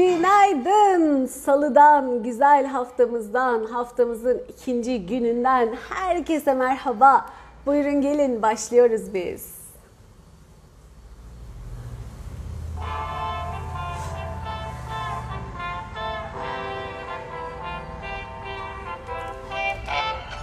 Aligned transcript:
Günaydın. 0.00 1.26
Salıdan, 1.26 2.22
güzel 2.22 2.66
haftamızdan, 2.66 3.64
haftamızın 3.64 4.42
ikinci 4.48 5.06
gününden 5.06 5.68
herkese 5.88 6.54
merhaba. 6.54 7.26
Buyurun 7.66 8.00
gelin 8.00 8.42
başlıyoruz 8.42 9.14
biz. 9.14 9.54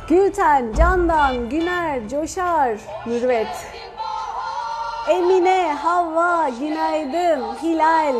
Gülten, 0.10 0.74
Candan, 0.74 1.50
Güner, 1.50 2.10
Coşar, 2.10 2.80
Mürvet. 3.06 3.68
Emine, 5.10 5.74
Havva, 5.74 6.50
günaydın, 6.50 7.56
Hilal. 7.64 8.16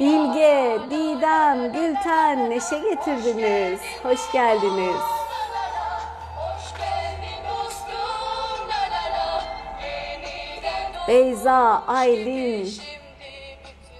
Bilge, 0.00 0.78
Didem, 0.90 1.72
Gülten 1.72 2.50
neşe 2.50 2.78
getirdiniz. 2.78 3.80
Hoş 4.02 4.32
geldiniz. 4.32 4.96
Beyza, 11.08 11.82
Aylin, 11.86 12.72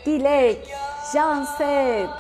Dilek, 0.07 0.75
Janset. 1.13 2.11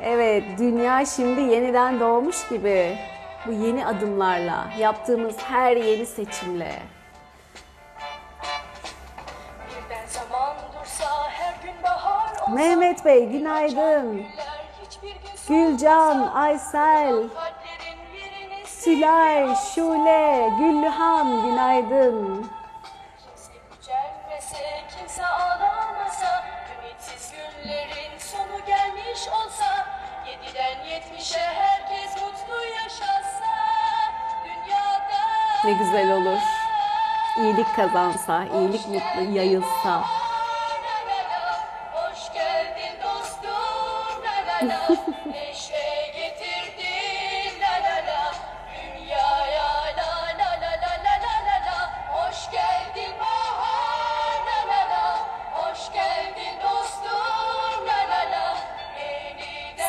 Evet, 0.00 0.44
dünya 0.58 1.06
şimdi 1.06 1.40
yeniden 1.40 2.00
doğmuş 2.00 2.48
gibi. 2.48 2.98
Bu 3.46 3.52
yeni 3.52 3.86
adımlarla, 3.86 4.70
yaptığımız 4.78 5.36
her 5.38 5.76
yeni 5.76 6.06
seçimle. 6.06 6.72
Mehmet 12.54 13.04
Bey 13.04 13.26
günaydın. 13.26 14.24
Gülcan, 15.48 16.32
Aysel, 16.34 17.14
Sülay, 18.66 19.54
Şule, 19.74 20.50
Güllühan 20.58 21.42
günaydın. 21.42 22.50
Ne 35.64 35.72
güzel 35.72 36.12
olur. 36.12 36.38
İyilik 37.38 37.76
kazansa, 37.76 38.44
iyilik 38.44 38.88
mutlu 38.88 39.36
yayılsa. 39.36 40.19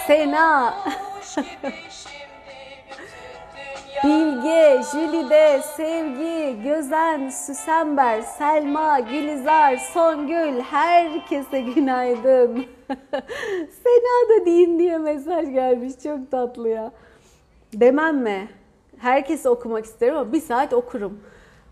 Sena 0.07 0.73
Bilge, 4.03 4.81
Jülide, 4.91 5.61
Sevgi, 5.61 6.63
Gözen, 6.63 7.29
Süsember, 7.29 8.21
Selma, 8.21 8.99
Gülizar, 8.99 9.77
Songül, 9.77 10.59
herkese 10.59 11.61
günaydın. 11.61 12.65
Sena 13.83 14.29
da 14.29 14.45
deyin 14.45 14.79
diye 14.79 14.97
mesaj 14.97 15.53
gelmiş. 15.53 15.93
Çok 16.03 16.31
tatlı 16.31 16.69
ya. 16.69 16.91
Demem 17.73 18.17
mi? 18.17 18.47
Herkesi 18.97 19.49
okumak 19.49 19.85
isterim 19.85 20.15
ama 20.15 20.33
bir 20.33 20.41
saat 20.41 20.73
okurum. 20.73 21.19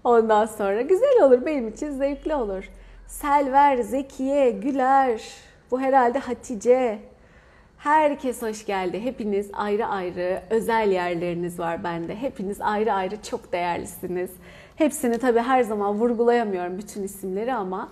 Ondan 0.03 0.45
sonra 0.45 0.81
güzel 0.81 1.23
olur 1.23 1.45
benim 1.45 1.67
için 1.67 1.91
zevkli 1.91 2.35
olur. 2.35 2.69
Selver, 3.07 3.77
Zekiye, 3.77 4.51
Güler, 4.51 5.21
bu 5.71 5.81
herhalde 5.81 6.19
Hatice, 6.19 6.99
Herkes 7.79 8.41
hoş 8.41 8.65
geldi. 8.65 9.03
Hepiniz 9.03 9.49
ayrı 9.53 9.85
ayrı 9.87 10.41
özel 10.49 10.91
yerleriniz 10.91 11.59
var 11.59 11.83
bende. 11.83 12.15
Hepiniz 12.15 12.61
ayrı 12.61 12.93
ayrı 12.93 13.21
çok 13.23 13.51
değerlisiniz. 13.51 14.29
Hepsini 14.75 15.17
tabii 15.17 15.39
her 15.39 15.63
zaman 15.63 15.95
vurgulayamıyorum 15.95 16.77
bütün 16.77 17.03
isimleri 17.03 17.53
ama 17.53 17.89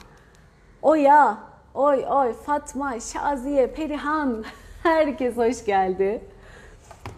Oya, 0.81 1.38
Oy 1.74 2.06
Oy, 2.09 2.34
Fatma, 2.34 3.00
Şaziye, 3.00 3.68
Perihan 3.68 4.44
herkes 4.84 5.38
hoş 5.38 5.66
geldi. 5.66 6.22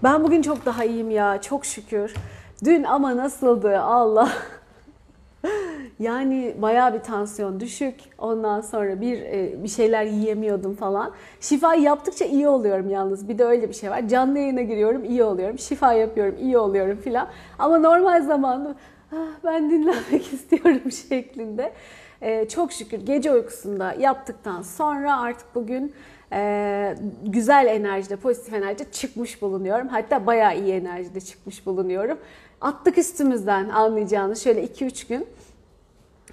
Ben 0.04 0.24
bugün 0.24 0.42
çok 0.42 0.66
daha 0.66 0.84
iyiyim 0.84 1.12
ya 1.12 1.42
çok 1.42 1.66
şükür. 1.66 2.14
Dün 2.66 2.84
ama 2.84 3.18
nasıldı 3.18 3.82
Allah. 3.82 4.30
Yani 6.00 6.56
bayağı 6.58 6.94
bir 6.94 7.00
tansiyon 7.00 7.60
düşük. 7.60 7.96
Ondan 8.18 8.62
sonra 8.62 9.02
bir 9.02 9.22
e, 9.22 9.64
bir 9.64 9.68
şeyler 9.68 10.04
yiyemiyordum 10.04 10.76
falan. 10.76 11.12
Şifa 11.40 11.76
yaptıkça 11.76 12.26
iyi 12.26 12.48
oluyorum 12.48 12.90
yalnız. 12.90 13.30
Bir 13.30 13.38
de 13.38 13.46
öyle 13.46 13.70
bir 13.70 13.74
şey 13.74 13.92
var. 13.92 14.08
Canlı 14.08 14.40
yayına 14.40 14.62
giriyorum, 14.62 15.04
iyi 15.06 15.24
oluyorum. 15.24 15.60
Şifa 15.60 15.94
yapıyorum, 15.94 16.36
iyi 16.42 16.58
oluyorum 16.58 16.98
filan. 16.98 17.28
Ama 17.60 17.78
normal 17.78 18.24
zamanda 18.24 18.76
ah, 19.12 19.28
ben 19.44 19.70
dinlenmek 19.70 20.34
istiyorum 20.34 20.92
şeklinde. 21.10 21.74
E, 22.22 22.48
çok 22.48 22.72
şükür 22.72 22.98
gece 22.98 23.34
uykusunda 23.34 23.94
yaptıktan 23.94 24.62
sonra 24.62 25.22
artık 25.22 25.56
bugün 25.56 25.94
e, 26.34 26.96
güzel 27.26 27.68
enerjide, 27.68 28.16
pozitif 28.16 28.54
enerjide 28.54 28.92
çıkmış 28.92 29.42
bulunuyorum. 29.42 29.88
Hatta 29.88 30.26
bayağı 30.26 30.58
iyi 30.58 30.74
enerjide 30.74 31.22
çıkmış 31.22 31.66
bulunuyorum. 31.66 32.18
Attık 32.62 32.98
üstümüzden 32.98 33.70
anlayacağınız 33.70 34.44
şöyle 34.44 34.64
2-3 34.66 35.08
gün. 35.08 35.28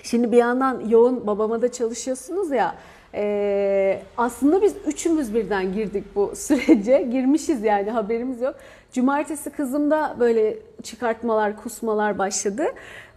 Şimdi 0.03 0.33
bir 0.33 0.37
yandan 0.37 0.89
yoğun 0.89 1.27
babama 1.27 1.63
da 1.63 1.73
çalışıyorsunuz 1.73 2.51
ya. 2.51 2.75
E, 3.15 4.03
aslında 4.17 4.63
biz 4.63 4.75
üçümüz 4.87 5.35
birden 5.35 5.73
girdik 5.73 6.05
bu 6.15 6.33
sürece. 6.37 7.03
Girmişiz 7.03 7.63
yani 7.65 7.91
haberimiz 7.91 8.41
yok. 8.41 8.55
Cumartesi 8.93 9.51
kızımda 9.51 10.17
böyle 10.21 10.59
çıkartmalar, 10.83 11.57
kusmalar 11.63 12.19
başladı. 12.19 12.65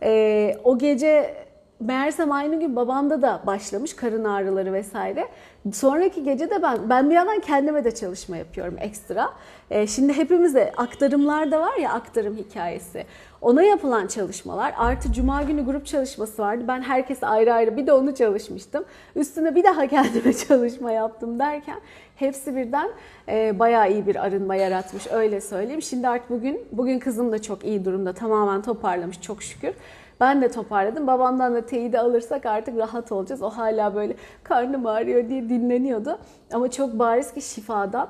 E, 0.03 0.55
o 0.63 0.77
gece 0.77 1.35
meğersem 1.79 2.31
aynı 2.31 2.59
gün 2.59 2.75
babamda 2.75 3.21
da 3.21 3.41
başlamış 3.47 3.95
karın 3.95 4.23
ağrıları 4.23 4.73
vesaire. 4.73 5.27
Sonraki 5.73 6.23
gece 6.23 6.49
de 6.49 6.61
ben 6.61 6.89
ben 6.89 7.09
bir 7.09 7.15
yandan 7.15 7.39
kendime 7.39 7.83
de 7.83 7.95
çalışma 7.95 8.37
yapıyorum 8.37 8.75
ekstra. 8.79 9.29
Ee, 9.71 9.87
şimdi 9.87 10.13
hepimize 10.13 10.71
aktarımlar 10.77 11.51
da 11.51 11.61
var 11.61 11.77
ya 11.77 11.93
aktarım 11.93 12.37
hikayesi. 12.37 13.05
Ona 13.41 13.63
yapılan 13.63 14.07
çalışmalar 14.07 14.73
artı 14.77 15.13
cuma 15.13 15.43
günü 15.43 15.65
grup 15.65 15.85
çalışması 15.85 16.41
vardı. 16.41 16.63
Ben 16.67 16.81
herkes 16.81 17.23
ayrı 17.23 17.53
ayrı 17.53 17.77
bir 17.77 17.87
de 17.87 17.93
onu 17.93 18.15
çalışmıştım. 18.15 18.85
Üstüne 19.15 19.55
bir 19.55 19.63
daha 19.63 19.87
kendime 19.87 20.33
çalışma 20.33 20.91
yaptım 20.91 21.39
derken 21.39 21.79
hepsi 22.15 22.55
birden 22.55 22.89
e, 23.29 23.59
bayağı 23.59 23.91
iyi 23.91 24.07
bir 24.07 24.25
arınma 24.25 24.55
yaratmış 24.55 25.07
öyle 25.11 25.41
söyleyeyim. 25.41 25.81
Şimdi 25.81 26.07
artık 26.07 26.29
bugün 26.29 26.67
bugün 26.71 26.99
kızım 26.99 27.31
da 27.31 27.41
çok 27.41 27.65
iyi 27.65 27.85
durumda 27.85 28.13
tamamen 28.13 28.61
toparlamış 28.61 29.21
çok 29.21 29.43
şükür. 29.43 29.73
Ben 30.19 30.41
de 30.41 30.51
toparladım. 30.51 31.07
Babamdan 31.07 31.55
da 31.55 31.65
teyidi 31.65 31.99
alırsak 31.99 32.45
artık 32.45 32.77
rahat 32.77 33.11
olacağız. 33.11 33.41
O 33.41 33.49
hala 33.49 33.95
böyle 33.95 34.15
karnım 34.43 34.85
ağrıyor 34.85 35.29
diye 35.29 35.49
dinleniyordu. 35.49 36.19
Ama 36.53 36.71
çok 36.71 36.99
bariz 36.99 37.33
ki 37.33 37.41
şifadan. 37.41 38.09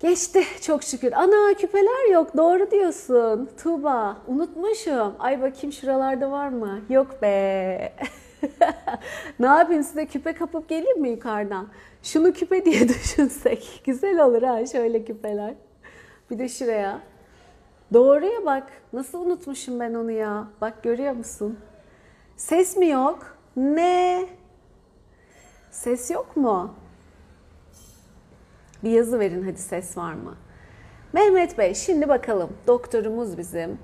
Geçti 0.00 0.42
çok 0.62 0.82
şükür. 0.82 1.12
Ana 1.12 1.54
küpeler 1.54 2.12
yok 2.12 2.36
doğru 2.36 2.70
diyorsun. 2.70 3.48
Tuğba 3.62 4.16
unutmuşum. 4.26 5.14
Ay 5.18 5.42
bakayım 5.42 5.72
şuralarda 5.72 6.30
var 6.30 6.48
mı? 6.48 6.80
Yok 6.88 7.22
be. 7.22 7.92
ne 9.40 9.46
yapayım 9.46 9.82
size 9.82 10.06
küpe 10.06 10.32
kapıp 10.32 10.68
geleyim 10.68 11.00
mi 11.00 11.10
yukarıdan? 11.10 11.68
Şunu 12.02 12.32
küpe 12.32 12.64
diye 12.64 12.88
düşünsek. 12.88 13.82
Güzel 13.84 14.24
olur 14.24 14.42
ha 14.42 14.66
şöyle 14.66 15.04
küpeler. 15.04 15.54
Bir 16.30 16.38
de 16.38 16.48
şuraya. 16.48 17.00
Doğruya 17.92 18.44
bak. 18.46 18.72
Nasıl 18.92 19.26
unutmuşum 19.26 19.80
ben 19.80 19.94
onu 19.94 20.10
ya? 20.10 20.48
Bak 20.60 20.82
görüyor 20.82 21.12
musun? 21.12 21.58
Ses 22.36 22.76
mi 22.76 22.88
yok? 22.88 23.36
Ne? 23.56 24.26
Ses 25.70 26.10
yok 26.10 26.36
mu? 26.36 26.74
Bir 28.84 28.90
yazı 28.90 29.20
verin 29.20 29.42
hadi 29.42 29.58
ses 29.58 29.96
var 29.96 30.12
mı? 30.12 30.34
Mehmet 31.12 31.58
Bey 31.58 31.74
şimdi 31.74 32.08
bakalım 32.08 32.50
doktorumuz 32.66 33.38
bizim. 33.38 33.78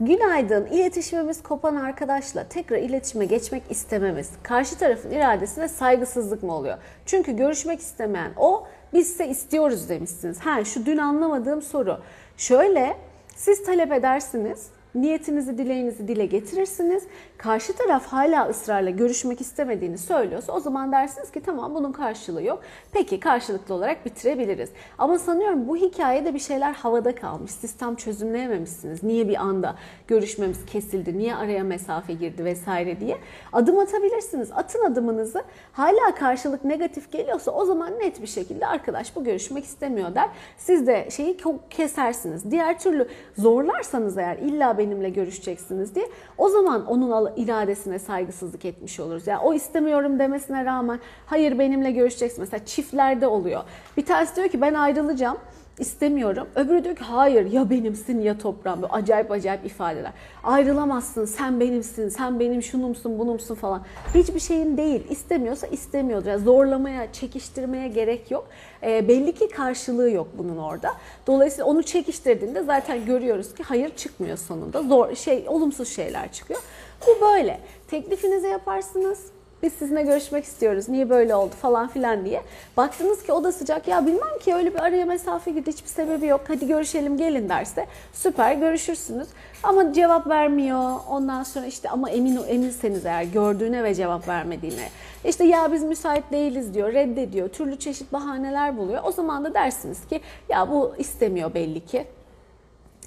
Günaydın. 0.00 0.66
İletişimimiz 0.66 1.42
kopan 1.42 1.76
arkadaşla 1.76 2.48
tekrar 2.48 2.78
iletişime 2.78 3.24
geçmek 3.24 3.62
istememiz 3.70 4.30
karşı 4.42 4.78
tarafın 4.78 5.10
iradesine 5.10 5.68
saygısızlık 5.68 6.42
mı 6.42 6.54
oluyor? 6.54 6.78
Çünkü 7.06 7.36
görüşmek 7.36 7.80
istemeyen 7.80 8.32
o 8.36 8.66
bizse 8.92 9.28
istiyoruz 9.28 9.88
demişsiniz. 9.88 10.40
Ha 10.40 10.64
şu 10.64 10.86
dün 10.86 10.98
anlamadığım 10.98 11.62
soru. 11.62 12.00
Şöyle 12.36 12.96
siz 13.36 13.64
talep 13.64 13.92
edersiniz, 13.92 14.66
niyetinizi, 14.94 15.58
dileğinizi 15.58 16.08
dile 16.08 16.26
getirirsiniz. 16.26 17.02
Karşı 17.38 17.72
taraf 17.72 18.06
hala 18.06 18.48
ısrarla 18.48 18.90
görüşmek 18.90 19.40
istemediğini 19.40 19.98
söylüyorsa 19.98 20.52
o 20.52 20.60
zaman 20.60 20.92
dersiniz 20.92 21.30
ki 21.30 21.40
tamam 21.40 21.74
bunun 21.74 21.92
karşılığı 21.92 22.42
yok. 22.42 22.62
Peki 22.92 23.20
karşılıklı 23.20 23.74
olarak 23.74 24.06
bitirebiliriz. 24.06 24.70
Ama 24.98 25.18
sanıyorum 25.18 25.68
bu 25.68 25.76
hikayede 25.76 26.34
bir 26.34 26.38
şeyler 26.38 26.72
havada 26.72 27.14
kalmış. 27.14 27.50
Sistem 27.50 27.96
çözümleyememişsiniz. 27.96 29.02
Niye 29.02 29.28
bir 29.28 29.36
anda 29.36 29.74
görüşmemiz 30.08 30.66
kesildi? 30.66 31.18
Niye 31.18 31.36
araya 31.36 31.64
mesafe 31.64 32.12
girdi 32.12 32.44
vesaire 32.44 33.00
diye. 33.00 33.18
Adım 33.52 33.78
atabilirsiniz. 33.78 34.52
Atın 34.52 34.84
adımınızı. 34.84 35.42
Hala 35.72 36.14
karşılık 36.14 36.64
negatif 36.64 37.12
geliyorsa 37.12 37.50
o 37.50 37.64
zaman 37.64 37.98
net 37.98 38.22
bir 38.22 38.26
şekilde 38.26 38.66
arkadaş 38.66 39.16
bu 39.16 39.24
görüşmek 39.24 39.64
istemiyor 39.64 40.14
der. 40.14 40.28
Siz 40.58 40.86
de 40.86 41.08
şeyi 41.10 41.36
kesersiniz. 41.70 42.50
Diğer 42.50 42.78
türlü 42.78 43.08
zorlarsanız 43.38 44.18
eğer 44.18 44.36
illa 44.36 44.78
benimle 44.78 45.10
görüşeceksiniz 45.10 45.94
diye 45.94 46.06
o 46.38 46.48
zaman 46.48 46.86
onun 46.86 47.10
iradesine 47.36 47.98
saygısızlık 47.98 48.64
etmiş 48.64 49.00
oluruz. 49.00 49.26
Yani 49.26 49.40
o 49.40 49.54
istemiyorum 49.54 50.18
demesine 50.18 50.64
rağmen 50.64 51.00
hayır 51.26 51.58
benimle 51.58 51.90
görüşeceksin. 51.90 52.40
Mesela 52.40 52.64
çiftlerde 52.64 53.26
oluyor. 53.26 53.62
Bir 53.96 54.06
tanesi 54.06 54.36
diyor 54.36 54.48
ki 54.48 54.60
ben 54.60 54.74
ayrılacağım 54.74 55.38
istemiyorum. 55.78 56.48
Öbürü 56.54 56.84
diyor 56.84 56.96
ki 56.96 57.04
hayır 57.04 57.52
ya 57.52 57.70
benimsin 57.70 58.20
ya 58.20 58.38
toprağım. 58.38 58.82
Böyle 58.82 58.92
acayip 58.92 59.30
acayip 59.30 59.66
ifadeler. 59.66 60.12
Ayrılamazsın, 60.44 61.24
sen 61.24 61.60
benimsin, 61.60 62.08
sen 62.08 62.40
benim 62.40 62.62
şunumsun, 62.62 63.18
bunumsun 63.18 63.54
falan. 63.54 63.82
Hiçbir 64.14 64.40
şeyin 64.40 64.76
değil. 64.76 65.10
İstemiyorsa 65.10 65.66
istemiyordur. 65.66 66.26
Yani 66.26 66.42
zorlamaya, 66.42 67.12
çekiştirmeye 67.12 67.88
gerek 67.88 68.30
yok. 68.30 68.48
E, 68.82 69.08
belli 69.08 69.34
ki 69.34 69.48
karşılığı 69.48 70.10
yok 70.10 70.28
bunun 70.38 70.56
orada. 70.56 70.92
Dolayısıyla 71.26 71.64
onu 71.64 71.82
çekiştirdiğinde 71.82 72.62
zaten 72.62 73.06
görüyoruz 73.06 73.54
ki 73.54 73.62
hayır 73.62 73.96
çıkmıyor 73.96 74.36
sonunda. 74.36 74.82
Zor 74.82 75.14
şey, 75.14 75.44
olumsuz 75.48 75.88
şeyler 75.88 76.32
çıkıyor. 76.32 76.60
Bu 77.06 77.20
böyle. 77.20 77.60
Teklifinizi 77.88 78.46
yaparsınız 78.46 79.18
biz 79.62 79.72
sizinle 79.72 80.02
görüşmek 80.02 80.44
istiyoruz. 80.44 80.88
Niye 80.88 81.10
böyle 81.10 81.34
oldu 81.34 81.54
falan 81.62 81.88
filan 81.88 82.24
diye. 82.24 82.42
Baktınız 82.76 83.22
ki 83.22 83.32
o 83.32 83.44
da 83.44 83.52
sıcak. 83.52 83.88
Ya 83.88 84.06
bilmem 84.06 84.38
ki 84.44 84.54
öyle 84.54 84.74
bir 84.74 84.78
araya 84.78 85.04
mesafe 85.04 85.50
girdi. 85.50 85.72
Hiçbir 85.72 85.88
sebebi 85.88 86.26
yok. 86.26 86.40
Hadi 86.48 86.66
görüşelim 86.66 87.16
gelin 87.16 87.48
derse 87.48 87.86
süper 88.12 88.54
görüşürsünüz. 88.54 89.28
Ama 89.62 89.92
cevap 89.92 90.26
vermiyor. 90.26 90.92
Ondan 91.08 91.42
sonra 91.42 91.66
işte 91.66 91.90
ama 91.90 92.10
emin 92.10 92.38
eminseniz 92.48 93.06
eğer 93.06 93.22
gördüğüne 93.22 93.84
ve 93.84 93.94
cevap 93.94 94.28
vermediğine. 94.28 94.88
İşte 95.24 95.44
ya 95.44 95.72
biz 95.72 95.82
müsait 95.82 96.32
değiliz 96.32 96.74
diyor, 96.74 96.92
reddediyor. 96.92 97.48
Türlü 97.48 97.78
çeşit 97.78 98.12
bahaneler 98.12 98.76
buluyor. 98.76 99.02
O 99.04 99.12
zaman 99.12 99.44
da 99.44 99.54
dersiniz 99.54 100.06
ki 100.08 100.20
ya 100.48 100.70
bu 100.70 100.94
istemiyor 100.98 101.54
belli 101.54 101.86
ki 101.86 102.06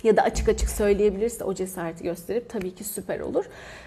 ya 0.03 0.17
da 0.17 0.21
açık 0.21 0.49
açık 0.49 0.69
söyleyebilirse 0.69 1.43
o 1.43 1.53
cesareti 1.53 2.03
gösterip 2.03 2.49
tabii 2.49 2.75
ki 2.75 2.83
süper 2.83 3.19
olur. 3.19 3.45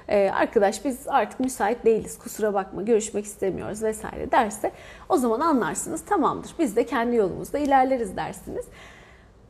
Ee, 0.08 0.30
arkadaş 0.34 0.84
biz 0.84 1.08
artık 1.08 1.40
müsait 1.40 1.84
değiliz 1.84 2.18
kusura 2.18 2.54
bakma 2.54 2.82
görüşmek 2.82 3.24
istemiyoruz 3.24 3.82
vesaire 3.82 4.30
derse 4.32 4.72
o 5.08 5.16
zaman 5.16 5.40
anlarsınız 5.40 6.04
tamamdır 6.04 6.54
biz 6.58 6.76
de 6.76 6.86
kendi 6.86 7.16
yolumuzda 7.16 7.58
ilerleriz 7.58 8.16
dersiniz. 8.16 8.64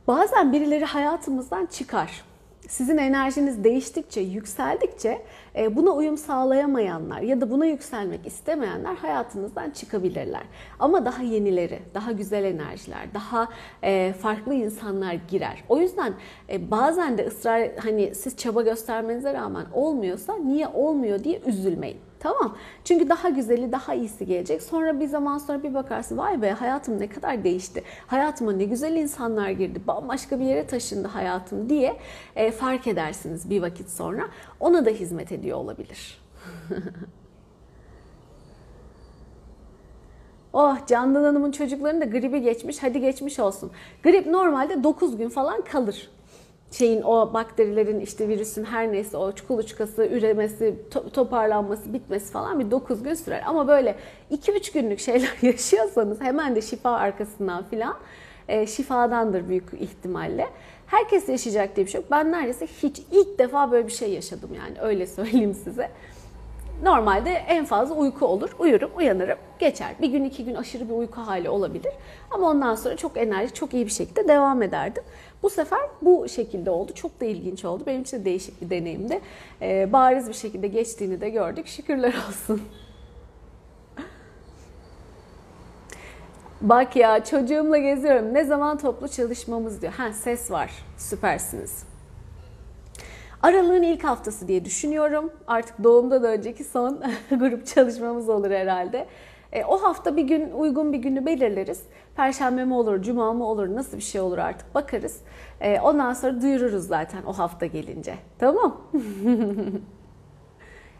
Bazen 0.07 0.53
birileri 0.53 0.85
hayatımızdan 0.85 1.65
çıkar 1.65 2.23
sizin 2.73 2.97
enerjiniz 2.97 3.63
değiştikçe, 3.63 4.21
yükseldikçe 4.21 5.21
e, 5.55 5.75
buna 5.75 5.91
uyum 5.91 6.17
sağlayamayanlar 6.17 7.21
ya 7.21 7.41
da 7.41 7.51
buna 7.51 7.65
yükselmek 7.65 8.27
istemeyenler 8.27 8.95
hayatınızdan 8.95 9.69
çıkabilirler. 9.69 10.43
Ama 10.79 11.05
daha 11.05 11.23
yenileri, 11.23 11.79
daha 11.93 12.11
güzel 12.11 12.43
enerjiler, 12.43 13.13
daha 13.13 13.47
e, 13.83 14.13
farklı 14.13 14.53
insanlar 14.53 15.13
girer. 15.13 15.63
O 15.69 15.77
yüzden 15.77 16.13
e, 16.49 16.71
bazen 16.71 17.17
de 17.17 17.27
ısrar 17.27 17.69
hani 17.83 18.15
siz 18.15 18.37
çaba 18.37 18.61
göstermenize 18.61 19.33
rağmen 19.33 19.65
olmuyorsa 19.73 20.35
niye 20.35 20.67
olmuyor 20.67 21.23
diye 21.23 21.41
üzülmeyin. 21.45 21.97
Tamam. 22.23 22.57
Çünkü 22.83 23.09
daha 23.09 23.29
güzeli, 23.29 23.71
daha 23.71 23.93
iyisi 23.93 24.25
gelecek. 24.25 24.63
Sonra 24.63 24.99
bir 24.99 25.07
zaman 25.07 25.37
sonra 25.37 25.63
bir 25.63 25.73
bakarsın 25.73 26.17
vay 26.17 26.41
be 26.41 26.51
hayatım 26.51 26.99
ne 26.99 27.09
kadar 27.09 27.43
değişti. 27.43 27.83
Hayatıma 28.07 28.51
ne 28.51 28.63
güzel 28.63 28.95
insanlar 28.95 29.49
girdi. 29.49 29.81
Bambaşka 29.87 30.39
bir 30.39 30.45
yere 30.45 30.67
taşındı 30.67 31.07
hayatım 31.07 31.69
diye 31.69 31.97
e, 32.35 32.51
fark 32.51 32.87
edersiniz 32.87 33.49
bir 33.49 33.61
vakit 33.61 33.89
sonra. 33.89 34.27
Ona 34.59 34.85
da 34.85 34.89
hizmet 34.89 35.31
ediyor 35.31 35.57
olabilir. 35.57 36.21
Oh 40.55 40.87
Candan 40.87 41.23
Hanım'ın 41.23 41.51
çocuklarının 41.51 42.01
da 42.01 42.05
gribi 42.05 42.41
geçmiş. 42.41 42.83
Hadi 42.83 43.01
geçmiş 43.01 43.39
olsun. 43.39 43.71
Grip 44.03 44.27
normalde 44.27 44.83
9 44.83 45.17
gün 45.17 45.29
falan 45.29 45.61
kalır 45.61 46.09
şeyin 46.73 47.01
o 47.01 47.33
bakterilerin 47.33 47.99
işte 47.99 48.27
virüsün 48.27 48.63
her 48.63 48.91
neyse 48.91 49.17
o 49.17 49.31
kuluçkası 49.47 50.05
üremesi, 50.05 50.75
to- 50.91 51.09
toparlanması, 51.11 51.93
bitmesi 51.93 52.31
falan 52.31 52.59
bir 52.59 52.71
9 52.71 53.03
gün 53.03 53.13
sürer. 53.13 53.43
Ama 53.45 53.67
böyle 53.67 53.95
2-3 54.31 54.73
günlük 54.73 54.99
şeyler 54.99 55.33
yaşıyorsanız 55.41 56.21
hemen 56.21 56.55
de 56.55 56.61
şifa 56.61 56.91
arkasından 56.91 57.63
filan 57.63 57.95
e, 58.47 58.67
şifadandır 58.67 59.49
büyük 59.49 59.73
ihtimalle. 59.79 60.47
Herkes 60.87 61.29
yaşayacak 61.29 61.75
diye 61.75 61.85
bir 61.85 61.91
şey 61.91 62.01
yok. 62.01 62.11
Ben 62.11 62.31
neredeyse 62.31 62.67
hiç 62.83 63.01
ilk 63.11 63.39
defa 63.39 63.71
böyle 63.71 63.87
bir 63.87 63.91
şey 63.91 64.13
yaşadım 64.13 64.49
yani 64.53 64.81
öyle 64.81 65.07
söyleyeyim 65.07 65.53
size. 65.53 65.89
Normalde 66.81 67.29
en 67.29 67.65
fazla 67.65 67.95
uyku 67.95 68.25
olur. 68.25 68.55
Uyurum, 68.59 68.91
uyanırım, 68.97 69.37
geçer. 69.59 69.95
Bir 70.01 70.09
gün, 70.09 70.23
iki 70.23 70.45
gün 70.45 70.55
aşırı 70.55 70.89
bir 70.89 70.93
uyku 70.93 71.21
hali 71.21 71.49
olabilir. 71.49 71.93
Ama 72.31 72.49
ondan 72.49 72.75
sonra 72.75 72.97
çok 72.97 73.17
enerji, 73.17 73.53
çok 73.53 73.73
iyi 73.73 73.85
bir 73.85 73.91
şekilde 73.91 74.27
devam 74.27 74.61
ederdim. 74.61 75.03
Bu 75.43 75.49
sefer 75.49 75.79
bu 76.01 76.29
şekilde 76.29 76.69
oldu. 76.69 76.93
Çok 76.93 77.21
da 77.21 77.25
ilginç 77.25 77.65
oldu. 77.65 77.83
Benim 77.87 78.01
için 78.01 78.19
de 78.19 78.25
değişik 78.25 78.61
bir 78.61 78.69
deneyimdi. 78.69 79.21
Ee, 79.61 79.93
bariz 79.93 80.27
bir 80.27 80.33
şekilde 80.33 80.67
geçtiğini 80.67 81.21
de 81.21 81.29
gördük. 81.29 81.67
Şükürler 81.67 82.13
olsun. 82.27 82.61
Bak 86.61 86.95
ya 86.95 87.23
çocuğumla 87.23 87.77
geziyorum. 87.77 88.33
Ne 88.33 88.43
zaman 88.43 88.77
toplu 88.77 89.07
çalışmamız 89.07 89.81
diyor. 89.81 89.93
Ha 89.93 90.13
ses 90.13 90.51
var. 90.51 90.71
Süpersiniz. 90.97 91.92
Aralığın 93.43 93.83
ilk 93.83 94.03
haftası 94.03 94.47
diye 94.47 94.65
düşünüyorum. 94.65 95.31
Artık 95.47 95.83
doğumdan 95.83 96.23
önceki 96.23 96.63
son 96.63 97.03
grup 97.29 97.65
çalışmamız 97.65 98.29
olur 98.29 98.51
herhalde. 98.51 99.07
E, 99.51 99.63
o 99.65 99.77
hafta 99.83 100.17
bir 100.17 100.23
gün 100.23 100.51
uygun 100.51 100.93
bir 100.93 100.97
günü 100.97 101.25
belirleriz. 101.25 101.83
Perşembe 102.15 102.65
mi 102.65 102.73
olur, 102.73 103.01
cuma 103.01 103.33
mı 103.33 103.45
olur, 103.45 103.75
nasıl 103.75 103.97
bir 103.97 104.01
şey 104.03 104.21
olur 104.21 104.37
artık 104.37 104.75
bakarız. 104.75 105.21
E, 105.61 105.79
ondan 105.79 106.13
sonra 106.13 106.41
duyururuz 106.41 106.87
zaten 106.87 107.23
o 107.23 107.33
hafta 107.33 107.65
gelince. 107.65 108.15
Tamam. 108.39 108.81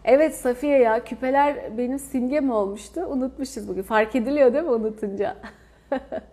evet 0.06 0.36
Safiye 0.36 0.80
ya 0.80 1.04
küpeler 1.04 1.78
benim 1.78 2.00
simgem 2.00 2.52
olmuştu. 2.52 3.02
Unutmuşuz 3.10 3.68
bugün. 3.68 3.84
Fark 3.84 4.16
ediliyor 4.16 4.54
değil 4.54 4.64
mi 4.64 4.72
unutunca? 4.72 5.38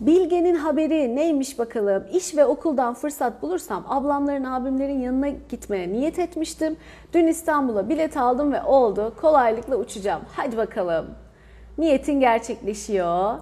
Bilge'nin 0.00 0.54
haberi 0.54 1.16
neymiş 1.16 1.58
bakalım? 1.58 2.04
İş 2.12 2.36
ve 2.36 2.44
okuldan 2.44 2.94
fırsat 2.94 3.42
bulursam 3.42 3.84
ablamların 3.88 4.44
abimlerin 4.44 5.00
yanına 5.00 5.28
gitmeye 5.28 5.88
niyet 5.88 6.18
etmiştim. 6.18 6.76
Dün 7.12 7.26
İstanbul'a 7.26 7.88
bilet 7.88 8.16
aldım 8.16 8.52
ve 8.52 8.62
oldu. 8.62 9.12
Kolaylıkla 9.20 9.76
uçacağım. 9.76 10.22
Hadi 10.36 10.56
bakalım. 10.56 11.06
Niyetin 11.78 12.20
gerçekleşiyor. 12.20 13.38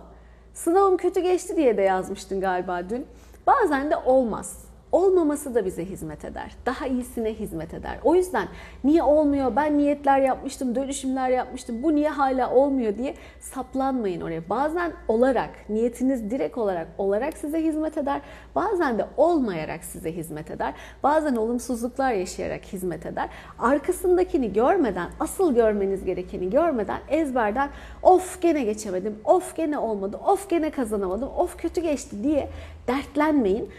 Sınavım 0.55 0.97
kötü 0.97 1.21
geçti 1.21 1.57
diye 1.57 1.77
de 1.77 1.83
yazmıştın 1.83 2.41
galiba 2.41 2.83
dün. 2.91 3.07
Bazen 3.47 3.91
de 3.91 3.97
olmaz 3.97 4.67
olmaması 4.92 5.54
da 5.54 5.64
bize 5.64 5.85
hizmet 5.85 6.25
eder. 6.25 6.57
Daha 6.66 6.87
iyisine 6.87 7.35
hizmet 7.35 7.75
eder. 7.75 7.99
O 8.04 8.14
yüzden 8.14 8.49
niye 8.85 9.02
olmuyor? 9.02 9.57
Ben 9.57 9.78
niyetler 9.78 10.21
yapmıştım, 10.21 10.75
dönüşümler 10.75 11.30
yapmıştım. 11.30 11.83
Bu 11.83 11.95
niye 11.95 12.09
hala 12.09 12.54
olmuyor 12.54 12.97
diye 12.99 13.14
saplanmayın 13.40 14.21
oraya. 14.21 14.49
Bazen 14.50 14.92
olarak, 15.09 15.50
niyetiniz 15.68 16.30
direkt 16.30 16.59
olarak 16.59 16.88
olarak 16.99 17.37
size 17.37 17.62
hizmet 17.62 17.99
eder. 17.99 18.21
Bazen 18.54 18.99
de 18.99 19.07
olmayarak 19.16 19.85
size 19.85 20.12
hizmet 20.12 20.50
eder. 20.50 20.75
Bazen 21.02 21.37
olumsuzluklar 21.37 22.12
yaşayarak 22.12 22.64
hizmet 22.64 23.07
eder. 23.07 23.28
Arkasındakini 23.59 24.52
görmeden, 24.52 25.11
asıl 25.21 25.54
görmeniz 25.54 26.04
gerekeni 26.04 26.50
görmeden 26.50 27.00
ezberden 27.09 27.71
of 28.02 28.42
gene 28.42 28.64
geçemedim, 28.64 29.18
of 29.25 29.57
gene 29.57 29.78
olmadı, 29.78 30.21
of 30.26 30.50
gene 30.50 30.71
kazanamadım, 30.71 31.28
of 31.37 31.57
kötü 31.57 31.80
geçti 31.80 32.25
diye 32.25 32.49
dertlenmeyin 32.88 33.71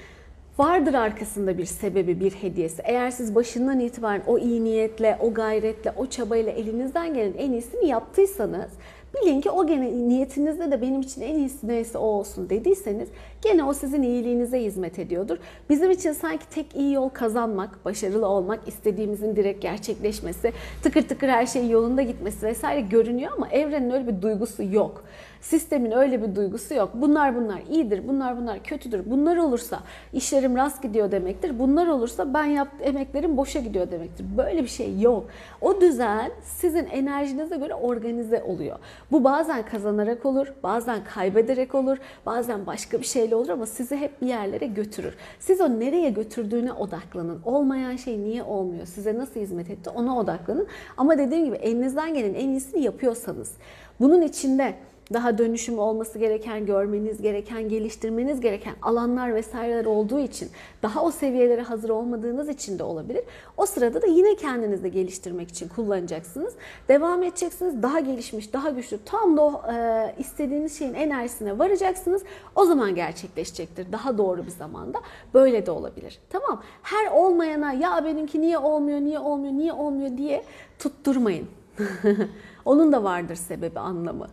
vardır 0.60 0.94
arkasında 0.94 1.58
bir 1.58 1.66
sebebi, 1.66 2.20
bir 2.20 2.32
hediyesi. 2.32 2.82
Eğer 2.86 3.12
siz 3.12 3.36
başından 3.36 3.80
itibaren 3.80 4.22
o 4.28 4.38
iyi 4.38 4.63
niyetle, 4.63 5.18
o 5.20 5.34
gayretle, 5.34 5.94
o 5.98 6.06
çabayla 6.06 6.51
elinizden 6.51 7.13
gelen 7.13 7.34
en 7.38 7.51
iyisini 7.51 7.88
yaptıysanız 7.88 8.72
Bilin 9.16 9.42
ki 9.42 9.50
o 9.50 9.68
gene 9.68 10.08
niyetinizde 10.08 10.72
de 10.72 10.82
benim 10.82 11.01
için 11.01 11.22
en 11.22 11.36
iyisi 11.36 11.68
neyse 11.68 11.98
o 11.98 12.01
olsun 12.01 12.50
dediyseniz 12.50 13.10
gene 13.42 13.63
o 13.63 13.74
sizin 13.74 14.01
iyiliğinize 14.01 14.63
hizmet 14.63 15.00
ediyordur. 15.00 15.38
Bizim 15.70 15.92
için 15.92 16.12
sanki 16.12 16.50
tek 16.50 16.75
iyi 16.75 16.94
yol 16.94 17.10
kazanmak, 17.10 17.86
başarılı 17.86 18.28
olmak, 18.28 18.68
istediğimizin 18.68 19.36
direkt 19.36 19.62
gerçekleşmesi, 19.62 20.54
tıkır 20.84 21.01
tıkır 21.01 21.28
her 21.28 21.46
şey 21.46 21.70
yolunda 21.70 22.01
gitmesi 22.01 22.46
vesaire 22.46 22.82
görünüyor 22.82 23.32
ama 23.38 23.50
evrenin 23.50 23.89
öyle 23.89 24.08
bir 24.08 24.22
duygusu 24.22 24.63
yok. 24.63 25.04
Sistemin 25.41 25.91
öyle 25.91 26.22
bir 26.22 26.36
duygusu 26.36 26.74
yok. 26.74 26.89
Bunlar 26.93 27.36
bunlar 27.36 27.62
iyidir, 27.69 28.08
bunlar 28.08 28.38
bunlar 28.38 28.63
kötüdür. 28.63 29.01
Bunlar 29.05 29.38
olursa 29.38 29.79
işlerim 30.13 30.55
rast 30.55 30.84
gidiyor 30.84 31.12
demektir. 31.12 31.60
Bunlar 31.60 31.88
olursa 31.88 32.34
ben 32.34 32.46
yaptığım 32.46 32.88
emeklerim 32.88 33.38
boşa 33.38 33.60
gidiyor 33.60 33.91
demektir. 33.91 34.25
Böyle 34.38 34.63
bir 34.63 34.67
şey 34.67 35.00
yok. 35.00 35.27
O 35.62 35.81
düzen 35.81 36.31
sizin 36.43 36.86
enerjinize 36.86 37.58
göre 37.58 37.74
organize 37.74 38.43
oluyor. 38.43 38.79
Bu 39.12 39.24
bazen 39.24 39.65
kazanarak 39.65 40.25
olur, 40.25 40.48
bazen 40.63 41.03
kaybederek 41.03 41.75
olur, 41.75 41.98
bazen 42.25 42.65
başka 42.65 43.00
bir 43.00 43.05
şeyle 43.05 43.36
olur 43.36 43.50
ama 43.50 43.65
sizi 43.65 43.98
hep 43.98 44.22
bir 44.22 44.27
yerlere 44.27 44.65
götürür. 44.65 45.15
Siz 45.39 45.62
o 45.62 45.69
nereye 45.69 46.10
götürdüğüne 46.10 46.74
odaklanın. 46.74 47.41
Olmayan 47.46 47.96
şey 47.96 48.19
niye 48.19 48.43
olmuyor? 48.43 48.86
Size 48.86 49.17
nasıl 49.17 49.39
hizmet 49.39 49.69
etti? 49.69 49.89
Ona 49.89 50.17
odaklanın. 50.17 50.67
Ama 50.98 51.17
dediğim 51.17 51.46
gibi 51.46 51.55
elinizden 51.55 52.13
gelen 52.13 52.34
en 52.34 52.50
iyisini 52.50 52.84
yapıyorsanız 52.84 53.51
bunun 54.00 54.22
içinde 54.22 54.74
daha 55.13 55.38
dönüşüm 55.38 55.80
olması 55.80 56.20
gereken, 56.20 56.66
görmeniz 56.66 57.22
gereken, 57.22 57.70
geliştirmeniz 57.70 58.42
gereken 58.42 58.75
alanlar 58.82 59.36
vesaireler 59.36 59.86
olduğu 59.86 60.20
için 60.20 60.50
daha 60.84 61.04
o 61.04 61.12
seviyelere 61.12 61.62
hazır 61.62 61.89
olmadığınız 61.89 62.50
için 62.50 62.80
de 62.80 62.84
olabilir. 62.84 63.24
O 63.58 63.66
sırada 63.66 64.01
da 64.01 64.08
yine 64.08 64.36
kendinizi 64.36 64.92
geliştirmek 64.92 65.50
için 65.50 65.68
kullanacaksınız. 65.68 66.54
Devam 66.88 67.24
edeceksiniz. 67.24 67.84
Daha 67.84 68.00
gelişmiş, 68.00 68.54
daha 68.54 68.70
güçlü, 68.70 69.00
tam 69.06 69.38
da 69.38 69.42
o 69.42 69.72
e, 69.74 70.16
istediğiniz 70.20 70.80
şeyin 70.80 70.94
enerjisine 70.94 71.60
varacaksınız. 71.60 72.24
O 72.56 72.66
zaman 72.66 72.96
gerçekleşecektir. 72.96 73.92
Daha 73.92 74.18
doğru 74.18 74.46
bir 74.46 74.51
zamanda. 74.51 75.00
Böyle 75.34 75.66
de 75.66 75.72
olabilir. 75.72 76.20
Tamam. 76.30 76.62
Her 76.84 77.12
olmayana 77.12 77.74
ya 77.74 78.06
benimki 78.06 78.42
niye 78.42 78.58
olmuyor, 78.58 79.00
niye 79.00 79.20
olmuyor, 79.20 79.54
niye 79.54 79.74
olmuyor 79.74 80.18
diye 80.18 80.44
tutturmayın. 80.80 81.48
Onun 82.66 82.92
da 82.92 83.04
vardır 83.04 83.36
sebebi, 83.36 83.80
anlamı. 83.80 84.28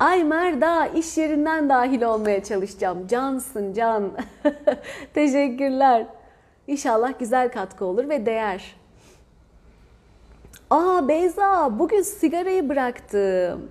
Ay 0.00 0.24
Merda 0.24 0.86
iş 0.86 1.18
yerinden 1.18 1.68
dahil 1.68 2.02
olmaya 2.02 2.42
çalışacağım. 2.42 3.06
Cansın 3.06 3.72
can. 3.72 4.10
Teşekkürler. 5.14 6.06
İnşallah 6.66 7.18
güzel 7.18 7.52
katkı 7.52 7.84
olur 7.84 8.08
ve 8.08 8.26
değer. 8.26 8.76
Aa 10.70 11.08
Beyza 11.08 11.78
bugün 11.78 12.02
sigarayı 12.02 12.68
bıraktım. 12.68 13.70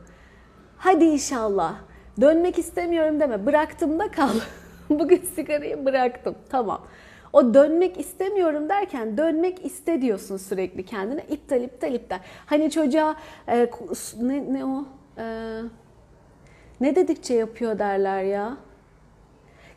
Hadi 0.77 1.05
inşallah. 1.05 1.75
Dönmek 2.21 2.59
istemiyorum 2.59 3.19
deme. 3.19 3.45
Bıraktım 3.45 3.99
da 3.99 4.11
kal. 4.11 4.29
bugün 4.89 5.21
sigarayı 5.35 5.85
bıraktım. 5.85 6.35
Tamam. 6.49 6.81
O 7.33 7.53
dönmek 7.53 7.99
istemiyorum 7.99 8.69
derken 8.69 9.17
dönmek 9.17 9.65
iste 9.65 10.01
diyorsun 10.01 10.37
sürekli 10.37 10.85
kendine. 10.85 11.23
İptal 11.29 11.61
iptal 11.61 11.93
iptal. 11.93 12.19
Hani 12.45 12.71
çocuğa 12.71 13.15
e, 13.47 13.69
ne, 14.21 14.53
ne 14.53 14.65
o? 14.65 14.85
Eee 15.17 15.61
ne 16.81 16.95
dedikçe 16.95 17.33
yapıyor 17.33 17.79
derler 17.79 18.23
ya. 18.23 18.57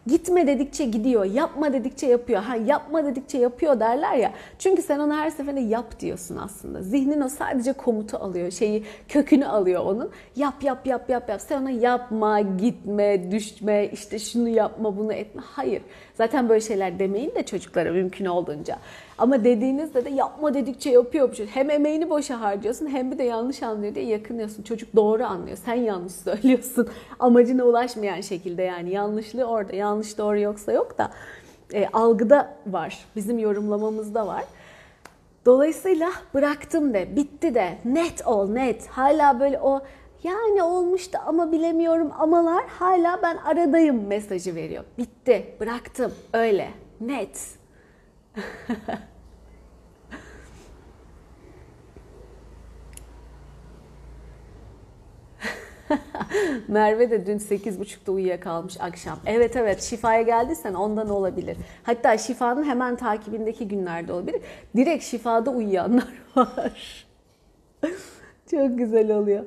Gitme 0.06 0.46
dedikçe 0.46 0.84
gidiyor, 0.84 1.24
yapma 1.24 1.72
dedikçe 1.72 2.06
yapıyor. 2.06 2.42
Ha 2.42 2.56
yapma 2.56 3.04
dedikçe 3.04 3.38
yapıyor 3.38 3.80
derler 3.80 4.14
ya. 4.14 4.32
Çünkü 4.58 4.82
sen 4.82 4.98
ona 4.98 5.16
her 5.16 5.30
seferinde 5.30 5.60
yap 5.60 6.00
diyorsun 6.00 6.36
aslında. 6.36 6.82
Zihnin 6.82 7.20
o 7.20 7.28
sadece 7.28 7.72
komutu 7.72 8.16
alıyor, 8.16 8.50
şeyi 8.50 8.84
kökünü 9.08 9.46
alıyor 9.46 9.84
onun. 9.84 10.10
Yap 10.36 10.62
yap 10.62 10.86
yap 10.86 11.10
yap 11.10 11.28
yap. 11.28 11.40
Sen 11.40 11.62
ona 11.62 11.70
yapma, 11.70 12.40
gitme, 12.40 13.30
düşme, 13.30 13.88
işte 13.92 14.18
şunu 14.18 14.48
yapma, 14.48 14.96
bunu 14.96 15.12
etme. 15.12 15.42
Hayır. 15.46 15.82
Zaten 16.14 16.48
böyle 16.48 16.60
şeyler 16.60 16.98
demeyin 16.98 17.34
de 17.34 17.42
çocuklara 17.42 17.92
mümkün 17.92 18.24
olduğunca. 18.24 18.78
Ama 19.22 19.44
dediğinizde 19.44 20.04
de 20.04 20.10
yapma 20.10 20.54
dedikçe 20.54 20.90
yapıyor 20.90 21.30
bu 21.30 21.34
çocuk. 21.34 21.56
Hem 21.56 21.70
emeğini 21.70 22.10
boşa 22.10 22.40
harcıyorsun 22.40 22.86
hem 22.86 23.10
bir 23.10 23.18
de 23.18 23.22
yanlış 23.22 23.62
anlıyor 23.62 23.94
diye 23.94 24.06
yakınıyorsun. 24.06 24.62
Çocuk 24.62 24.96
doğru 24.96 25.24
anlıyor. 25.24 25.58
Sen 25.64 25.74
yanlış 25.74 26.12
söylüyorsun. 26.24 26.88
Amacına 27.18 27.64
ulaşmayan 27.64 28.20
şekilde 28.20 28.62
yani 28.62 28.90
yanlışlığı 28.90 29.44
orada. 29.44 29.76
Yanlış 29.76 30.18
doğru 30.18 30.38
yoksa 30.38 30.72
yok 30.72 30.98
da 30.98 31.10
e, 31.72 31.86
algıda 31.92 32.54
var. 32.66 33.04
Bizim 33.16 33.38
yorumlamamızda 33.38 34.26
var. 34.26 34.44
Dolayısıyla 35.46 36.10
bıraktım 36.34 36.94
de, 36.94 37.16
bitti 37.16 37.54
de, 37.54 37.78
net 37.84 38.26
ol, 38.26 38.48
net. 38.48 38.86
Hala 38.86 39.40
böyle 39.40 39.60
o 39.60 39.82
yani 40.22 40.62
olmuştu 40.62 41.18
ama 41.26 41.52
bilemiyorum 41.52 42.12
amalar 42.18 42.64
hala 42.66 43.22
ben 43.22 43.36
aradayım 43.36 44.06
mesajı 44.06 44.54
veriyor. 44.54 44.84
Bitti, 44.98 45.54
bıraktım, 45.60 46.12
öyle, 46.32 46.68
net. 47.00 47.48
Merve 56.68 57.10
de 57.10 57.26
dün 57.26 57.38
8.30'da 57.38 58.12
uyuyakalmış 58.12 58.80
akşam. 58.80 59.18
Evet 59.26 59.56
evet 59.56 59.82
şifaya 59.82 60.22
geldiysen 60.22 60.74
ondan 60.74 61.08
olabilir. 61.08 61.56
Hatta 61.82 62.18
şifanın 62.18 62.64
hemen 62.64 62.96
takibindeki 62.96 63.68
günlerde 63.68 64.12
olabilir. 64.12 64.40
Direkt 64.76 65.04
şifada 65.04 65.50
uyuyanlar 65.50 66.12
var. 66.36 67.06
Çok 68.50 68.78
güzel 68.78 69.16
oluyor. 69.16 69.44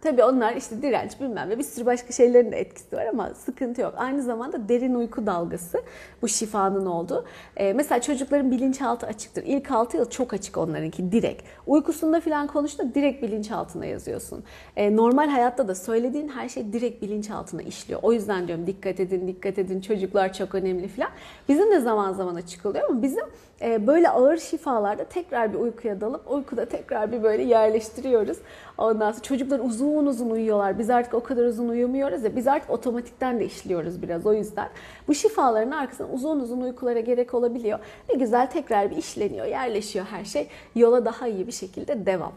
Tabii 0.00 0.24
onlar 0.24 0.56
işte 0.56 0.82
direnç 0.82 1.20
bilmem 1.20 1.50
ne 1.50 1.58
bir 1.58 1.62
sürü 1.62 1.86
başka 1.86 2.12
şeylerin 2.12 2.52
de 2.52 2.60
etkisi 2.60 2.96
var 2.96 3.06
ama 3.06 3.34
sıkıntı 3.34 3.80
yok. 3.80 3.94
Aynı 3.96 4.22
zamanda 4.22 4.68
derin 4.68 4.94
uyku 4.94 5.26
dalgası 5.26 5.82
bu 6.22 6.28
şifanın 6.28 6.86
olduğu. 6.86 7.24
Ee, 7.56 7.72
mesela 7.72 8.00
çocukların 8.00 8.50
bilinçaltı 8.50 9.06
açıktır. 9.06 9.42
İlk 9.46 9.70
6 9.70 9.96
yıl 9.96 10.10
çok 10.10 10.34
açık 10.34 10.56
onlarınki 10.56 11.12
direkt. 11.12 11.42
Uykusunda 11.66 12.20
falan 12.20 12.46
konuştuğunda 12.46 12.94
direkt 12.94 13.22
bilinçaltına 13.22 13.86
yazıyorsun. 13.86 14.44
Ee, 14.76 14.96
normal 14.96 15.28
hayatta 15.28 15.68
da 15.68 15.74
söylediğin 15.74 16.28
her 16.28 16.48
şey 16.48 16.72
direkt 16.72 17.02
bilinçaltına 17.02 17.62
işliyor. 17.62 18.00
O 18.02 18.12
yüzden 18.12 18.48
diyorum 18.48 18.66
dikkat 18.66 19.00
edin 19.00 19.28
dikkat 19.28 19.58
edin 19.58 19.80
çocuklar 19.80 20.32
çok 20.32 20.54
önemli 20.54 20.88
falan. 20.88 21.10
Bizim 21.48 21.70
de 21.70 21.80
zaman 21.80 22.12
zaman 22.12 22.34
açık 22.34 22.66
oluyor 22.66 22.90
ama 22.90 23.02
bizim 23.02 23.24
böyle 23.60 24.10
ağır 24.10 24.36
şifalarda 24.36 25.04
tekrar 25.04 25.52
bir 25.52 25.58
uykuya 25.58 26.00
dalıp 26.00 26.32
uykuda 26.32 26.64
tekrar 26.64 27.12
bir 27.12 27.22
böyle 27.22 27.42
yerleştiriyoruz. 27.42 28.38
Ondan 28.78 29.12
sonra 29.12 29.22
çocuklar 29.22 29.60
uzun 29.60 30.06
uzun 30.06 30.30
uyuyorlar. 30.30 30.78
Biz 30.78 30.90
artık 30.90 31.14
o 31.14 31.22
kadar 31.22 31.44
uzun 31.44 31.68
uyumuyoruz 31.68 32.24
ya. 32.24 32.36
Biz 32.36 32.48
artık 32.48 32.70
otomatikten 32.70 33.40
de 33.40 33.44
işliyoruz 33.44 34.02
biraz 34.02 34.26
o 34.26 34.32
yüzden. 34.32 34.68
Bu 35.08 35.14
şifaların 35.14 35.70
arkasından 35.70 36.14
uzun 36.14 36.40
uzun 36.40 36.60
uykulara 36.60 37.00
gerek 37.00 37.34
olabiliyor. 37.34 37.78
Ve 38.10 38.14
güzel 38.14 38.50
tekrar 38.50 38.90
bir 38.90 38.96
işleniyor, 38.96 39.46
yerleşiyor 39.46 40.06
her 40.06 40.24
şey. 40.24 40.48
Yola 40.74 41.04
daha 41.04 41.28
iyi 41.28 41.46
bir 41.46 41.52
şekilde 41.52 42.06
devam. 42.06 42.32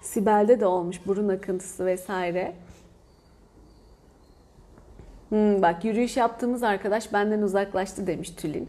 Sibel'de 0.00 0.60
de 0.60 0.66
olmuş 0.66 1.06
burun 1.06 1.28
akıntısı 1.28 1.86
vesaire. 1.86 2.52
Hmm, 5.32 5.62
bak 5.62 5.84
yürüyüş 5.84 6.16
yaptığımız 6.16 6.62
arkadaş 6.62 7.12
benden 7.12 7.42
uzaklaştı 7.42 8.06
demiş 8.06 8.30
Tülin. 8.30 8.68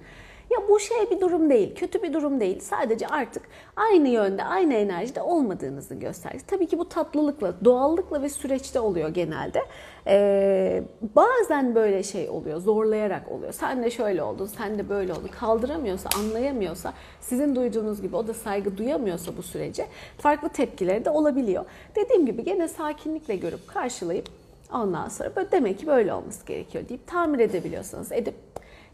Ya 0.51 0.57
bu 0.69 0.79
şey 0.79 0.97
bir 1.11 1.21
durum 1.21 1.49
değil, 1.49 1.75
kötü 1.75 2.03
bir 2.03 2.13
durum 2.13 2.39
değil. 2.39 2.59
Sadece 2.59 3.07
artık 3.07 3.43
aynı 3.75 4.07
yönde, 4.07 4.43
aynı 4.43 4.73
enerjide 4.73 5.21
olmadığınızı 5.21 5.95
gösterir. 5.95 6.41
Tabii 6.47 6.67
ki 6.67 6.79
bu 6.79 6.89
tatlılıkla, 6.89 7.53
doğallıkla 7.65 8.21
ve 8.21 8.29
süreçte 8.29 8.79
oluyor 8.79 9.09
genelde. 9.09 9.61
Ee, 10.07 10.83
bazen 11.15 11.75
böyle 11.75 12.03
şey 12.03 12.29
oluyor, 12.29 12.59
zorlayarak 12.59 13.31
oluyor. 13.31 13.53
Sen 13.53 13.83
de 13.83 13.91
şöyle 13.91 14.23
oldun, 14.23 14.45
sen 14.45 14.77
de 14.77 14.89
böyle 14.89 15.13
oldun. 15.13 15.29
Kaldıramıyorsa, 15.39 16.09
anlayamıyorsa, 16.19 16.93
sizin 17.21 17.55
duyduğunuz 17.55 18.01
gibi 18.01 18.15
o 18.15 18.27
da 18.27 18.33
saygı 18.33 18.77
duyamıyorsa 18.77 19.37
bu 19.37 19.43
sürece 19.43 19.87
farklı 20.17 20.49
tepkileri 20.49 21.05
de 21.05 21.09
olabiliyor. 21.09 21.65
Dediğim 21.95 22.25
gibi 22.25 22.43
gene 22.43 22.67
sakinlikle 22.67 23.35
görüp 23.35 23.67
karşılayıp 23.67 24.42
ondan 24.73 25.09
sonra 25.09 25.35
böyle 25.35 25.51
demek 25.51 25.79
ki 25.79 25.87
böyle 25.87 26.13
olması 26.13 26.45
gerekiyor 26.45 26.89
deyip 26.89 27.07
tamir 27.07 27.39
edebiliyorsanız 27.39 28.11
edip 28.11 28.35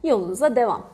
yolunuza 0.03 0.55
devam. 0.55 0.85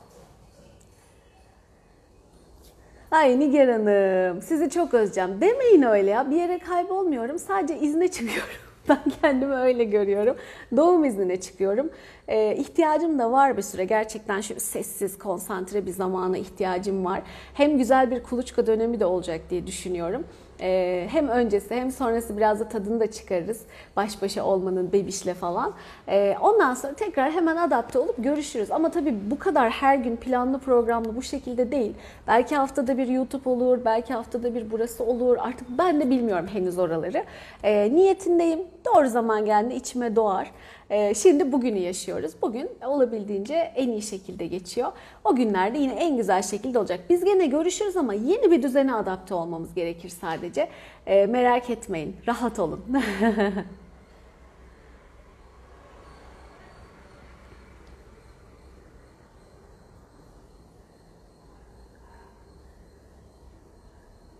Ay 3.12 3.39
Nigar 3.39 3.70
Hanım 3.70 4.42
sizi 4.42 4.70
çok 4.70 4.94
özleyeceğim. 4.94 5.42
Demeyin 5.42 5.82
öyle 5.82 6.12
ya 6.12 6.32
bir 6.32 6.36
yere 6.36 6.60
kaybolmuyorum 6.60 7.39
sadece 7.39 7.80
izne 7.80 8.08
çıkıyorum. 8.08 8.50
Ben 8.89 9.04
kendimi 9.22 9.56
öyle 9.56 9.84
görüyorum. 9.84 10.36
Doğum 10.75 11.06
iznine 11.06 11.42
çıkıyorum. 11.42 11.89
Ee, 12.27 12.56
ihtiyacım 12.56 13.20
da 13.20 13.32
var 13.32 13.58
bir 13.58 13.62
süre. 13.62 13.86
Gerçekten 13.86 14.42
şu 14.42 14.60
sessiz, 14.60 15.18
konsantre 15.18 15.86
bir 15.86 15.92
zamana 15.92 16.38
ihtiyacım 16.38 17.06
var. 17.06 17.22
Hem 17.54 17.77
güzel 17.77 18.12
bir 18.12 18.24
kuluçka 18.24 18.68
dönemi 18.68 19.00
de 19.00 19.06
olacak 19.06 19.42
diye 19.50 19.68
düşünüyorum. 19.68 20.24
Ee, 20.62 21.08
hem 21.12 21.28
öncesi 21.28 21.76
hem 21.76 21.92
sonrası 21.92 22.38
biraz 22.38 22.60
da 22.60 22.70
tadını 22.70 23.00
da 23.00 23.12
çıkarırız. 23.12 23.62
Baş 23.96 24.22
başa 24.22 24.44
olmanın 24.44 24.92
bebişle 24.92 25.34
falan. 25.34 25.74
Ee, 26.08 26.36
ondan 26.42 26.74
sonra 26.74 26.94
tekrar 26.94 27.32
hemen 27.32 27.56
adapte 27.56 28.00
olup 28.00 28.16
görüşürüz. 28.24 28.72
Ama 28.72 28.92
tabii 28.92 29.16
bu 29.32 29.40
kadar 29.40 29.70
her 29.70 29.96
gün 29.96 30.16
planlı 30.16 30.60
programlı 30.60 31.16
bu 31.16 31.22
şekilde 31.22 31.72
değil. 31.72 31.94
Belki 32.28 32.56
haftada 32.56 32.98
bir 32.98 33.08
YouTube 33.08 33.50
olur, 33.50 33.80
belki 33.86 34.14
haftada 34.14 34.56
bir 34.56 34.72
burası 34.72 35.04
olur. 35.04 35.38
Artık 35.40 35.68
ben 35.70 36.00
de 36.00 36.10
bilmiyorum 36.10 36.48
henüz 36.54 36.80
oraları. 36.80 37.24
Ee, 37.64 37.92
niyetindeyim. 37.94 38.60
Doğru 38.86 39.08
zaman 39.08 39.46
geldiğinde 39.46 39.76
içime 39.76 40.16
doğar. 40.16 40.52
Ee, 40.89 41.13
şimdi 41.13 41.51
bugünü 41.51 41.77
yaşıyoruz. 41.77 42.32
Bugün 42.42 42.70
olabildiğince 42.86 43.54
en 43.75 43.89
iyi 43.89 44.01
şekilde 44.01 44.48
geçiyor. 44.48 44.92
O 45.24 45.36
günlerde 45.36 45.77
yine 45.77 45.94
en 45.94 46.18
güzel 46.18 46.42
şekilde 46.42 46.80
olacak. 46.80 47.00
Biz 47.10 47.25
gene 47.25 47.46
görüşürüz 47.46 47.98
ama 47.98 48.13
yeni 48.13 48.51
bir 48.51 48.63
düzene 48.63 48.94
adapte 48.96 49.34
olmamız 49.34 49.74
gerekir 49.74 50.10
sadece. 50.10 50.70
Ee, 51.08 51.25
merak 51.25 51.70
etmeyin, 51.70 52.15
rahat 52.27 52.60
olun. 52.60 52.82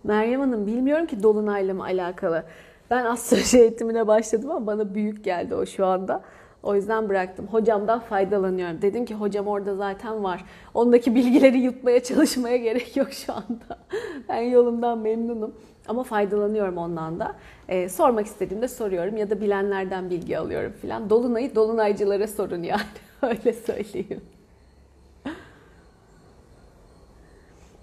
Meryem 0.04 0.40
Hanım 0.40 0.66
bilmiyorum 0.66 1.06
ki 1.06 1.22
Dolunay'la 1.22 1.74
mı 1.74 1.84
alakalı. 1.84 2.44
Ben 2.90 3.04
astroloji 3.04 3.58
eğitimine 3.58 4.06
başladım 4.06 4.50
ama 4.50 4.66
bana 4.66 4.94
büyük 4.94 5.24
geldi 5.24 5.54
o 5.54 5.66
şu 5.66 5.86
anda. 5.86 6.22
O 6.66 6.74
yüzden 6.74 7.08
bıraktım. 7.08 7.46
Hocamdan 7.46 8.00
faydalanıyorum. 8.00 8.82
Dedim 8.82 9.04
ki 9.04 9.14
hocam 9.14 9.46
orada 9.46 9.74
zaten 9.76 10.24
var. 10.24 10.44
Ondaki 10.74 11.14
bilgileri 11.14 11.58
yutmaya 11.58 12.02
çalışmaya 12.02 12.56
gerek 12.56 12.96
yok 12.96 13.12
şu 13.12 13.32
anda. 13.32 13.78
Ben 14.28 14.40
yolumdan 14.40 14.98
memnunum. 14.98 15.54
Ama 15.88 16.02
faydalanıyorum 16.02 16.76
ondan 16.76 17.20
da. 17.20 17.36
Ee, 17.68 17.88
sormak 17.88 18.26
istediğimde 18.26 18.68
soruyorum 18.68 19.16
ya 19.16 19.30
da 19.30 19.40
bilenlerden 19.40 20.10
bilgi 20.10 20.38
alıyorum 20.38 20.72
filan. 20.72 21.10
Dolunay'ı 21.10 21.54
dolunaycılara 21.54 22.26
sorun 22.26 22.62
yani. 22.62 22.80
Öyle 23.22 23.52
söyleyeyim. 23.52 24.20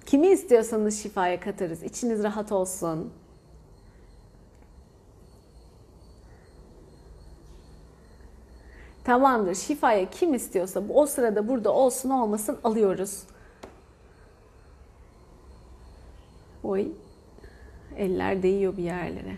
Kimi 0.06 0.28
istiyorsanız 0.28 1.04
şifaya 1.04 1.40
katarız. 1.40 1.84
İçiniz 1.84 2.24
rahat 2.24 2.52
olsun. 2.52 3.12
Tamamdır. 9.04 9.56
Şifaya 9.56 10.10
kim 10.10 10.34
istiyorsa 10.34 10.84
o 10.90 11.06
sırada 11.06 11.48
burada 11.48 11.74
olsun 11.74 12.10
olmasın 12.10 12.58
alıyoruz. 12.64 13.24
Oy. 16.64 16.88
Eller 17.98 18.44
değiyor 18.44 18.78
bir 18.78 18.84
yerlere. 18.84 19.38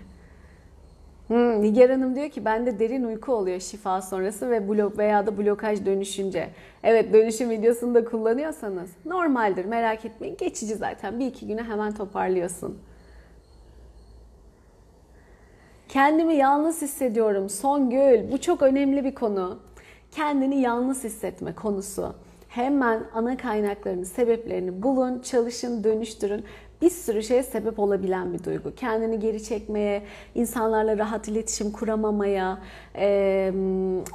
Hmm, 1.28 1.62
Nigar 1.62 1.90
Hanım 1.90 2.16
diyor 2.16 2.30
ki 2.30 2.46
bende 2.46 2.80
derin 2.80 3.04
uyku 3.04 3.34
oluyor 3.34 3.60
şifa 3.60 4.02
sonrası 4.02 4.52
ve 4.52 4.70
blok 4.70 4.98
veya 4.98 5.28
da 5.28 5.38
blokaj 5.38 5.86
dönüşünce. 5.86 6.50
Evet 6.84 7.14
dönüşüm 7.14 7.50
videosunu 7.50 7.96
da 7.96 8.06
kullanıyorsanız 8.06 8.90
normaldir 9.06 9.66
merak 9.66 10.06
etmeyin. 10.06 10.38
Geçici 10.38 10.76
zaten 10.76 11.20
bir 11.20 11.26
iki 11.28 11.48
güne 11.48 11.64
hemen 11.64 11.94
toparlıyorsun. 11.94 12.78
Kendimi 15.90 16.36
yalnız 16.36 16.82
hissediyorum. 16.82 17.50
Songül, 17.50 18.32
bu 18.32 18.42
çok 18.42 18.62
önemli 18.62 19.04
bir 19.04 19.16
konu. 19.16 19.60
Kendini 20.12 20.62
yalnız 20.62 21.04
hissetme 21.04 21.56
konusu. 21.56 22.16
Hemen 22.48 23.04
ana 23.14 23.38
kaynaklarını, 23.38 24.06
sebeplerini 24.06 24.84
bulun, 24.84 25.20
çalışın, 25.20 25.84
dönüştürün 25.84 26.46
bir 26.82 26.90
sürü 26.90 27.24
şeye 27.24 27.44
sebep 27.44 27.80
olabilen 27.80 28.34
bir 28.34 28.44
duygu. 28.44 28.76
Kendini 28.76 29.20
geri 29.20 29.44
çekmeye, 29.44 30.04
insanlarla 30.36 30.98
rahat 30.98 31.28
iletişim 31.28 31.72
kuramamaya, 31.72 32.58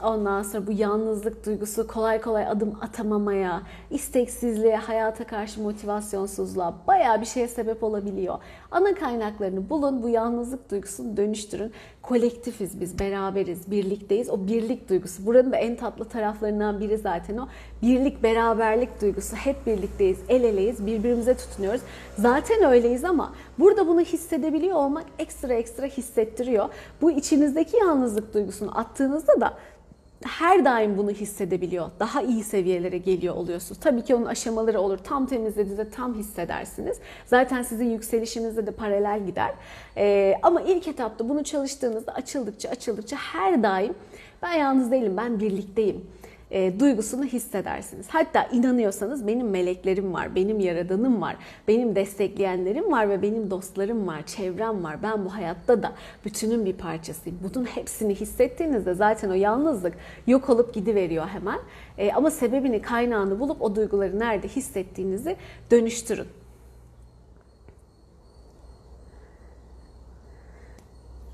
ondan 0.02 0.42
sonra 0.42 0.66
bu 0.66 0.72
yalnızlık 0.72 1.46
duygusu 1.46 1.86
kolay 1.86 2.20
kolay 2.20 2.46
adım 2.46 2.78
atamamaya, 2.80 3.62
isteksizliğe, 3.90 4.76
hayata 4.76 5.24
karşı 5.24 5.62
motivasyonsuzluğa 5.62 6.74
bayağı 6.86 7.20
bir 7.20 7.26
şeye 7.26 7.48
sebep 7.48 7.82
olabiliyor. 7.84 8.38
Ana 8.70 8.94
kaynaklarını 8.94 9.70
bulun, 9.70 10.02
bu 10.02 10.08
yalnızlık 10.08 10.70
duygusunu 10.70 11.16
dönüştürün. 11.16 11.72
Kolektifiz 12.02 12.80
biz, 12.80 12.98
beraberiz, 12.98 13.70
birlikteyiz. 13.70 14.30
O 14.30 14.46
birlik 14.46 14.88
duygusu. 14.88 15.26
Buranın 15.26 15.52
da 15.52 15.56
en 15.56 15.76
tatlı 15.76 16.04
taraflarından 16.04 16.80
biri 16.80 16.98
zaten 16.98 17.36
o. 17.36 17.48
Birlik, 17.82 18.22
beraberlik 18.22 19.00
duygusu. 19.00 19.36
Hep 19.36 19.66
birlikteyiz, 19.66 20.18
el 20.28 20.44
eleyiz, 20.44 20.86
birbirimize 20.86 21.36
tutunuyoruz. 21.36 21.80
Zaten 22.18 22.49
öyleyiz 22.58 23.04
ama 23.04 23.34
burada 23.58 23.86
bunu 23.86 24.00
hissedebiliyor 24.00 24.76
olmak 24.76 25.04
ekstra 25.18 25.54
ekstra 25.54 25.86
hissettiriyor. 25.86 26.68
Bu 27.02 27.10
içinizdeki 27.10 27.76
yalnızlık 27.76 28.34
duygusunu 28.34 28.78
attığınızda 28.78 29.40
da 29.40 29.54
her 30.24 30.64
daim 30.64 30.98
bunu 30.98 31.10
hissedebiliyor. 31.10 31.90
Daha 32.00 32.22
iyi 32.22 32.44
seviyelere 32.44 32.98
geliyor 32.98 33.34
oluyorsunuz. 33.34 33.80
Tabii 33.80 34.02
ki 34.02 34.14
onun 34.14 34.26
aşamaları 34.26 34.80
olur. 34.80 34.98
Tam 34.98 35.26
temizlediğinizde 35.26 35.90
tam 35.90 36.14
hissedersiniz. 36.14 36.98
Zaten 37.26 37.62
sizin 37.62 37.90
yükselişinizde 37.90 38.66
de 38.66 38.70
paralel 38.70 39.26
gider. 39.26 39.54
Ee, 39.96 40.34
ama 40.42 40.60
ilk 40.60 40.88
etapta 40.88 41.28
bunu 41.28 41.44
çalıştığınızda 41.44 42.14
açıldıkça 42.14 42.68
açıldıkça 42.68 43.16
her 43.16 43.62
daim 43.62 43.94
ben 44.42 44.52
yalnız 44.52 44.90
değilim, 44.90 45.16
ben 45.16 45.40
birlikteyim 45.40 46.04
e, 46.50 46.80
duygusunu 46.80 47.24
hissedersiniz. 47.24 48.06
Hatta 48.08 48.48
inanıyorsanız 48.52 49.26
benim 49.26 49.50
meleklerim 49.50 50.14
var, 50.14 50.34
benim 50.34 50.60
yaradanım 50.60 51.22
var, 51.22 51.36
benim 51.68 51.94
destekleyenlerim 51.94 52.92
var 52.92 53.08
ve 53.08 53.22
benim 53.22 53.50
dostlarım 53.50 54.06
var, 54.06 54.26
çevrem 54.26 54.84
var. 54.84 55.02
Ben 55.02 55.24
bu 55.24 55.34
hayatta 55.34 55.82
da 55.82 55.92
bütünün 56.24 56.64
bir 56.64 56.72
parçasıyım. 56.72 57.38
Bunun 57.42 57.64
hepsini 57.64 58.14
hissettiğinizde 58.14 58.94
zaten 58.94 59.30
o 59.30 59.34
yalnızlık 59.34 59.94
yok 60.26 60.50
olup 60.50 60.74
gidiveriyor 60.74 61.26
hemen. 61.26 61.58
E, 61.98 62.12
ama 62.12 62.30
sebebini, 62.30 62.82
kaynağını 62.82 63.40
bulup 63.40 63.62
o 63.62 63.76
duyguları 63.76 64.18
nerede 64.18 64.48
hissettiğinizi 64.48 65.36
dönüştürün. 65.70 66.26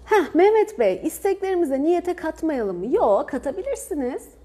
Heh, 0.04 0.34
Mehmet 0.34 0.78
Bey, 0.78 1.00
isteklerimize 1.04 1.82
niyete 1.82 2.16
katmayalım 2.16 2.78
mı? 2.78 2.94
Yok, 2.94 3.28
katabilirsiniz. 3.28 4.35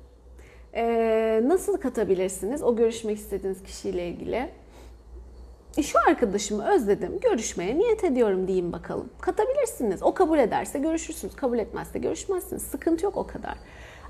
Ee, 0.75 1.41
nasıl 1.43 1.77
katabilirsiniz 1.77 2.63
o 2.63 2.75
görüşmek 2.75 3.17
istediğiniz 3.17 3.63
kişiyle 3.63 4.07
ilgili? 4.07 4.49
E 5.77 5.83
şu 5.83 5.99
arkadaşımı 6.07 6.73
özledim, 6.73 7.19
görüşmeye 7.19 7.77
niyet 7.77 8.03
ediyorum 8.03 8.47
diyeyim 8.47 8.73
bakalım. 8.73 9.09
Katabilirsiniz. 9.21 10.03
O 10.03 10.13
kabul 10.13 10.39
ederse 10.39 10.79
görüşürsünüz, 10.79 11.35
kabul 11.35 11.59
etmezse 11.59 11.99
görüşmezsiniz. 11.99 12.61
Sıkıntı 12.61 13.05
yok 13.05 13.17
o 13.17 13.27
kadar. 13.27 13.55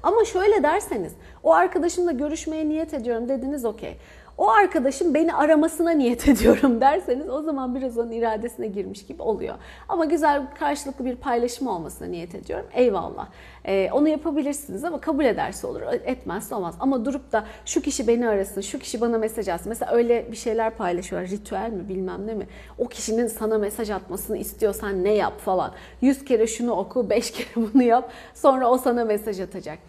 Ama 0.04 0.26
şöyle 0.26 0.64
derseniz, 0.64 1.14
o 1.44 1.54
arkadaşımla 1.54 2.12
görüşmeye 2.12 2.70
niyet 2.70 2.94
ediyorum 2.94 3.30
dediniz 3.30 3.66
okey 3.66 3.98
o 4.42 4.50
arkadaşım 4.50 5.14
beni 5.14 5.34
aramasına 5.34 5.92
niyet 5.92 6.28
ediyorum 6.28 6.82
derseniz 6.82 7.30
o 7.30 7.42
zaman 7.42 7.76
biraz 7.76 7.98
onun 7.98 8.12
iradesine 8.12 8.68
girmiş 8.68 9.06
gibi 9.06 9.22
oluyor. 9.22 9.56
Ama 9.90 10.06
güzel 10.06 10.42
karşılıklı 10.60 11.06
bir 11.06 11.16
paylaşım 11.16 11.68
olmasına 11.68 12.08
niyet 12.08 12.36
ediyorum. 12.36 12.66
Eyvallah. 12.74 13.28
Ee, 13.66 13.90
onu 13.92 14.08
yapabilirsiniz 14.08 14.84
ama 14.84 15.02
kabul 15.02 15.26
ederse 15.26 15.68
olur, 15.68 15.82
etmezse 16.06 16.56
olmaz. 16.56 16.76
Ama 16.80 17.06
durup 17.06 17.32
da 17.32 17.46
şu 17.66 17.82
kişi 17.82 18.08
beni 18.08 18.28
arasın, 18.28 18.62
şu 18.62 18.80
kişi 18.80 19.02
bana 19.02 19.18
mesaj 19.18 19.48
atsın. 19.48 19.70
Mesela 19.70 19.92
öyle 19.92 20.32
bir 20.32 20.38
şeyler 20.38 20.76
paylaşıyorlar. 20.76 21.32
Ritüel 21.32 21.70
mi 21.70 21.90
bilmem 21.90 22.28
ne 22.28 22.34
mi? 22.34 22.48
O 22.78 22.88
kişinin 22.88 23.28
sana 23.28 23.58
mesaj 23.58 23.90
atmasını 23.90 24.38
istiyorsan 24.38 25.04
ne 25.04 25.14
yap 25.14 25.40
falan. 25.40 25.72
Yüz 26.02 26.26
kere 26.26 26.48
şunu 26.48 26.72
oku, 26.72 27.10
beş 27.10 27.32
kere 27.32 27.68
bunu 27.74 27.84
yap. 27.84 28.12
Sonra 28.34 28.70
o 28.70 28.78
sana 28.78 29.06
mesaj 29.06 29.40
atacak. 29.40 29.80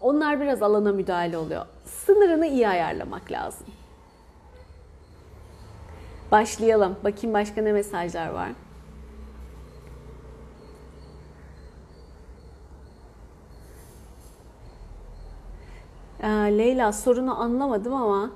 Onlar 0.00 0.40
biraz 0.40 0.62
alana 0.62 0.92
müdahale 0.92 1.38
oluyor. 1.38 1.66
Sınırını 1.84 2.46
iyi 2.46 2.68
ayarlamak 2.68 3.32
lazım. 3.32 3.77
Başlayalım. 6.32 6.96
Bakayım 7.04 7.34
başka 7.34 7.62
ne 7.62 7.72
mesajlar 7.72 8.28
var. 8.28 8.50
Ee, 16.22 16.28
Leyla 16.28 16.92
sorunu 16.92 17.40
anlamadım 17.40 17.94
ama 17.94 18.30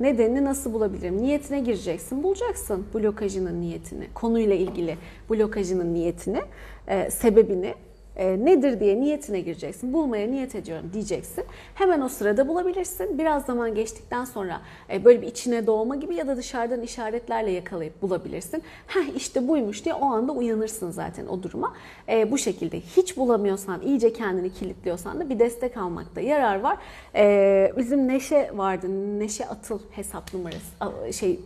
nedenini 0.00 0.44
nasıl 0.44 0.72
bulabilirim? 0.72 1.22
Niyetine 1.22 1.60
gireceksin, 1.60 2.22
bulacaksın 2.22 2.86
blokajının 2.94 3.60
niyetini, 3.60 4.08
konuyla 4.14 4.54
ilgili 4.54 4.98
blokajının 5.30 5.94
niyetini, 5.94 6.42
e, 6.88 7.10
sebebini 7.10 7.74
e, 8.18 8.44
nedir 8.44 8.80
diye 8.80 9.00
niyetine 9.00 9.40
gireceksin. 9.40 9.92
Bulmaya 9.92 10.26
niyet 10.26 10.54
ediyorum 10.54 10.90
diyeceksin. 10.92 11.44
Hemen 11.74 12.00
o 12.00 12.08
sırada 12.08 12.48
bulabilirsin. 12.48 13.18
Biraz 13.18 13.44
zaman 13.44 13.74
geçtikten 13.74 14.24
sonra 14.24 14.60
e, 14.92 15.04
böyle 15.04 15.22
bir 15.22 15.26
içine 15.26 15.66
doğma 15.66 15.96
gibi 15.96 16.14
ya 16.14 16.26
da 16.26 16.36
dışarıdan 16.36 16.82
işaretlerle 16.82 17.50
yakalayıp 17.50 18.02
bulabilirsin. 18.02 18.62
Heh 18.86 19.16
işte 19.16 19.48
buymuş 19.48 19.84
diye 19.84 19.94
o 19.94 20.04
anda 20.04 20.32
uyanırsın 20.32 20.90
zaten 20.90 21.26
o 21.26 21.42
duruma. 21.42 21.74
E, 22.08 22.30
bu 22.30 22.38
şekilde 22.38 22.80
hiç 22.80 23.16
bulamıyorsan, 23.16 23.82
iyice 23.82 24.12
kendini 24.12 24.52
kilitliyorsan 24.52 25.20
da 25.20 25.30
bir 25.30 25.38
destek 25.38 25.76
almakta 25.76 26.20
yarar 26.20 26.60
var. 26.60 26.76
E, 27.14 27.72
bizim 27.76 28.08
Neşe 28.08 28.50
vardı. 28.54 28.86
Neşe 29.18 29.46
Atıl 29.46 29.78
hesap 29.90 30.34
numarası 30.34 31.12
şey 31.12 31.40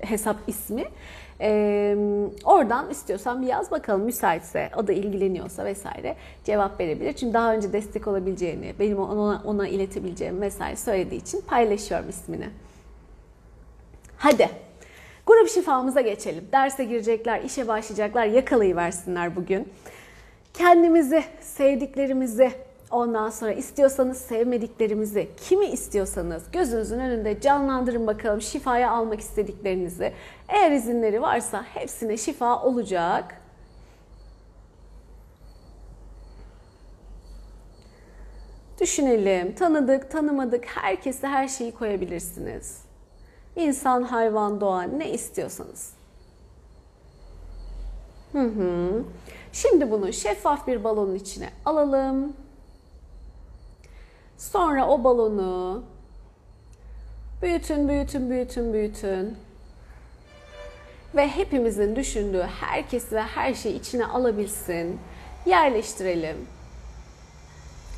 hesap 0.00 0.36
ismi. 0.46 0.84
Ee, 1.40 1.96
oradan 2.44 2.90
istiyorsan 2.90 3.42
bir 3.42 3.46
yaz 3.46 3.70
bakalım 3.70 4.02
müsaitse, 4.02 4.70
o 4.76 4.86
da 4.86 4.92
ilgileniyorsa 4.92 5.64
vesaire 5.64 6.16
cevap 6.44 6.80
verebilir. 6.80 7.12
Çünkü 7.12 7.34
daha 7.34 7.54
önce 7.54 7.72
destek 7.72 8.06
olabileceğini, 8.06 8.74
benim 8.78 8.98
ona, 8.98 9.42
ona 9.44 9.68
iletebileceğim 9.68 10.40
vesaire 10.40 10.76
söylediği 10.76 11.20
için 11.20 11.40
paylaşıyorum 11.40 12.08
ismini. 12.08 12.48
Hadi 14.16 14.48
grup 15.26 15.48
şifamıza 15.48 16.00
geçelim. 16.00 16.44
Derse 16.52 16.84
girecekler, 16.84 17.42
işe 17.42 17.68
başlayacaklar, 17.68 18.26
yakalayıversinler 18.26 19.36
bugün. 19.36 19.68
Kendimizi, 20.54 21.24
sevdiklerimizi, 21.40 22.52
Ondan 22.90 23.30
sonra 23.30 23.52
istiyorsanız 23.52 24.18
sevmediklerimizi, 24.18 25.28
kimi 25.48 25.66
istiyorsanız 25.66 26.42
gözünüzün 26.52 26.98
önünde 26.98 27.40
canlandırın 27.40 28.06
bakalım 28.06 28.40
şifaya 28.40 28.90
almak 28.90 29.20
istediklerinizi. 29.20 30.12
Eğer 30.48 30.70
izinleri 30.70 31.22
varsa 31.22 31.62
hepsine 31.62 32.16
şifa 32.16 32.62
olacak. 32.62 33.40
Düşünelim, 38.80 39.54
tanıdık, 39.54 40.10
tanımadık, 40.10 40.64
herkese 40.64 41.26
her 41.26 41.48
şeyi 41.48 41.72
koyabilirsiniz. 41.72 42.82
İnsan, 43.56 44.02
hayvan, 44.02 44.60
doğa 44.60 44.82
ne 44.82 45.10
istiyorsanız. 45.10 45.92
Hı 48.32 48.42
hı. 48.42 49.04
Şimdi 49.52 49.90
bunu 49.90 50.12
şeffaf 50.12 50.66
bir 50.66 50.84
balonun 50.84 51.14
içine 51.14 51.50
alalım. 51.64 52.32
Sonra 54.40 54.88
o 54.88 55.04
balonu 55.04 55.82
büyütün, 57.42 57.88
büyütün, 57.88 58.30
büyütün, 58.30 58.72
büyütün. 58.72 59.36
Ve 61.16 61.28
hepimizin 61.28 61.96
düşündüğü 61.96 62.42
herkes 62.60 63.12
ve 63.12 63.22
her 63.22 63.54
şeyi 63.54 63.80
içine 63.80 64.06
alabilsin. 64.06 65.00
Yerleştirelim. 65.46 66.36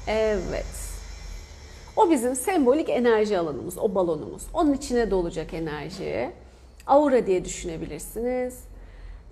Evet. 0.07 0.67
O 1.97 2.11
bizim 2.11 2.37
sembolik 2.37 2.89
enerji 2.89 3.39
alanımız, 3.39 3.79
o 3.79 3.95
balonumuz. 3.95 4.43
Onun 4.55 4.73
içine 4.73 5.11
dolacak 5.11 5.55
enerji. 5.55 6.31
Aura 6.87 7.27
diye 7.27 7.45
düşünebilirsiniz. 7.45 8.65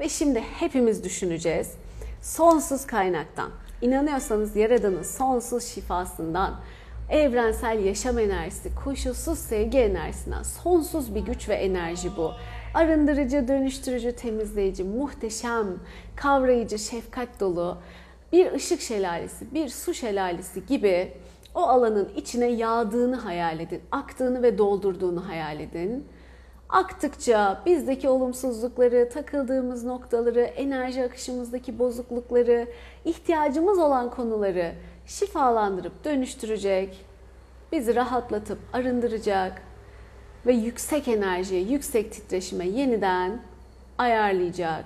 Ve 0.01 0.09
şimdi 0.09 0.41
hepimiz 0.41 1.05
düşüneceğiz. 1.05 1.75
Sonsuz 2.23 2.87
kaynaktan. 2.87 3.51
İnanıyorsanız 3.83 4.57
Yaradan'ın 4.57 5.03
sonsuz 5.03 5.65
şifasından 5.65 6.61
evrensel 7.11 7.85
yaşam 7.85 8.19
enerjisi, 8.19 8.75
koşulsuz 8.85 9.39
sevgi 9.39 9.79
enerjisinden 9.79 10.43
sonsuz 10.43 11.15
bir 11.15 11.21
güç 11.21 11.49
ve 11.49 11.55
enerji 11.55 12.17
bu. 12.17 12.33
Arındırıcı, 12.75 13.49
dönüştürücü, 13.49 14.13
temizleyici, 14.13 14.85
muhteşem, 14.85 15.67
kavrayıcı, 16.17 16.79
şefkat 16.79 17.41
dolu 17.41 17.79
bir 18.33 18.53
ışık 18.53 18.81
şelalesi, 18.81 19.55
bir 19.55 19.69
su 19.69 19.95
şelalesi 19.95 20.67
gibi 20.67 21.13
o 21.55 21.61
alanın 21.61 22.09
içine 22.17 22.47
yağdığını 22.47 23.17
hayal 23.17 23.61
edin, 23.61 23.81
aktığını 23.91 24.43
ve 24.43 24.59
doldurduğunu 24.59 25.29
hayal 25.29 25.61
edin. 25.61 26.05
Aktıkça 26.69 27.63
bizdeki 27.67 28.09
olumsuzlukları, 28.09 29.09
takıldığımız 29.09 29.85
noktaları, 29.85 30.41
enerji 30.41 31.05
akışımızdaki 31.05 31.79
bozuklukları, 31.79 32.67
ihtiyacımız 33.05 33.79
olan 33.79 34.11
konuları 34.11 34.73
şifalandırıp 35.11 36.05
dönüştürecek, 36.05 37.05
bizi 37.73 37.95
rahatlatıp 37.95 38.59
arındıracak 38.73 39.63
ve 40.47 40.53
yüksek 40.53 41.09
enerjiye, 41.09 41.61
yüksek 41.61 42.13
titreşime 42.13 42.67
yeniden 42.67 43.41
ayarlayacak. 43.99 44.85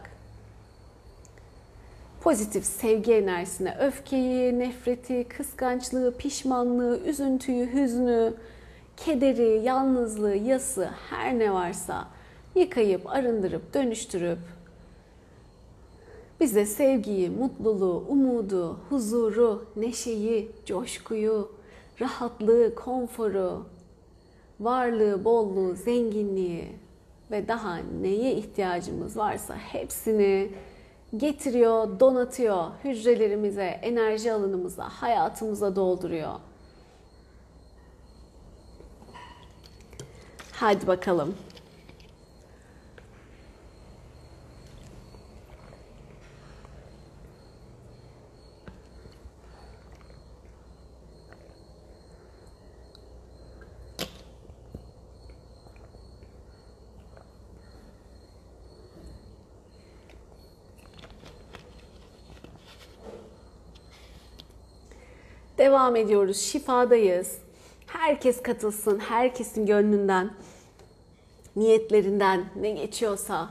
Pozitif 2.20 2.64
sevgi 2.64 3.14
enerjisine 3.14 3.76
öfkeyi, 3.80 4.58
nefreti, 4.58 5.24
kıskançlığı, 5.28 6.16
pişmanlığı, 6.16 7.00
üzüntüyü, 7.06 7.72
hüznü, 7.72 8.34
kederi, 8.96 9.60
yalnızlığı, 9.62 10.36
yası 10.36 10.90
her 11.10 11.38
ne 11.38 11.52
varsa 11.52 12.08
yıkayıp, 12.54 13.10
arındırıp, 13.10 13.74
dönüştürüp 13.74 14.38
bize 16.44 16.66
sevgiyi, 16.66 17.30
mutluluğu, 17.30 18.04
umudu, 18.08 18.78
huzuru, 18.88 19.66
neşeyi, 19.76 20.50
coşkuyu, 20.66 21.52
rahatlığı, 22.00 22.74
konforu, 22.74 23.66
varlığı, 24.60 25.24
bolluğu, 25.24 25.74
zenginliği 25.74 26.68
ve 27.30 27.48
daha 27.48 27.76
neye 27.76 28.34
ihtiyacımız 28.34 29.16
varsa 29.16 29.56
hepsini 29.56 30.50
getiriyor, 31.16 32.00
donatıyor, 32.00 32.64
hücrelerimize, 32.84 33.64
enerji 33.64 34.32
alanımıza, 34.32 34.88
hayatımıza 34.88 35.76
dolduruyor. 35.76 36.32
Hadi 40.52 40.86
bakalım. 40.86 41.34
Devam 65.64 65.96
ediyoruz. 65.96 66.36
Şifadayız. 66.36 67.38
Herkes 67.86 68.42
katılsın. 68.42 68.98
Herkesin 68.98 69.66
gönlünden, 69.66 70.30
niyetlerinden 71.56 72.44
ne 72.60 72.70
geçiyorsa 72.70 73.50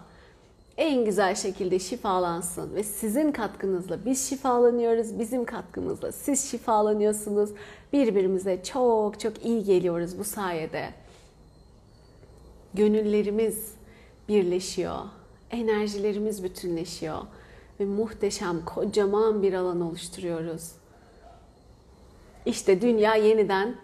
en 0.78 1.06
güzel 1.06 1.36
şekilde 1.36 1.80
şifalansın 1.80 2.76
ve 2.76 2.84
sizin 2.84 3.32
katkınızla 3.32 4.06
biz 4.06 4.30
şifalanıyoruz, 4.30 5.20
bizim 5.20 5.46
katkımızla 5.46 6.12
siz 6.12 6.52
şifalanıyorsunuz. 6.52 7.50
Birbirimize 7.94 8.64
çok 8.64 9.20
çok 9.20 9.46
iyi 9.46 9.64
geliyoruz 9.64 10.20
bu 10.20 10.24
sayede. 10.24 10.90
Gönüllerimiz 12.74 13.74
birleşiyor, 14.30 15.00
enerjilerimiz 15.52 16.44
bütünleşiyor 16.44 17.20
ve 17.80 17.86
muhteşem 17.86 18.66
kocaman 18.66 19.42
bir 19.42 19.54
alan 19.54 19.82
oluşturuyoruz. 19.82 20.83
İşte 22.46 22.82
dünya 22.82 23.16
yeniden 23.16 23.76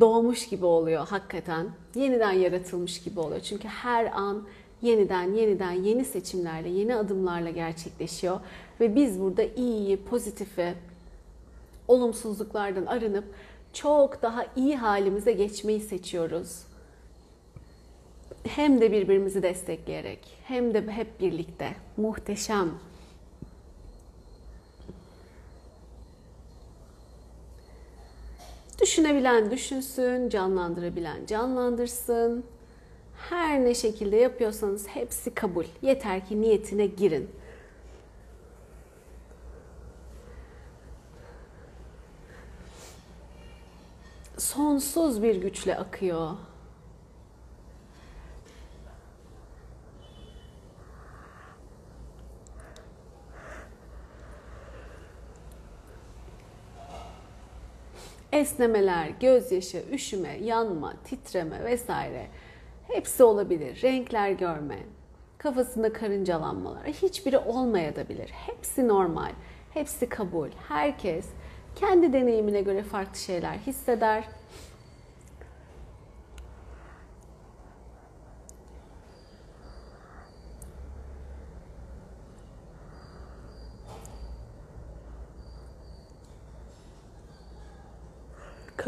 doğmuş 0.00 0.48
gibi 0.48 0.64
oluyor 0.64 1.06
hakikaten. 1.06 1.66
Yeniden 1.94 2.32
yaratılmış 2.32 3.02
gibi 3.02 3.20
oluyor. 3.20 3.40
Çünkü 3.40 3.68
her 3.68 4.04
an 4.04 4.42
yeniden 4.82 5.34
yeniden 5.34 5.72
yeni 5.72 6.04
seçimlerle, 6.04 6.68
yeni 6.68 6.96
adımlarla 6.96 7.50
gerçekleşiyor 7.50 8.40
ve 8.80 8.94
biz 8.94 9.20
burada 9.20 9.42
iyiyi, 9.42 9.96
pozitifi, 9.96 10.74
olumsuzluklardan 11.88 12.86
arınıp 12.86 13.24
çok 13.72 14.22
daha 14.22 14.46
iyi 14.56 14.76
halimize 14.76 15.32
geçmeyi 15.32 15.80
seçiyoruz. 15.80 16.62
Hem 18.44 18.80
de 18.80 18.92
birbirimizi 18.92 19.42
destekleyerek, 19.42 20.18
hem 20.44 20.74
de 20.74 20.90
hep 20.90 21.20
birlikte. 21.20 21.74
Muhteşem. 21.96 22.70
Düşünebilen 28.82 29.50
düşünsün, 29.50 30.28
canlandırabilen 30.28 31.26
canlandırsın. 31.26 32.44
Her 33.30 33.64
ne 33.64 33.74
şekilde 33.74 34.16
yapıyorsanız 34.16 34.86
hepsi 34.86 35.34
kabul. 35.34 35.64
Yeter 35.82 36.26
ki 36.26 36.40
niyetine 36.40 36.86
girin. 36.86 37.30
Sonsuz 44.38 45.22
bir 45.22 45.36
güçle 45.36 45.76
akıyor. 45.76 46.30
Esnemeler, 58.32 59.08
gözyaşı, 59.20 59.84
üşüme, 59.92 60.38
yanma, 60.42 60.94
titreme 61.04 61.64
vesaire 61.64 62.26
hepsi 62.88 63.22
olabilir. 63.24 63.82
Renkler 63.82 64.30
görme, 64.30 64.78
kafasında 65.38 65.92
karıncalanmalar 65.92 66.86
hiçbiri 66.86 67.38
olmayabilir. 67.38 68.30
Hepsi 68.30 68.88
normal, 68.88 69.32
hepsi 69.70 70.08
kabul. 70.08 70.48
Herkes 70.68 71.26
kendi 71.76 72.12
deneyimine 72.12 72.60
göre 72.60 72.82
farklı 72.82 73.18
şeyler 73.18 73.54
hisseder. 73.54 74.24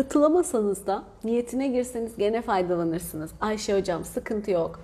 Katılamasanız 0.00 0.86
da 0.86 1.02
niyetine 1.24 1.68
girseniz 1.68 2.16
gene 2.16 2.42
faydalanırsınız. 2.42 3.30
Ayşe 3.40 3.78
hocam 3.78 4.04
sıkıntı 4.04 4.50
yok. 4.50 4.80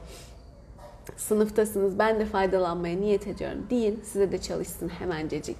Sınıftasınız 1.16 1.98
ben 1.98 2.20
de 2.20 2.24
faydalanmaya 2.24 2.96
niyet 2.96 3.26
ediyorum 3.26 3.66
deyin 3.70 4.00
size 4.04 4.32
de 4.32 4.38
çalışsın 4.38 4.88
hemencecik. 4.88 5.56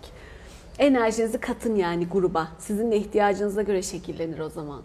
Enerjinizi 0.78 1.40
katın 1.40 1.74
yani 1.74 2.06
gruba. 2.06 2.48
Sizin 2.58 2.92
de 2.92 2.96
ihtiyacınıza 2.96 3.62
göre 3.62 3.82
şekillenir 3.82 4.38
o 4.38 4.48
zaman. 4.48 4.82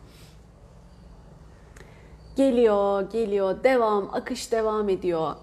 Geliyor, 2.35 3.11
geliyor, 3.11 3.63
devam, 3.63 4.09
akış 4.13 4.51
devam 4.51 4.89
ediyor. 4.89 5.35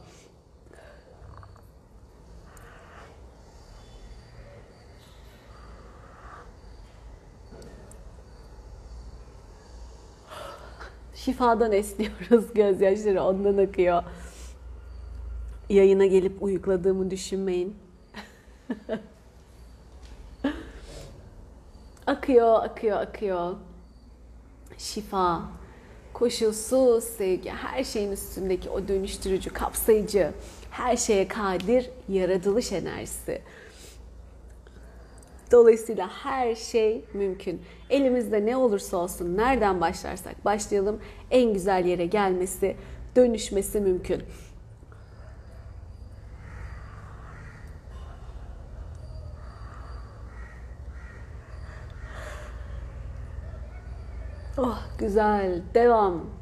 Şifadan 11.29 11.73
esniyoruz, 11.73 12.45
gözyaşları 12.55 13.23
ondan 13.23 13.57
akıyor. 13.57 14.03
Yayına 15.69 16.07
gelip 16.07 16.43
uyukladığımı 16.43 17.11
düşünmeyin. 17.11 17.77
akıyor, 22.07 22.65
akıyor, 22.65 23.01
akıyor. 23.01 23.55
Şifa, 24.79 25.43
koşulsuz 26.13 27.05
sevgi, 27.05 27.51
her 27.51 27.85
şeyin 27.85 28.13
üstündeki 28.13 28.71
o 28.71 28.89
dönüştürücü, 28.89 29.51
kapsayıcı, 29.51 30.33
her 30.71 30.97
şeye 30.97 31.29
kadir 31.29 31.91
yaratılış 32.09 32.73
enerjisi. 32.73 33.43
Dolayısıyla 35.53 36.09
her 36.09 36.55
şey 36.55 37.05
mümkün. 37.15 37.63
Elimizde 37.91 38.47
ne 38.47 38.57
olursa 38.57 38.97
olsun 38.97 39.37
nereden 39.37 39.81
başlarsak 39.81 40.45
başlayalım 40.45 41.01
en 41.31 41.53
güzel 41.53 41.85
yere 41.87 42.07
gelmesi, 42.07 42.77
dönüşmesi 43.17 43.81
mümkün. 43.81 44.23
Oh 54.59 54.79
güzel. 54.99 55.63
Devam. 55.75 56.38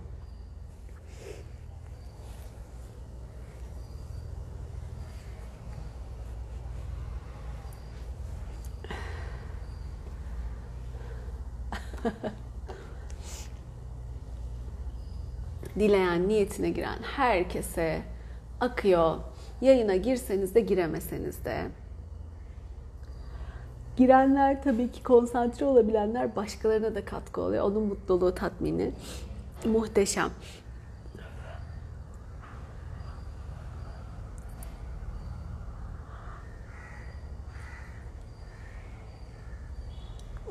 Dileyen, 15.79 16.29
niyetine 16.29 16.71
giren 16.71 16.99
herkese 17.03 18.03
akıyor. 18.61 19.17
Yayına 19.61 19.97
girseniz 19.97 20.55
de 20.55 20.61
giremeseniz 20.61 21.45
de. 21.45 21.63
Girenler 23.97 24.63
tabii 24.63 24.93
ki 24.93 25.03
konsantre 25.03 25.67
olabilenler 25.67 26.37
başkalarına 26.37 26.95
da 26.95 27.05
katkı 27.05 27.41
oluyor. 27.41 27.65
Onun 27.65 27.83
mutluluğu, 27.83 28.35
tatmini 28.35 28.93
muhteşem. 29.65 30.31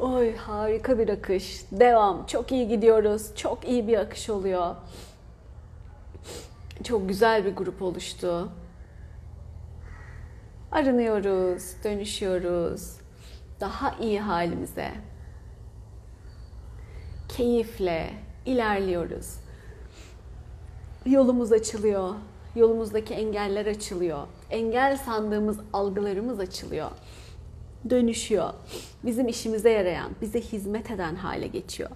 Oy 0.06 0.36
harika 0.36 1.00
bir 1.00 1.10
akış. 1.10 1.62
Devam. 1.72 2.26
Çok 2.26 2.52
iyi 2.52 2.68
gidiyoruz. 2.68 3.36
Çok 3.36 3.68
iyi 3.68 3.88
bir 3.88 3.98
akış 3.98 4.30
oluyor. 4.30 4.76
Çok 6.84 7.10
güzel 7.10 7.46
bir 7.46 7.56
grup 7.56 7.82
oluştu. 7.82 8.50
Arınıyoruz, 10.72 11.64
dönüşüyoruz. 11.84 12.98
Daha 13.60 13.96
iyi 14.02 14.20
halimize. 14.20 14.92
Keyifle 17.30 18.14
ilerliyoruz. 18.46 19.36
Yolumuz 21.06 21.52
açılıyor. 21.52 22.14
Yolumuzdaki 22.56 23.14
engeller 23.14 23.66
açılıyor. 23.66 24.28
Engel 24.50 24.98
sandığımız 24.98 25.60
algılarımız 25.74 26.40
açılıyor 26.40 26.92
dönüşüyor. 27.90 28.54
Bizim 29.06 29.28
işimize 29.28 29.70
yarayan, 29.70 30.12
bize 30.22 30.42
hizmet 30.42 30.92
eden 30.92 31.16
hale 31.16 31.48
geçiyor. 31.48 31.90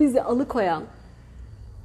Bizi 0.00 0.22
alıkoyan, 0.22 0.84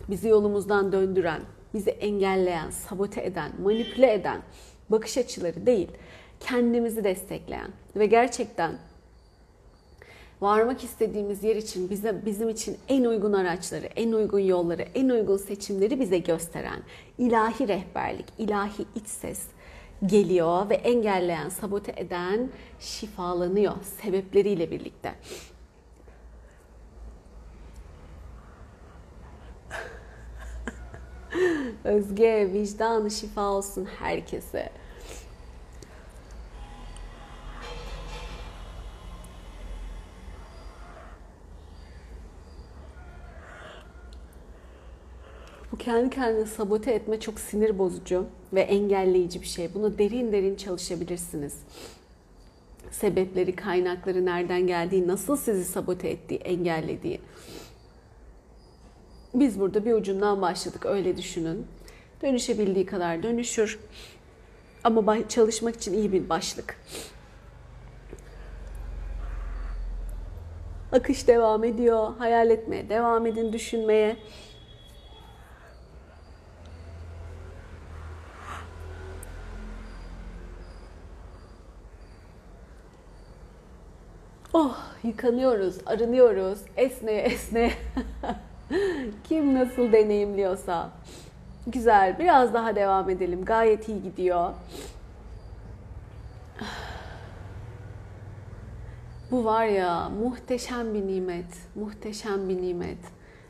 bizi 0.09 0.27
yolumuzdan 0.27 0.91
döndüren, 0.91 1.41
bizi 1.73 1.89
engelleyen, 1.89 2.69
sabote 2.69 3.25
eden, 3.25 3.51
manipüle 3.62 4.13
eden 4.13 4.41
bakış 4.89 5.17
açıları 5.17 5.65
değil, 5.65 5.91
kendimizi 6.39 7.03
destekleyen 7.03 7.71
ve 7.95 8.05
gerçekten 8.05 8.71
varmak 10.41 10.84
istediğimiz 10.84 11.43
yer 11.43 11.56
için 11.56 11.89
bize 11.89 12.25
bizim 12.25 12.49
için 12.49 12.78
en 12.88 13.04
uygun 13.04 13.34
araçları, 13.34 13.86
en 13.86 14.12
uygun 14.12 14.39
yolları, 14.39 14.82
en 14.82 15.10
uygun 15.10 15.38
seçimleri 15.38 15.99
bize 15.99 16.17
gösteren 16.17 16.80
ilahi 17.17 17.67
rehberlik, 17.67 18.25
ilahi 18.38 18.86
iç 18.95 19.08
ses 19.08 19.41
geliyor 20.06 20.69
ve 20.69 20.75
engelleyen, 20.75 21.49
sabote 21.49 21.93
eden 21.97 22.49
şifalanıyor 22.80 23.73
sebepleriyle 23.84 24.71
birlikte. 24.71 25.15
Özge, 31.84 32.49
vicdanı 32.54 33.12
şifa 33.12 33.49
olsun 33.49 33.88
herkese. 33.99 34.69
Kendi 45.79 46.09
kendine 46.09 46.45
sabote 46.45 46.91
etme 46.91 47.19
çok 47.19 47.39
sinir 47.39 47.79
bozucu 47.79 48.25
ve 48.53 48.61
engelleyici 48.61 49.41
bir 49.41 49.47
şey. 49.47 49.73
Buna 49.73 49.97
derin 49.97 50.31
derin 50.31 50.55
çalışabilirsiniz. 50.55 51.53
Sebepleri, 52.91 53.55
kaynakları 53.55 54.25
nereden 54.25 54.67
geldiği, 54.67 55.07
nasıl 55.07 55.37
sizi 55.37 55.65
sabote 55.65 56.09
ettiği, 56.09 56.35
engellediği. 56.35 57.19
Biz 59.33 59.59
burada 59.59 59.85
bir 59.85 59.93
ucundan 59.93 60.41
başladık 60.41 60.85
öyle 60.85 61.17
düşünün. 61.17 61.67
Dönüşebildiği 62.21 62.85
kadar 62.85 63.23
dönüşür. 63.23 63.79
Ama 64.83 65.29
çalışmak 65.29 65.75
için 65.75 65.93
iyi 65.93 66.11
bir 66.11 66.29
başlık. 66.29 66.75
Akış 70.91 71.27
devam 71.27 71.63
ediyor. 71.63 72.13
Hayal 72.17 72.49
etmeye 72.49 72.89
devam 72.89 73.25
edin, 73.25 73.53
düşünmeye. 73.53 74.17
Oh 84.62 84.78
yıkanıyoruz, 85.04 85.78
arınıyoruz, 85.86 86.60
esneye 86.78 87.22
esneye. 87.22 87.72
Kim 89.24 89.54
nasıl 89.54 89.91
deneyimliyorsa. 89.91 90.89
Güzel, 91.67 92.19
biraz 92.19 92.54
daha 92.54 92.76
devam 92.76 93.10
edelim. 93.10 93.45
Gayet 93.45 93.89
iyi 93.89 94.04
gidiyor. 94.04 94.52
Bu 99.32 99.45
var 99.45 99.65
ya 99.65 100.10
muhteşem 100.10 100.93
bir 100.93 101.08
nimet, 101.08 101.58
muhteşem 101.76 102.50
bir 102.50 102.62
nimet. 102.62 103.00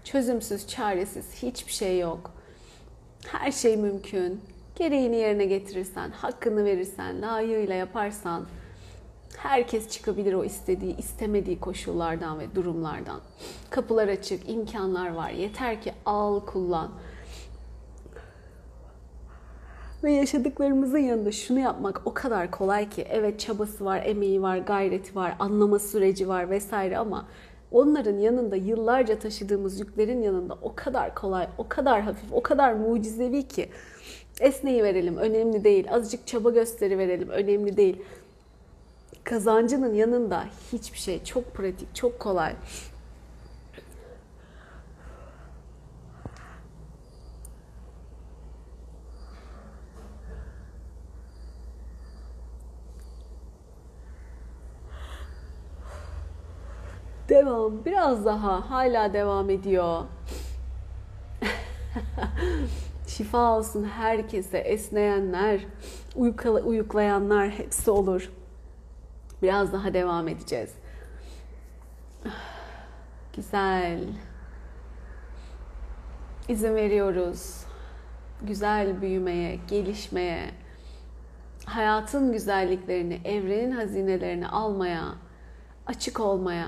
Çözümsüz, 0.04 0.68
çaresiz 0.68 1.44
hiçbir 1.44 1.72
şey 1.72 2.00
yok. 2.00 2.32
Her 3.28 3.52
şey 3.52 3.78
mümkün. 3.78 4.42
Gereğini 4.76 5.16
yerine 5.16 5.46
getirirsen, 5.46 6.12
hakkını 6.12 6.66
verirsen, 6.66 7.22
layığıyla 7.22 7.76
yaparsan 7.76 8.46
Herkes 9.38 9.90
çıkabilir 9.90 10.34
o 10.34 10.44
istediği, 10.44 10.98
istemediği 10.98 11.60
koşullardan 11.60 12.40
ve 12.40 12.56
durumlardan. 12.56 13.20
Kapılar 13.70 14.08
açık, 14.08 14.50
imkanlar 14.50 15.14
var. 15.14 15.30
Yeter 15.30 15.82
ki 15.82 15.94
al, 16.06 16.40
kullan. 16.40 16.92
Ve 20.04 20.12
yaşadıklarımızın 20.12 20.98
yanında 20.98 21.32
şunu 21.32 21.60
yapmak 21.60 22.02
o 22.06 22.14
kadar 22.14 22.52
kolay 22.52 22.90
ki. 22.90 23.08
Evet 23.10 23.40
çabası 23.40 23.86
var, 23.86 24.02
emeği 24.06 24.42
var, 24.42 24.58
gayreti 24.58 25.16
var, 25.16 25.36
anlama 25.40 25.80
süreci 25.80 26.28
var 26.28 26.50
vesaire 26.50 26.98
ama 26.98 27.28
onların 27.72 28.18
yanında 28.18 28.56
yıllarca 28.56 29.20
taşıdığımız 29.20 29.80
yüklerin 29.80 30.22
yanında 30.22 30.58
o 30.62 30.74
kadar 30.76 31.16
kolay, 31.16 31.48
o 31.58 31.68
kadar 31.70 32.02
hafif, 32.02 32.34
o 32.34 32.44
kadar 32.44 32.74
mucizevi 32.74 33.48
ki. 33.48 33.70
Esneyi 34.40 34.84
verelim, 34.84 35.18
önemli 35.18 35.64
değil. 35.64 35.88
Azıcık 35.92 36.28
çaba 36.28 36.50
gösteri 36.50 36.98
verelim, 36.98 37.30
önemli 37.30 37.78
değil 37.78 38.02
kazancının 39.30 39.94
yanında 39.94 40.46
hiçbir 40.72 40.98
şey 40.98 41.24
çok 41.24 41.54
pratik, 41.54 41.96
çok 41.96 42.20
kolay. 42.20 42.56
Devam. 57.30 57.86
Biraz 57.86 58.26
daha. 58.26 58.70
Hala 58.70 59.14
devam 59.14 59.50
ediyor. 59.50 60.04
Şifa 63.08 63.58
olsun 63.58 63.84
herkese, 63.84 64.58
esneyenler, 64.58 65.66
uyuklayanlar 66.16 67.50
hepsi 67.50 67.92
olur. 67.92 68.30
Biraz 69.42 69.74
daha 69.74 69.94
devam 69.94 70.28
edeceğiz. 70.28 70.74
Güzel. 73.36 74.00
İzin 76.48 76.76
veriyoruz. 76.76 77.66
Güzel 78.42 79.02
büyümeye, 79.02 79.60
gelişmeye, 79.68 80.52
hayatın 81.66 82.32
güzelliklerini, 82.32 83.20
evrenin 83.26 83.72
hazinelerini 83.72 84.48
almaya, 84.48 85.16
açık 85.86 86.20
olmaya 86.20 86.68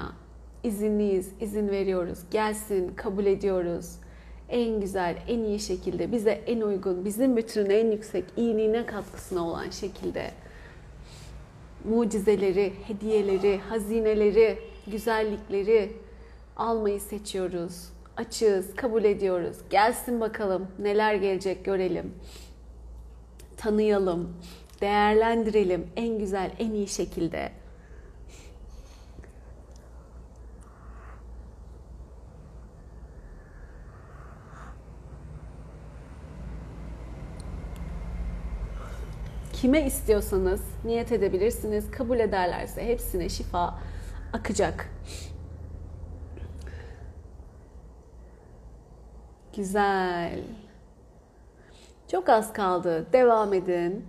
izinliyiz, 0.64 1.32
izin 1.42 1.70
veriyoruz. 1.70 2.20
Gelsin, 2.32 2.96
kabul 2.96 3.26
ediyoruz. 3.26 3.96
En 4.50 4.82
güzel, 4.82 5.18
en 5.28 5.40
iyi 5.40 5.60
şekilde, 5.60 6.12
bize 6.12 6.32
en 6.32 6.62
uygun, 6.62 7.06
bizim 7.06 7.38
bütün 7.38 7.70
en 7.70 7.92
yüksek 7.92 8.26
iyiliğine 8.38 8.86
katkısına 8.86 9.48
olan 9.48 9.70
şekilde 9.70 10.32
mucizeleri, 11.86 12.74
hediyeleri, 12.88 13.58
hazineleri, 13.70 14.58
güzellikleri 14.88 15.92
almayı 16.58 17.00
seçiyoruz. 17.00 17.90
Açığız, 18.18 18.76
kabul 18.76 19.04
ediyoruz. 19.04 19.58
Gelsin 19.70 20.22
bakalım 20.22 20.68
neler 20.80 21.16
gelecek 21.16 21.66
görelim. 21.66 22.14
Tanıyalım, 23.58 24.34
değerlendirelim 24.82 25.88
en 25.96 26.20
güzel, 26.20 26.52
en 26.60 26.72
iyi 26.72 26.88
şekilde. 26.88 27.61
Kime 39.62 39.86
istiyorsanız 39.86 40.62
niyet 40.86 41.12
edebilirsiniz. 41.12 41.92
Kabul 41.92 42.20
ederlerse 42.20 42.86
hepsine 42.86 43.30
şifa 43.30 43.80
akacak. 44.34 44.90
Güzel. 49.56 50.40
Çok 52.12 52.30
az 52.30 52.54
kaldı. 52.54 53.06
Devam 53.14 53.54
edin. 53.54 54.06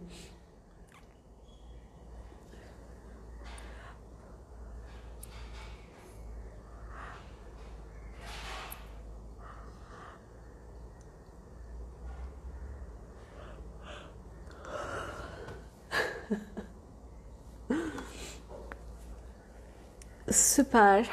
Süper 20.32 21.10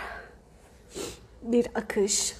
bir 1.41 1.67
akış 1.75 2.35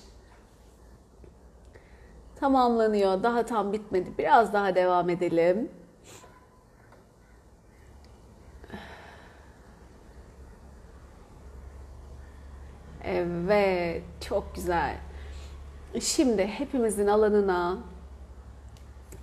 tamamlanıyor. 2.40 3.24
Daha 3.24 3.46
tam 3.46 3.74
bitmedi. 3.74 4.10
Biraz 4.18 4.54
daha 4.54 4.76
devam 4.76 5.10
edelim. 5.10 5.70
Evet, 13.04 14.04
çok 14.22 14.56
güzel. 14.56 14.96
Şimdi 16.02 16.48
hepimizin 16.48 17.08
alanına 17.08 17.78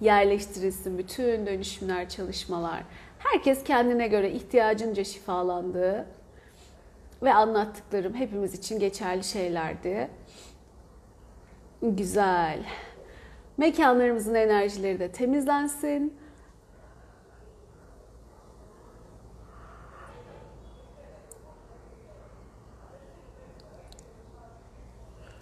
yerleştirilsin 0.00 0.98
bütün 0.98 1.46
dönüşümler, 1.46 2.08
çalışmalar. 2.08 2.82
Herkes 3.18 3.64
kendine 3.64 4.08
göre 4.08 4.30
ihtiyacınca 4.30 5.04
şifalandığı 5.04 6.06
ve 7.26 7.34
anlattıklarım 7.34 8.14
hepimiz 8.14 8.54
için 8.54 8.78
geçerli 8.78 9.24
şeylerdi. 9.24 10.08
Güzel. 11.82 12.64
Mekanlarımızın 13.56 14.34
enerjileri 14.34 15.00
de 15.00 15.12
temizlensin. 15.12 16.14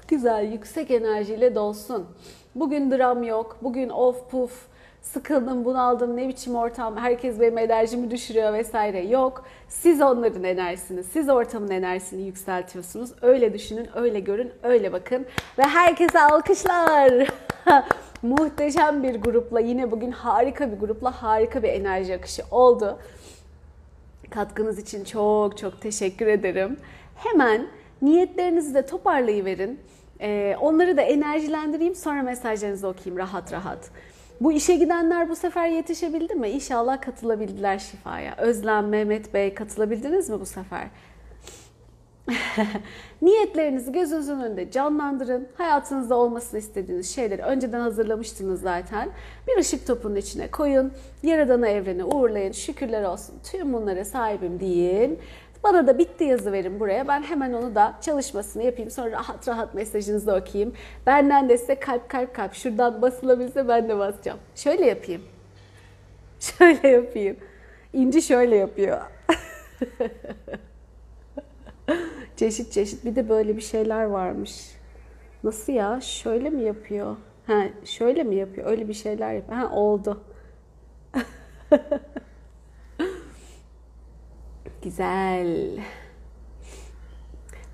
Güzel, 0.09 0.53
yüksek 0.53 0.91
enerjiyle 0.91 1.55
dolsun. 1.55 2.07
Bugün 2.55 2.91
dram 2.91 3.23
yok, 3.23 3.59
bugün 3.63 3.89
of 3.89 4.31
puf, 4.31 4.69
sıkıldım, 5.05 5.65
bunaldım, 5.65 6.17
ne 6.17 6.29
biçim 6.29 6.57
ortam, 6.57 6.97
herkes 6.97 7.41
benim 7.41 7.59
enerjimi 7.59 8.11
düşürüyor 8.11 8.53
vesaire 8.53 9.01
yok. 9.01 9.45
Siz 9.69 10.01
onların 10.01 10.45
enerjisini, 10.45 11.05
siz 11.05 11.29
ortamın 11.29 11.71
enerjisini 11.71 12.23
yükseltiyorsunuz. 12.23 13.11
Öyle 13.23 13.55
düşünün, 13.55 13.89
öyle 13.95 14.21
görün, 14.21 14.53
öyle 14.63 14.93
bakın. 14.93 15.27
Ve 15.59 15.63
herkese 15.63 16.21
alkışlar. 16.21 17.29
Muhteşem 18.23 19.03
bir 19.03 19.15
grupla, 19.15 19.61
yine 19.61 19.91
bugün 19.91 20.11
harika 20.11 20.73
bir 20.73 20.77
grupla 20.79 21.23
harika 21.23 21.63
bir 21.63 21.69
enerji 21.69 22.15
akışı 22.15 22.43
oldu. 22.51 22.99
Katkınız 24.31 24.79
için 24.79 25.05
çok 25.05 25.59
çok 25.59 25.81
teşekkür 25.81 26.27
ederim. 26.27 26.77
Hemen 27.17 27.67
niyetlerinizi 28.03 28.75
de 28.75 28.87
toparlayıverin. 28.87 29.81
Ee, 30.21 30.57
onları 30.61 30.97
da 30.97 31.03
enerjilendireyim 31.03 31.95
sonra 31.95 32.23
mesajlarınızı 32.23 32.89
okuyayım 32.89 33.19
rahat 33.19 33.53
rahat. 33.53 33.91
Bu 34.41 34.53
işe 34.53 34.77
gidenler 34.77 35.29
bu 35.29 35.37
sefer 35.37 35.69
yetişebildi 35.69 36.35
mi? 36.35 36.49
İnşallah 36.49 37.01
katılabildiler 37.01 37.79
şifaya. 37.79 38.35
Özlem, 38.37 38.89
Mehmet 38.89 39.35
Bey 39.35 39.55
katılabildiniz 39.55 40.31
mi 40.31 40.41
bu 40.41 40.47
sefer? 40.47 40.89
Niyetlerinizi 43.23 43.93
gözünüzün 43.93 44.41
önünde 44.41 44.71
canlandırın. 44.71 45.49
Hayatınızda 45.55 46.17
olmasını 46.17 46.61
istediğiniz 46.61 47.15
şeyleri 47.15 47.43
önceden 47.43 47.81
hazırlamıştınız 47.81 48.61
zaten. 48.61 49.09
Bir 49.49 49.61
ışık 49.61 49.87
topunun 49.87 50.17
içine 50.17 50.51
koyun. 50.51 50.93
Yaradan'a 51.23 51.69
evrene 51.69 52.05
uğurlayın. 52.05 52.53
Şükürler 52.53 53.03
olsun. 53.03 53.35
Tüm 53.51 53.73
bunlara 53.73 54.05
sahibim 54.05 54.61
deyin. 54.61 55.19
Bana 55.65 55.87
da 55.87 55.99
bitti 55.99 56.25
yazı 56.25 56.53
verin 56.53 56.81
buraya. 56.81 57.09
Ben 57.09 57.23
hemen 57.23 57.53
onu 57.53 57.75
da 57.75 57.95
çalışmasını 58.01 58.63
yapayım. 58.63 58.91
Sonra 58.91 59.11
rahat 59.11 59.49
rahat 59.49 59.75
mesajınızı 59.75 60.35
okuyayım. 60.35 60.75
Benden 61.07 61.49
de 61.49 61.59
size 61.59 61.75
kalp 61.75 62.09
kalp 62.09 62.35
kalp. 62.35 62.55
Şuradan 62.55 63.03
basılabilse 63.03 63.69
ben 63.69 63.89
de 63.89 63.99
basacağım. 63.99 64.39
Şöyle 64.55 64.87
yapayım. 64.87 65.23
Şöyle 66.41 66.89
yapayım. 66.89 67.37
İnci 67.93 68.23
şöyle 68.23 68.57
yapıyor. 68.57 69.01
çeşit 72.37 72.73
çeşit. 72.73 73.05
Bir 73.05 73.17
de 73.17 73.29
böyle 73.29 73.57
bir 73.57 73.63
şeyler 73.63 74.05
varmış. 74.05 74.75
Nasıl 75.45 75.73
ya? 75.73 76.01
Şöyle 76.01 76.51
mi 76.51 76.63
yapıyor? 76.63 77.17
Ha, 77.47 77.65
şöyle 77.85 78.23
mi 78.23 78.35
yapıyor? 78.37 78.71
Öyle 78.71 78.89
bir 78.89 78.95
şeyler 78.95 79.33
yapıyor. 79.33 79.59
Ha, 79.59 79.71
oldu. 79.71 80.25
Güzel. 84.85 85.71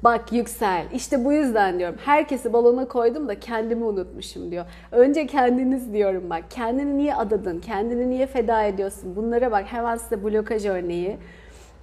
Bak 0.05 0.33
yüksel. 0.33 0.87
İşte 0.95 1.25
bu 1.25 1.33
yüzden 1.33 1.79
diyorum. 1.79 1.97
Herkesi 2.05 2.53
balona 2.53 2.89
koydum 2.89 3.29
da 3.29 3.41
kendimi 3.41 3.85
unutmuşum 3.85 4.51
diyor. 4.51 4.65
Önce 4.93 5.27
kendiniz 5.27 5.93
diyorum 5.93 6.31
bak. 6.31 6.45
Kendini 6.51 6.99
niye 6.99 7.15
adadın? 7.15 7.61
Kendini 7.61 8.11
niye 8.11 8.27
feda 8.27 8.63
ediyorsun? 8.63 9.17
Bunlara 9.17 9.51
bak. 9.51 9.65
Hemen 9.67 9.97
size 9.97 10.25
blokaj 10.25 10.67
örneği. 10.67 11.19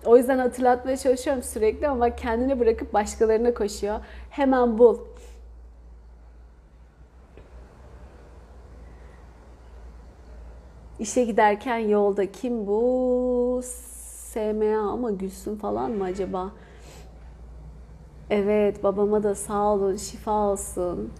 O 0.05 0.17
yüzden 0.17 0.37
hatırlatmaya 0.37 0.97
çalışıyorum 0.97 1.43
sürekli 1.43 1.87
ama 1.87 1.99
bak 1.99 2.17
kendini 2.17 2.59
bırakıp 2.59 2.93
başkalarına 2.93 3.53
koşuyor. 3.53 3.99
Hemen 4.29 4.77
bul. 4.77 4.97
İşe 10.99 11.23
giderken 11.23 11.77
yolda 11.77 12.31
kim 12.31 12.67
bu? 12.67 13.61
SMA 14.37 14.91
ama 14.91 15.11
Gülsün 15.11 15.55
falan 15.55 15.91
mı 15.91 16.03
acaba? 16.03 16.51
Evet 18.29 18.83
babama 18.83 19.23
da 19.23 19.35
sağ 19.35 19.73
olun, 19.73 19.95
şifa 19.95 20.31
olsun. 20.31 21.11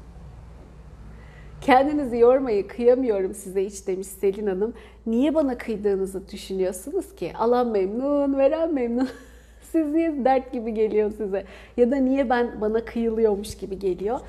Kendinizi 1.61 2.18
yormayı 2.18 2.68
kıyamıyorum 2.68 3.34
size 3.34 3.65
hiç 3.65 3.88
demiş 3.88 4.07
Selin 4.07 4.47
Hanım. 4.47 4.74
Niye 5.05 5.36
bana 5.36 5.57
kıydığınızı 5.57 6.30
düşünüyorsunuz 6.32 7.15
ki? 7.15 7.34
Alan 7.38 7.68
memnun, 7.68 8.38
veren 8.38 8.74
memnun. 8.74 9.09
Siz 9.72 9.88
niye 9.88 10.26
dert 10.26 10.53
gibi 10.53 10.74
geliyor 10.74 11.11
size? 11.18 11.45
Ya 11.78 11.91
da 11.91 11.95
niye 11.95 12.30
ben 12.30 12.61
bana 12.61 12.86
kıyılıyormuş 12.86 13.57
gibi 13.57 13.80
geliyor? 13.80 14.20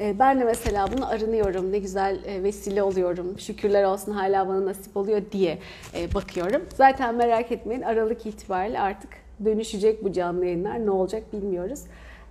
Ee, 0.00 0.18
ben 0.18 0.40
de 0.40 0.44
mesela 0.44 0.92
bunu 0.96 1.08
arınıyorum, 1.08 1.72
ne 1.72 1.78
güzel 1.78 2.24
e, 2.24 2.42
vesile 2.42 2.82
oluyorum, 2.82 3.38
şükürler 3.38 3.84
olsun 3.84 4.12
hala 4.12 4.48
bana 4.48 4.66
nasip 4.66 4.96
oluyor 4.96 5.22
diye 5.32 5.58
e, 5.94 6.14
bakıyorum. 6.14 6.62
Zaten 6.74 7.14
merak 7.14 7.52
etmeyin 7.52 7.82
Aralık 7.82 8.26
itibariyle 8.26 8.80
artık 8.80 9.10
dönüşecek 9.44 10.04
bu 10.04 10.12
canlı 10.12 10.44
yayınlar. 10.44 10.86
Ne 10.86 10.90
olacak 10.90 11.32
bilmiyoruz. 11.32 11.80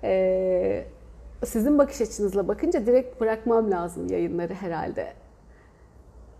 Ee, 0.04 0.86
sizin 1.46 1.78
bakış 1.78 2.02
açınızla 2.02 2.48
bakınca 2.48 2.86
direkt 2.86 3.22
bırakmam 3.22 3.72
lazım 3.72 4.08
yayınları 4.08 4.54
herhalde. 4.54 5.14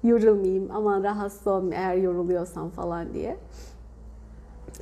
Yorulmayayım, 0.04 0.70
aman 0.74 1.04
rahatsız 1.04 1.48
olmayayım 1.48 1.90
eğer 1.90 2.04
yoruluyorsam 2.04 2.70
falan 2.70 3.14
diye. 3.14 3.38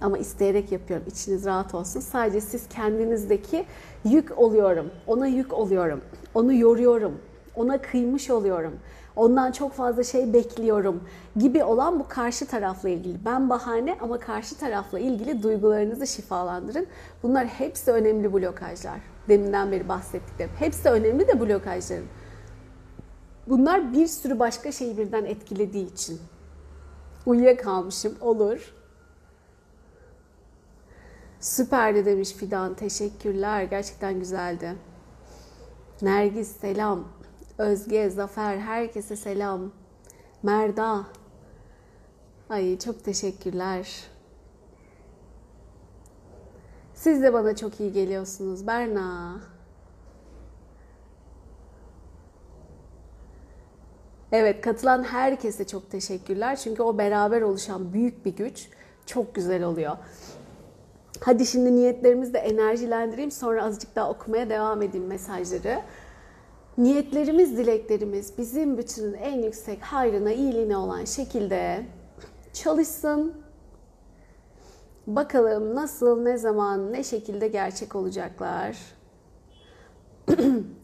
Ama 0.02 0.18
isteyerek 0.18 0.72
yapıyorum. 0.72 1.06
İçiniz 1.08 1.46
rahat 1.46 1.76
olsun. 1.76 2.00
Sadece 2.00 2.42
siz 2.42 2.68
kendinizdeki 2.70 3.66
yük 4.06 4.40
oluyorum. 4.40 4.92
Ona 5.08 5.28
yük 5.28 5.54
oluyorum. 5.54 6.02
Onu 6.34 6.54
yoruyorum. 6.54 7.22
Ona 7.56 7.82
kıymış 7.82 8.30
oluyorum. 8.30 8.74
Ondan 9.16 9.52
çok 9.52 9.74
fazla 9.74 10.04
şey 10.04 10.34
bekliyorum 10.34 11.04
gibi 11.36 11.64
olan 11.64 12.00
bu 12.00 12.08
karşı 12.08 12.48
tarafla 12.48 12.90
ilgili. 12.90 13.26
Ben 13.26 13.50
bahane 13.50 13.98
ama 14.02 14.20
karşı 14.20 14.58
tarafla 14.58 15.00
ilgili 15.00 15.44
duygularınızı 15.44 16.08
şifalandırın. 16.08 16.88
Bunlar 17.24 17.46
hepsi 17.46 17.92
önemli 17.92 18.34
blokajlar. 18.34 19.00
Deminden 19.30 19.72
beri 19.72 19.90
bahsettiklerim. 19.90 20.52
Hepsi 20.60 20.90
önemli 20.90 21.28
de 21.28 21.40
blokajların. 21.40 22.06
Bunlar 23.48 23.94
bir 23.94 24.08
sürü 24.08 24.40
başka 24.40 24.72
şeyi 24.72 24.98
birden 24.98 25.26
etkilediği 25.26 25.94
için. 25.94 26.20
Uyuyakalmışım. 27.26 28.16
Olur. 28.22 28.74
Süperdi 31.40 32.06
demiş 32.06 32.34
Fidan. 32.34 32.74
Teşekkürler. 32.74 33.64
Gerçekten 33.64 34.20
güzeldi. 34.20 34.76
Nergis 36.04 36.48
selam. 36.48 37.08
Özge, 37.58 38.10
Zafer, 38.10 38.58
herkese 38.58 39.16
selam. 39.16 39.72
Merda. 40.44 41.04
Ay 42.50 42.80
çok 42.80 43.04
teşekkürler. 43.04 44.04
Siz 46.94 47.24
de 47.24 47.34
bana 47.34 47.56
çok 47.56 47.80
iyi 47.80 47.94
geliyorsunuz. 47.94 48.68
Berna. 48.68 49.40
Evet, 54.32 54.62
katılan 54.62 55.04
herkese 55.04 55.68
çok 55.68 55.92
teşekkürler. 55.92 56.56
Çünkü 56.56 56.84
o 56.84 56.98
beraber 56.98 57.42
oluşan 57.42 57.94
büyük 57.94 58.26
bir 58.26 58.36
güç 58.36 58.70
çok 59.06 59.36
güzel 59.36 59.64
oluyor. 59.64 59.98
Hadi 61.26 61.46
şimdi 61.46 61.76
niyetlerimizi 61.76 62.34
de 62.34 62.38
enerjilendireyim. 62.38 63.32
Sonra 63.32 63.66
azıcık 63.66 63.96
daha 63.96 64.10
okumaya 64.10 64.50
devam 64.50 64.82
edeyim 64.82 65.08
mesajları. 65.08 65.82
Niyetlerimiz, 66.78 67.58
dileklerimiz 67.58 68.38
bizim 68.38 68.78
bütünün 68.78 69.14
en 69.14 69.42
yüksek 69.42 69.82
hayrına, 69.82 70.32
iyiliğine 70.32 70.78
olan 70.78 71.06
şekilde 71.06 71.86
çalışsın. 72.54 73.34
Bakalım 75.08 75.76
nasıl, 75.76 76.22
ne 76.22 76.38
zaman, 76.38 76.94
ne 76.94 77.04
şekilde 77.04 77.48
gerçek 77.48 77.96
olacaklar. 77.96 78.78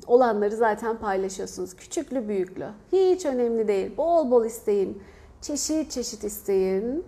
Olanları 0.07 0.55
zaten 0.55 0.97
paylaşıyorsunuz. 0.97 1.75
Küçüklü, 1.75 2.27
büyüklü. 2.27 2.67
Hiç 2.91 3.25
önemli 3.25 3.67
değil. 3.67 3.97
Bol 3.97 4.31
bol 4.31 4.45
isteyin. 4.45 5.03
Çeşit 5.41 5.91
çeşit 5.91 6.23
isteyin. 6.23 7.05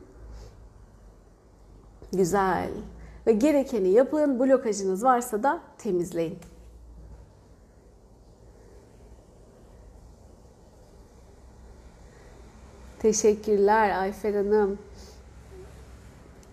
Güzel. 2.13 2.69
Ve 3.27 3.31
gerekeni 3.31 3.89
yapın. 3.89 4.39
Blokajınız 4.39 5.03
varsa 5.03 5.43
da 5.43 5.61
temizleyin. 5.77 6.37
Teşekkürler 12.99 13.99
Ayfer 13.99 14.33
Hanım. 14.33 14.77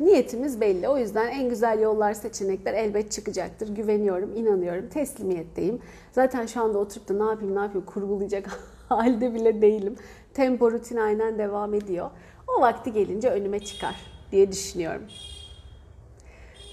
Niyetimiz 0.00 0.60
belli. 0.60 0.88
O 0.88 0.98
yüzden 0.98 1.28
en 1.28 1.48
güzel 1.48 1.80
yollar, 1.80 2.14
seçenekler 2.14 2.74
elbet 2.74 3.12
çıkacaktır. 3.12 3.68
Güveniyorum, 3.68 4.36
inanıyorum, 4.36 4.88
teslimiyetteyim. 4.88 5.78
Zaten 6.12 6.46
şu 6.46 6.62
anda 6.62 6.78
oturup 6.78 7.08
da 7.08 7.14
ne 7.14 7.30
yapayım, 7.30 7.56
ne 7.56 7.60
yapayım 7.60 7.86
kurgulayacak 7.86 8.60
halde 8.88 9.34
bile 9.34 9.62
değilim. 9.62 9.96
Tempo 10.34 10.70
rutin 10.72 10.96
aynen 10.96 11.38
devam 11.38 11.74
ediyor. 11.74 12.10
O 12.46 12.60
vakti 12.60 12.92
gelince 12.92 13.30
önüme 13.30 13.60
çıkar 13.60 13.96
diye 14.32 14.52
düşünüyorum. 14.52 15.02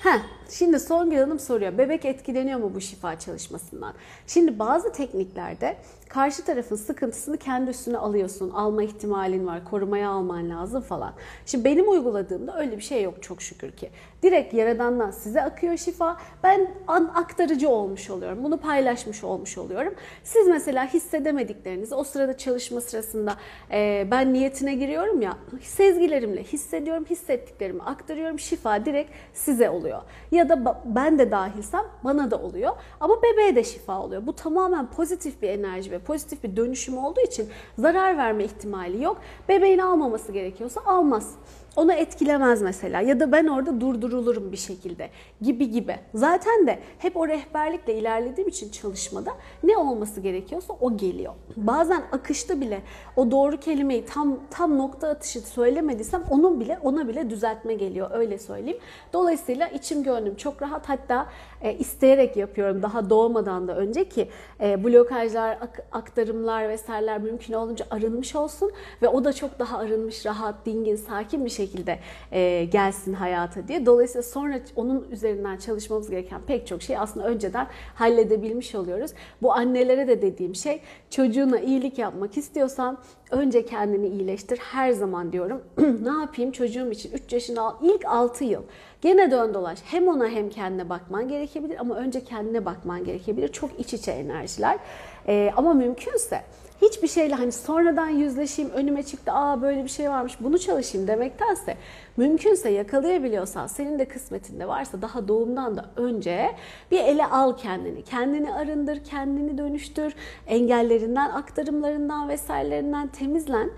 Heh, 0.05 0.19
şimdi 0.49 0.79
Songül 0.79 1.17
Hanım 1.17 1.39
soruyor. 1.39 1.77
Bebek 1.77 2.05
etkileniyor 2.05 2.59
mu 2.59 2.71
bu 2.75 2.81
şifa 2.81 3.19
çalışmasından? 3.19 3.93
Şimdi 4.27 4.59
bazı 4.59 4.91
tekniklerde 4.91 5.77
karşı 6.09 6.45
tarafın 6.45 6.75
sıkıntısını 6.75 7.37
kendi 7.37 7.69
üstüne 7.69 7.97
alıyorsun. 7.97 8.49
Alma 8.49 8.83
ihtimalin 8.83 9.47
var. 9.47 9.65
Korumaya 9.65 10.09
alman 10.09 10.49
lazım 10.49 10.81
falan. 10.81 11.13
Şimdi 11.45 11.65
benim 11.65 11.89
uyguladığımda 11.89 12.59
öyle 12.59 12.77
bir 12.77 12.81
şey 12.81 13.03
yok 13.03 13.23
çok 13.23 13.41
şükür 13.41 13.71
ki. 13.71 13.89
Direkt 14.25 14.53
yaradandan 14.53 15.11
size 15.11 15.41
akıyor 15.41 15.77
şifa. 15.77 16.17
Ben 16.43 16.71
aktarıcı 17.15 17.69
olmuş 17.69 18.09
oluyorum. 18.09 18.43
Bunu 18.43 18.57
paylaşmış 18.57 19.23
olmuş 19.23 19.57
oluyorum. 19.57 19.93
Siz 20.23 20.47
mesela 20.47 20.93
hissedemediklerinizi 20.93 21.95
o 21.95 22.03
sırada 22.03 22.37
çalışma 22.37 22.81
sırasında 22.81 23.35
e, 23.71 24.07
ben 24.11 24.33
niyetine 24.33 24.75
giriyorum 24.75 25.21
ya 25.21 25.37
sezgilerimle 25.61 26.43
hissediyorum, 26.43 27.05
hissettiklerimi 27.09 27.83
aktarıyorum. 27.83 28.39
Şifa 28.39 28.85
direkt 28.85 29.11
size 29.33 29.69
oluyor. 29.69 30.01
Ya 30.31 30.49
da 30.49 30.81
ben 30.85 31.19
de 31.19 31.31
dahilsem 31.31 31.85
bana 32.03 32.31
da 32.31 32.37
oluyor. 32.37 32.71
Ama 32.99 33.15
bebeğe 33.23 33.55
de 33.55 33.63
şifa 33.63 33.99
oluyor. 34.01 34.27
Bu 34.27 34.33
tamamen 34.35 34.87
pozitif 34.87 35.41
bir 35.41 35.49
enerji 35.49 35.91
ve 35.91 35.99
pozitif 35.99 36.43
bir 36.43 36.55
dönüşüm 36.55 36.97
olduğu 36.97 37.21
için 37.21 37.49
zarar 37.77 38.17
verme 38.17 38.43
ihtimali 38.43 39.03
yok. 39.03 39.17
Bebeğin 39.49 39.79
almaması 39.79 40.31
gerekiyorsa 40.31 40.81
almaz 40.85 41.35
onu 41.75 41.93
etkilemez 41.93 42.61
mesela 42.61 43.01
ya 43.01 43.19
da 43.19 43.31
ben 43.31 43.47
orada 43.47 43.81
durdurulurum 43.81 44.51
bir 44.51 44.57
şekilde 44.57 45.09
gibi 45.41 45.71
gibi. 45.71 45.95
Zaten 46.13 46.67
de 46.67 46.79
hep 46.97 47.17
o 47.17 47.27
rehberlikle 47.27 47.95
ilerlediğim 47.97 48.49
için 48.49 48.69
çalışmada 48.71 49.31
ne 49.63 49.77
olması 49.77 50.21
gerekiyorsa 50.21 50.73
o 50.81 50.97
geliyor. 50.97 51.33
Bazen 51.57 52.03
akışta 52.11 52.61
bile 52.61 52.81
o 53.15 53.31
doğru 53.31 53.59
kelimeyi 53.59 54.05
tam 54.05 54.39
tam 54.51 54.77
nokta 54.77 55.07
atışı 55.07 55.39
söylemediysem 55.39 56.23
onun 56.29 56.59
bile 56.59 56.79
ona 56.83 57.07
bile 57.07 57.29
düzeltme 57.29 57.73
geliyor 57.73 58.09
öyle 58.13 58.37
söyleyeyim. 58.39 58.79
Dolayısıyla 59.13 59.67
içim 59.67 60.03
gönlüm 60.03 60.35
çok 60.35 60.61
rahat 60.61 60.89
hatta 60.89 61.27
e, 61.65 61.77
isteyerek 61.77 62.37
yapıyorum 62.37 62.81
daha 62.81 63.09
doğmadan 63.09 63.67
da 63.67 63.75
önce 63.77 64.09
ki 64.09 64.29
e, 64.61 64.83
blokajlar, 64.83 65.57
ak- 65.61 65.87
aktarımlar 65.91 66.69
vesaireler 66.69 67.21
mümkün 67.21 67.53
olunca 67.53 67.85
arınmış 67.91 68.35
olsun 68.35 68.71
ve 69.01 69.07
o 69.07 69.23
da 69.25 69.33
çok 69.33 69.59
daha 69.59 69.77
arınmış, 69.77 70.25
rahat, 70.25 70.55
dingin, 70.65 70.95
sakin 70.95 71.45
bir 71.45 71.49
şekilde 71.49 71.99
e, 72.31 72.65
gelsin 72.65 73.13
hayata 73.13 73.67
diye. 73.67 73.85
Dolayısıyla 73.85 74.23
sonra 74.23 74.59
onun 74.75 75.07
üzerinden 75.11 75.57
çalışmamız 75.57 76.09
gereken 76.09 76.41
pek 76.47 76.67
çok 76.67 76.81
şey 76.81 76.97
aslında 76.97 77.27
önceden 77.27 77.67
halledebilmiş 77.95 78.75
oluyoruz. 78.75 79.11
Bu 79.41 79.53
annelere 79.53 80.07
de 80.07 80.21
dediğim 80.21 80.55
şey 80.55 80.81
çocuğuna 81.09 81.59
iyilik 81.59 81.97
yapmak 81.97 82.37
istiyorsan 82.37 82.97
önce 83.31 83.65
kendini 83.65 84.07
iyileştir. 84.07 84.57
Her 84.57 84.91
zaman 84.91 85.31
diyorum 85.31 85.61
ne 85.77 86.21
yapayım 86.21 86.51
çocuğum 86.51 86.91
için 86.91 87.11
3 87.11 87.33
yaşında 87.33 87.75
ilk 87.81 88.05
6 88.05 88.43
yıl 88.43 88.61
Gene 89.05 89.31
dön 89.31 89.53
dolaş. 89.53 89.79
Hem 89.85 90.07
ona 90.07 90.27
hem 90.27 90.49
kendine 90.49 90.89
bakman 90.89 91.27
gerekebilir 91.27 91.77
ama 91.79 91.95
önce 91.95 92.23
kendine 92.23 92.65
bakman 92.65 93.03
gerekebilir. 93.03 93.47
Çok 93.47 93.79
iç 93.79 93.93
içe 93.93 94.11
enerjiler. 94.11 94.79
Ee, 95.27 95.51
ama 95.55 95.73
mümkünse 95.73 96.41
hiçbir 96.89 97.07
şeyle 97.07 97.35
hani 97.35 97.51
sonradan 97.51 98.09
yüzleşeyim, 98.09 98.71
önüme 98.71 99.03
çıktı, 99.03 99.31
aa 99.31 99.61
böyle 99.61 99.83
bir 99.83 99.89
şey 99.89 100.09
varmış, 100.09 100.37
bunu 100.39 100.59
çalışayım 100.59 101.07
demektense 101.07 101.77
mümkünse 102.17 102.69
yakalayabiliyorsan, 102.69 103.67
senin 103.67 103.99
de 103.99 104.05
kısmetinde 104.05 104.67
varsa 104.67 105.01
daha 105.01 105.27
doğumdan 105.27 105.77
da 105.77 105.85
önce 105.95 106.55
bir 106.91 106.99
ele 106.99 107.25
al 107.25 107.57
kendini. 107.57 108.03
Kendini 108.03 108.53
arındır, 108.53 109.03
kendini 109.03 109.57
dönüştür, 109.57 110.15
engellerinden, 110.47 111.29
aktarımlarından 111.29 112.29
vesairelerinden 112.29 113.07
temizlen. 113.07 113.69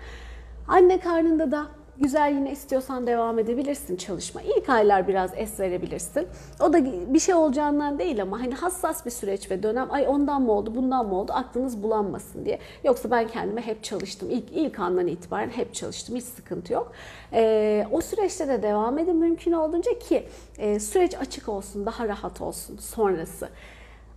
Anne 0.68 1.00
karnında 1.00 1.50
da 1.50 1.66
Güzel 2.00 2.34
yine 2.34 2.52
istiyorsan 2.52 3.06
devam 3.06 3.38
edebilirsin 3.38 3.96
çalışma. 3.96 4.42
İlk 4.42 4.68
aylar 4.68 5.08
biraz 5.08 5.30
es 5.36 5.60
verebilirsin. 5.60 6.28
O 6.60 6.72
da 6.72 6.84
bir 7.14 7.18
şey 7.18 7.34
olacağından 7.34 7.98
değil 7.98 8.22
ama 8.22 8.40
hani 8.40 8.54
hassas 8.54 9.06
bir 9.06 9.10
süreç 9.10 9.50
ve 9.50 9.62
dönem 9.62 9.90
ay 9.90 10.08
ondan 10.08 10.42
mı 10.42 10.52
oldu 10.52 10.74
bundan 10.74 11.06
mı 11.06 11.14
oldu 11.14 11.32
aklınız 11.34 11.82
bulanmasın 11.82 12.44
diye. 12.44 12.58
Yoksa 12.84 13.10
ben 13.10 13.28
kendime 13.28 13.62
hep 13.62 13.84
çalıştım. 13.84 14.28
İlk, 14.30 14.52
ilk 14.52 14.78
andan 14.78 15.06
itibaren 15.06 15.50
hep 15.50 15.74
çalıştım. 15.74 16.16
Hiç 16.16 16.24
sıkıntı 16.24 16.72
yok. 16.72 16.92
Ee, 17.32 17.86
o 17.92 18.00
süreçte 18.00 18.48
de 18.48 18.62
devam 18.62 18.98
edin 18.98 19.16
mümkün 19.16 19.52
olduğunca 19.52 19.98
ki 19.98 20.28
e, 20.58 20.80
süreç 20.80 21.14
açık 21.14 21.48
olsun, 21.48 21.86
daha 21.86 22.08
rahat 22.08 22.40
olsun 22.40 22.76
sonrası. 22.76 23.48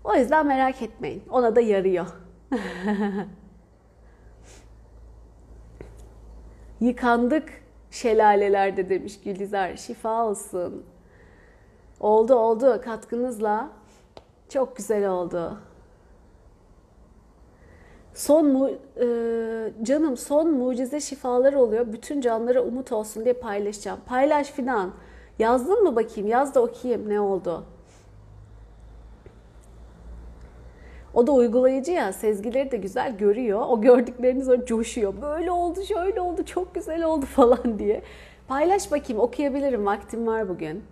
O 0.03 0.15
yüzden 0.15 0.47
merak 0.47 0.81
etmeyin. 0.81 1.23
Ona 1.29 1.55
da 1.55 1.61
yarıyor. 1.61 2.07
Yıkandık 6.81 7.60
şelalelerde 7.91 8.89
demiş 8.89 9.19
Gülizar. 9.23 9.75
Şifa 9.75 10.25
olsun. 10.25 10.83
Oldu 11.99 12.35
oldu 12.35 12.81
katkınızla. 12.85 13.69
Çok 14.49 14.77
güzel 14.77 15.09
oldu. 15.09 15.57
Son 18.13 18.45
mu, 18.47 18.69
e, 18.97 19.05
canım 19.83 20.17
son 20.17 20.51
mucize 20.51 20.99
şifalar 20.99 21.53
oluyor. 21.53 21.93
Bütün 21.93 22.21
canlara 22.21 22.61
umut 22.61 22.91
olsun 22.91 23.23
diye 23.25 23.33
paylaşacağım. 23.33 23.99
Paylaş 24.05 24.51
filan. 24.51 24.91
Yazdın 25.39 25.83
mı 25.83 25.95
bakayım? 25.95 26.29
Yaz 26.29 26.55
da 26.55 26.61
okuyayım 26.61 27.09
ne 27.09 27.19
oldu. 27.19 27.65
O 31.13 31.27
da 31.27 31.31
uygulayıcı 31.31 31.91
ya 31.91 32.13
sezgileri 32.13 32.71
de 32.71 32.77
güzel 32.77 33.17
görüyor. 33.17 33.61
O 33.67 33.81
gördüklerini 33.81 34.43
sonra 34.43 34.65
coşuyor. 34.65 35.13
Böyle 35.21 35.51
oldu, 35.51 35.79
şöyle 35.87 36.21
oldu, 36.21 36.45
çok 36.45 36.75
güzel 36.75 37.03
oldu 37.03 37.25
falan 37.35 37.79
diye. 37.79 38.01
Paylaş 38.47 38.91
bakayım 38.91 39.21
okuyabilirim. 39.21 39.85
Vaktim 39.85 40.27
var 40.27 40.49
bugün. 40.49 40.83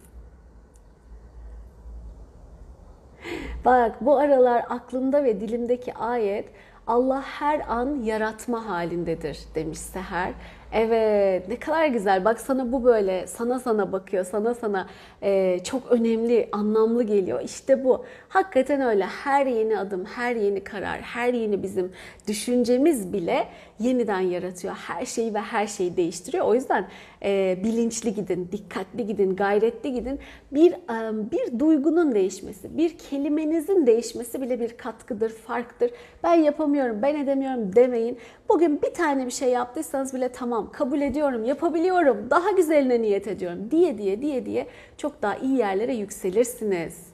Bak 3.65 3.95
bu 4.01 4.17
aralar 4.17 4.65
aklımda 4.69 5.23
ve 5.23 5.41
dilimdeki 5.41 5.93
ayet 5.93 6.49
Allah 6.87 7.21
her 7.21 7.61
an 7.67 7.95
yaratma 8.03 8.65
halindedir 8.69 9.39
demiş 9.55 9.79
Seher. 9.79 10.33
Evet 10.73 11.47
ne 11.47 11.59
kadar 11.59 11.87
güzel. 11.87 12.25
Bak 12.25 12.39
sana 12.39 12.71
bu 12.71 12.83
böyle 12.83 13.27
sana 13.27 13.59
sana 13.59 13.91
bakıyor 13.91 14.25
sana 14.25 14.53
sana 14.53 14.87
e, 15.23 15.59
çok 15.63 15.91
önemli 15.91 16.49
anlamlı 16.51 17.03
geliyor. 17.03 17.41
İşte 17.43 17.83
bu. 17.83 18.05
Hakikaten 18.29 18.81
öyle. 18.81 19.05
Her 19.05 19.45
yeni 19.45 19.79
adım 19.79 20.05
her 20.05 20.35
yeni 20.35 20.63
karar 20.63 21.01
her 21.01 21.33
yeni 21.33 21.63
bizim 21.63 21.91
düşüncemiz 22.27 23.13
bile 23.13 23.47
yeniden 23.79 24.19
yaratıyor 24.19 24.73
her 24.73 25.05
şeyi 25.05 25.33
ve 25.33 25.39
her 25.39 25.67
şeyi 25.67 25.97
değiştiriyor 25.97 26.45
o 26.45 26.55
yüzden 26.55 26.87
e, 27.23 27.59
bilinçli 27.63 28.13
gidin 28.13 28.49
dikkatli 28.51 29.07
gidin 29.07 29.35
gayretli 29.35 29.93
gidin 29.93 30.19
bir 30.51 30.71
e, 30.71 31.31
bir 31.31 31.59
duygunun 31.59 32.15
değişmesi 32.15 32.77
bir 32.77 32.97
kelimenizin 32.97 33.87
değişmesi 33.87 34.41
bile 34.41 34.59
bir 34.59 34.77
katkıdır 34.77 35.29
farktır 35.29 35.91
ben 36.23 36.33
yapamıyorum 36.33 37.01
ben 37.01 37.15
edemiyorum 37.15 37.75
demeyin 37.75 38.17
bugün 38.49 38.81
bir 38.81 38.93
tane 38.93 39.25
bir 39.25 39.31
şey 39.31 39.49
yaptıysanız 39.49 40.13
bile 40.13 40.29
tamam 40.29 40.71
kabul 40.71 41.01
ediyorum, 41.01 41.45
yapabiliyorum, 41.45 42.27
daha 42.29 42.51
güzeline 42.51 43.01
niyet 43.01 43.27
ediyorum 43.27 43.71
diye 43.71 43.97
diye 43.97 44.21
diye 44.21 44.45
diye 44.45 44.67
çok 44.97 45.21
daha 45.21 45.35
iyi 45.35 45.57
yerlere 45.57 45.93
yükselirsiniz. 45.93 47.07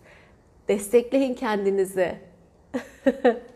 Destekleyin 0.68 1.34
kendinizi. 1.34 2.16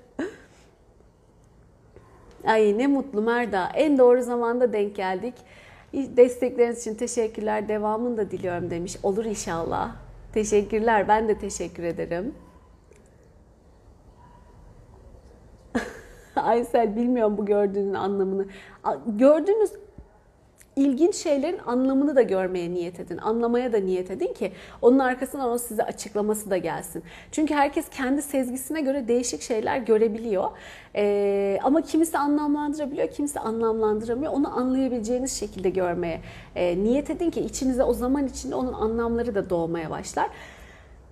Ay 2.50 2.78
ne 2.78 2.88
mutlu 2.88 3.22
Merda. 3.22 3.70
En 3.74 3.98
doğru 3.98 4.22
zamanda 4.22 4.74
denk 4.74 4.96
geldik. 4.96 5.34
Destekleriniz 5.94 6.80
için 6.82 6.96
teşekkürler. 6.96 7.68
Devamını 7.68 8.18
da 8.18 8.32
diliyorum 8.32 8.70
demiş. 8.70 8.98
Olur 9.04 9.26
inşallah. 9.26 9.96
Teşekkürler. 10.34 11.08
Ben 11.08 11.28
de 11.28 11.38
teşekkür 11.38 11.84
ederim. 11.84 12.34
Aysel 16.36 16.96
bilmiyorum 16.96 17.38
bu 17.38 17.46
gördüğünün 17.46 17.94
anlamını. 17.94 18.46
Gördüğünüz 19.08 19.72
ilginç 20.80 21.16
şeylerin 21.16 21.60
anlamını 21.66 22.16
da 22.16 22.22
görmeye 22.22 22.72
niyet 22.72 23.00
edin. 23.00 23.18
Anlamaya 23.18 23.74
da 23.74 23.78
niyet 23.78 24.12
edin 24.12 24.34
ki 24.34 24.52
onun 24.82 25.00
arkasından 25.00 25.50
o 25.50 25.58
size 25.58 25.84
açıklaması 25.84 26.50
da 26.50 26.58
gelsin. 26.58 27.04
Çünkü 27.32 27.54
herkes 27.54 27.90
kendi 27.90 28.22
sezgisine 28.22 28.82
göre 28.82 29.08
değişik 29.08 29.42
şeyler 29.42 29.78
görebiliyor. 29.78 30.50
Ee, 30.96 31.60
ama 31.64 31.82
kimisi 31.82 32.18
anlamlandırabiliyor, 32.18 33.08
kimisi 33.08 33.40
anlamlandıramıyor. 33.40 34.34
Onu 34.34 34.58
anlayabileceğiniz 34.58 35.40
şekilde 35.40 35.70
görmeye 35.70 36.22
e, 36.56 36.84
niyet 36.84 37.10
edin 37.10 37.30
ki 37.30 37.42
içinize 37.42 37.84
o 37.84 37.94
zaman 37.94 38.28
içinde 38.28 38.56
onun 38.56 38.74
anlamları 38.74 39.36
da 39.36 39.50
doğmaya 39.50 39.90
başlar. 39.90 40.30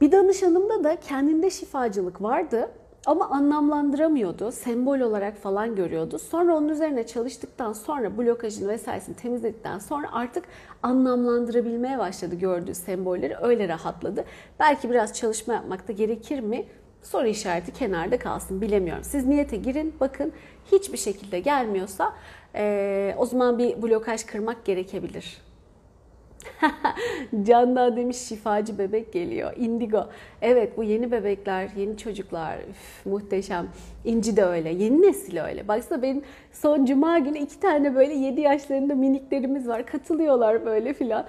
Bir 0.01 0.11
danışanımda 0.11 0.83
da 0.83 0.95
kendinde 0.95 1.49
şifacılık 1.49 2.21
vardı 2.21 2.69
ama 3.07 3.29
anlamlandıramıyordu. 3.29 4.51
Sembol 4.51 4.99
olarak 4.99 5.37
falan 5.37 5.75
görüyordu. 5.75 6.19
Sonra 6.19 6.55
onun 6.55 6.69
üzerine 6.69 7.07
çalıştıktan 7.07 7.73
sonra 7.73 8.17
blokajını 8.17 8.67
vesairesini 8.67 9.15
temizledikten 9.15 9.79
sonra 9.79 10.09
artık 10.11 10.45
anlamlandırabilmeye 10.83 11.97
başladı 11.97 12.35
gördüğü 12.35 12.75
sembolleri. 12.75 13.35
Öyle 13.41 13.67
rahatladı. 13.67 14.25
Belki 14.59 14.89
biraz 14.89 15.13
çalışma 15.13 15.53
yapmakta 15.53 15.93
gerekir 15.93 16.39
mi? 16.39 16.65
Soru 17.03 17.27
işareti 17.27 17.73
kenarda 17.73 18.19
kalsın 18.19 18.61
bilemiyorum. 18.61 19.03
Siz 19.03 19.25
niyete 19.25 19.57
girin 19.57 19.95
bakın 19.99 20.31
hiçbir 20.71 20.97
şekilde 20.97 21.39
gelmiyorsa 21.39 22.13
e, 22.55 23.15
o 23.17 23.25
zaman 23.25 23.57
bir 23.57 23.81
blokaj 23.81 24.23
kırmak 24.25 24.65
gerekebilir. 24.65 25.46
Candan 27.43 27.97
demiş 27.97 28.17
şifacı 28.17 28.77
bebek 28.77 29.13
geliyor. 29.13 29.53
Indigo. 29.57 30.09
Evet 30.41 30.77
bu 30.77 30.83
yeni 30.83 31.11
bebekler, 31.11 31.69
yeni 31.77 31.97
çocuklar 31.97 32.57
üf, 32.69 33.05
muhteşem. 33.05 33.67
İnci 34.05 34.37
de 34.37 34.43
öyle. 34.43 34.69
Yeni 34.69 35.01
nesil 35.01 35.43
öyle. 35.43 35.67
Baksana 35.67 36.01
benim 36.01 36.23
son 36.51 36.85
cuma 36.85 37.19
günü 37.19 37.37
iki 37.37 37.59
tane 37.59 37.95
böyle 37.95 38.13
7 38.13 38.41
yaşlarında 38.41 38.95
miniklerimiz 38.95 39.67
var. 39.67 39.85
Katılıyorlar 39.85 40.65
böyle 40.65 40.93
filan 40.93 41.25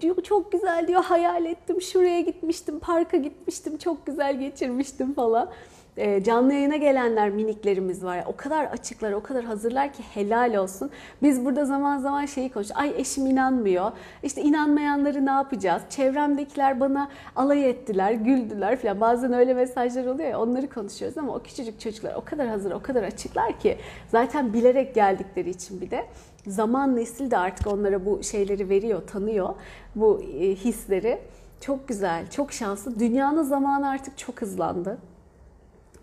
diyor 0.00 0.22
çok 0.22 0.52
güzel 0.52 0.88
diyor 0.88 1.04
hayal 1.04 1.44
ettim 1.44 1.80
şuraya 1.82 2.20
gitmiştim 2.20 2.78
parka 2.78 3.16
gitmiştim 3.16 3.78
çok 3.78 4.06
güzel 4.06 4.38
geçirmiştim 4.40 5.14
falan. 5.14 5.50
E, 5.96 6.22
canlı 6.22 6.52
yayına 6.52 6.76
gelenler 6.76 7.30
miniklerimiz 7.30 8.04
var. 8.04 8.24
O 8.26 8.36
kadar 8.36 8.64
açıklar, 8.64 9.12
o 9.12 9.22
kadar 9.22 9.44
hazırlar 9.44 9.92
ki 9.92 10.02
helal 10.14 10.54
olsun. 10.54 10.90
Biz 11.22 11.44
burada 11.44 11.64
zaman 11.64 11.98
zaman 11.98 12.26
şeyi 12.26 12.48
konuşuyoruz. 12.50 12.80
Ay 12.80 12.94
eşim 12.96 13.26
inanmıyor. 13.26 13.92
İşte 14.22 14.42
inanmayanları 14.42 15.26
ne 15.26 15.30
yapacağız? 15.30 15.82
Çevremdekiler 15.90 16.80
bana 16.80 17.08
alay 17.36 17.70
ettiler, 17.70 18.12
güldüler 18.12 18.76
falan. 18.76 19.00
Bazen 19.00 19.32
öyle 19.32 19.54
mesajlar 19.54 20.06
oluyor 20.06 20.28
ya 20.28 20.40
onları 20.40 20.68
konuşuyoruz 20.68 21.18
ama 21.18 21.34
o 21.34 21.42
küçücük 21.42 21.80
çocuklar 21.80 22.14
o 22.14 22.24
kadar 22.24 22.48
hazır, 22.48 22.70
o 22.70 22.82
kadar 22.82 23.02
açıklar 23.02 23.58
ki 23.58 23.78
zaten 24.08 24.52
bilerek 24.52 24.94
geldikleri 24.94 25.50
için 25.50 25.80
bir 25.80 25.90
de 25.90 26.04
zaman 26.46 26.96
nesil 26.96 27.30
de 27.30 27.38
artık 27.38 27.66
onlara 27.66 28.06
bu 28.06 28.22
şeyleri 28.22 28.68
veriyor, 28.68 29.02
tanıyor 29.06 29.54
bu 29.96 30.22
e, 30.22 30.54
hisleri. 30.54 31.18
Çok 31.60 31.88
güzel, 31.88 32.30
çok 32.30 32.52
şanslı. 32.52 33.00
Dünyanın 33.00 33.42
zamanı 33.42 33.88
artık 33.88 34.18
çok 34.18 34.42
hızlandı 34.42 34.98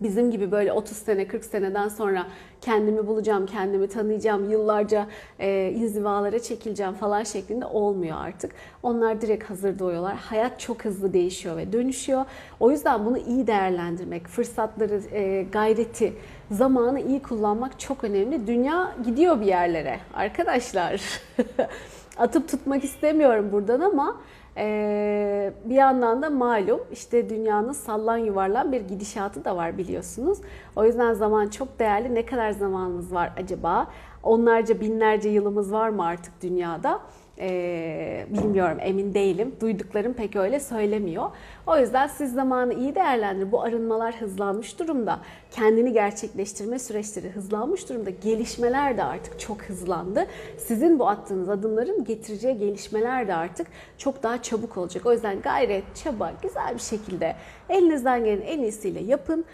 bizim 0.01 0.31
gibi 0.31 0.51
böyle 0.51 0.71
30 0.71 0.97
sene 0.97 1.27
40 1.27 1.45
seneden 1.45 1.87
sonra 1.87 2.27
kendimi 2.61 3.07
bulacağım, 3.07 3.45
kendimi 3.45 3.87
tanıyacağım, 3.87 4.51
yıllarca 4.51 5.07
e, 5.39 5.71
inzivalara 5.75 6.39
çekileceğim 6.39 6.93
falan 6.93 7.23
şeklinde 7.23 7.65
olmuyor 7.65 8.17
artık. 8.19 8.51
Onlar 8.83 9.21
direkt 9.21 9.49
hazır 9.49 9.79
doğuyorlar. 9.79 10.15
Hayat 10.15 10.59
çok 10.59 10.85
hızlı 10.85 11.13
değişiyor 11.13 11.57
ve 11.57 11.73
dönüşüyor. 11.73 12.25
O 12.59 12.71
yüzden 12.71 13.05
bunu 13.05 13.17
iyi 13.17 13.47
değerlendirmek, 13.47 14.27
fırsatları, 14.27 15.01
e, 15.11 15.43
gayreti, 15.43 16.13
zamanı 16.51 17.01
iyi 17.01 17.21
kullanmak 17.21 17.79
çok 17.79 18.03
önemli. 18.03 18.47
Dünya 18.47 18.95
gidiyor 19.05 19.41
bir 19.41 19.45
yerlere 19.45 19.99
arkadaşlar. 20.13 21.01
Atıp 22.17 22.49
tutmak 22.49 22.83
istemiyorum 22.83 23.49
buradan 23.51 23.79
ama 23.79 24.17
ee, 24.57 25.53
bir 25.65 25.75
yandan 25.75 26.21
da 26.21 26.29
malum 26.29 26.79
işte 26.91 27.29
dünyanın 27.29 27.71
sallan 27.71 28.17
yuvarlan 28.17 28.71
bir 28.71 28.81
gidişatı 28.81 29.45
da 29.45 29.55
var 29.55 29.77
biliyorsunuz. 29.77 30.37
O 30.75 30.85
yüzden 30.85 31.13
zaman 31.13 31.47
çok 31.47 31.79
değerli. 31.79 32.15
Ne 32.15 32.25
kadar 32.25 32.51
zamanımız 32.51 33.13
var 33.13 33.33
acaba? 33.37 33.87
Onlarca 34.23 34.79
binlerce 34.81 35.29
yılımız 35.29 35.73
var 35.73 35.89
mı 35.89 36.05
artık 36.05 36.41
dünyada? 36.41 36.99
Ee, 37.39 38.25
bilmiyorum 38.29 38.77
emin 38.81 39.13
değilim. 39.13 39.55
Duyduklarım 39.61 40.13
pek 40.13 40.35
öyle 40.35 40.59
söylemiyor. 40.59 41.29
O 41.67 41.77
yüzden 41.77 42.07
siz 42.07 42.33
zamanı 42.33 42.73
iyi 42.73 42.95
değerlendirin. 42.95 43.51
Bu 43.51 43.61
arınmalar 43.61 44.15
hızlanmış 44.15 44.79
durumda. 44.79 45.19
Kendini 45.51 45.93
gerçekleştirme 45.93 46.79
süreçleri 46.79 47.29
hızlanmış 47.29 47.89
durumda. 47.89 48.09
Gelişmeler 48.09 48.97
de 48.97 49.03
artık 49.03 49.39
çok 49.39 49.61
hızlandı. 49.61 50.25
Sizin 50.57 50.99
bu 50.99 51.09
attığınız 51.09 51.49
adımların 51.49 52.03
getireceği 52.03 52.57
gelişmeler 52.57 53.27
de 53.27 53.33
artık 53.33 53.67
çok 53.97 54.23
daha 54.23 54.41
çabuk 54.41 54.77
olacak. 54.77 55.05
O 55.05 55.11
yüzden 55.11 55.41
gayret, 55.41 55.83
çaba, 56.03 56.33
güzel 56.41 56.73
bir 56.73 56.79
şekilde 56.79 57.35
elinizden 57.69 58.25
gelen 58.25 58.41
en 58.41 58.59
iyisiyle 58.59 58.99
yapın. 58.99 59.45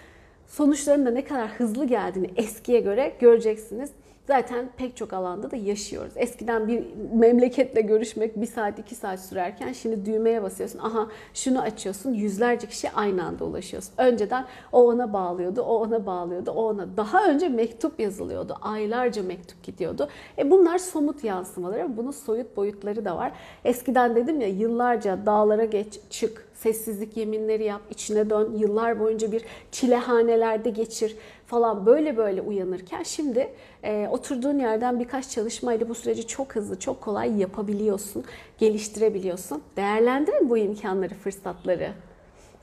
Sonuçların 0.47 1.05
da 1.05 1.11
ne 1.11 1.25
kadar 1.25 1.49
hızlı 1.49 1.85
geldiğini 1.85 2.29
eskiye 2.35 2.79
göre 2.79 3.13
göreceksiniz 3.19 3.91
zaten 4.27 4.69
pek 4.77 4.97
çok 4.97 5.13
alanda 5.13 5.51
da 5.51 5.55
yaşıyoruz. 5.55 6.13
Eskiden 6.15 6.67
bir 6.67 6.83
memleketle 7.13 7.81
görüşmek 7.81 8.41
bir 8.41 8.45
saat 8.45 8.79
iki 8.79 8.95
saat 8.95 9.19
sürerken 9.19 9.73
şimdi 9.73 10.05
düğmeye 10.05 10.43
basıyorsun. 10.43 10.79
Aha 10.79 11.07
şunu 11.33 11.61
açıyorsun 11.61 12.13
yüzlerce 12.13 12.67
kişi 12.67 12.91
aynı 12.91 13.25
anda 13.25 13.45
ulaşıyorsun. 13.45 13.93
Önceden 13.97 14.45
o 14.71 14.83
ona 14.83 15.13
bağlıyordu, 15.13 15.61
o 15.61 15.75
ona 15.75 16.05
bağlıyordu, 16.05 16.51
o 16.51 16.63
ona. 16.63 16.97
Daha 16.97 17.27
önce 17.27 17.49
mektup 17.49 17.99
yazılıyordu. 17.99 18.57
Aylarca 18.61 19.23
mektup 19.23 19.63
gidiyordu. 19.63 20.09
E 20.37 20.51
bunlar 20.51 20.77
somut 20.77 21.23
yansımaları 21.23 21.97
bunun 21.97 22.11
soyut 22.11 22.57
boyutları 22.57 23.05
da 23.05 23.17
var. 23.17 23.31
Eskiden 23.65 24.15
dedim 24.15 24.41
ya 24.41 24.47
yıllarca 24.47 25.25
dağlara 25.25 25.65
geç 25.65 25.99
çık 26.09 26.51
Sessizlik 26.61 27.17
yeminleri 27.17 27.63
yap, 27.63 27.81
içine 27.89 28.29
dön, 28.29 28.57
yıllar 28.57 28.99
boyunca 28.99 29.31
bir 29.31 29.43
çilehanelerde 29.71 30.69
geçir 30.69 31.15
falan 31.51 31.85
böyle 31.85 32.17
böyle 32.17 32.41
uyanırken 32.41 33.03
şimdi 33.03 33.49
e, 33.83 34.07
oturduğun 34.11 34.59
yerden 34.59 34.99
birkaç 34.99 35.29
çalışmayla 35.29 35.89
bu 35.89 35.95
süreci 35.95 36.27
çok 36.27 36.55
hızlı, 36.55 36.79
çok 36.79 37.01
kolay 37.01 37.39
yapabiliyorsun, 37.39 38.23
geliştirebiliyorsun. 38.57 39.63
Değerlendirin 39.77 40.49
bu 40.49 40.57
imkanları, 40.57 41.13
fırsatları. 41.13 41.91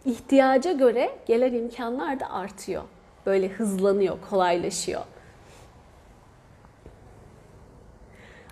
İhtiyaca 0.05 0.73
göre 0.73 1.11
gelen 1.27 1.53
imkanlar 1.53 2.21
da 2.21 2.31
artıyor. 2.31 2.83
Böyle 3.27 3.49
hızlanıyor, 3.49 4.17
kolaylaşıyor. 4.31 5.03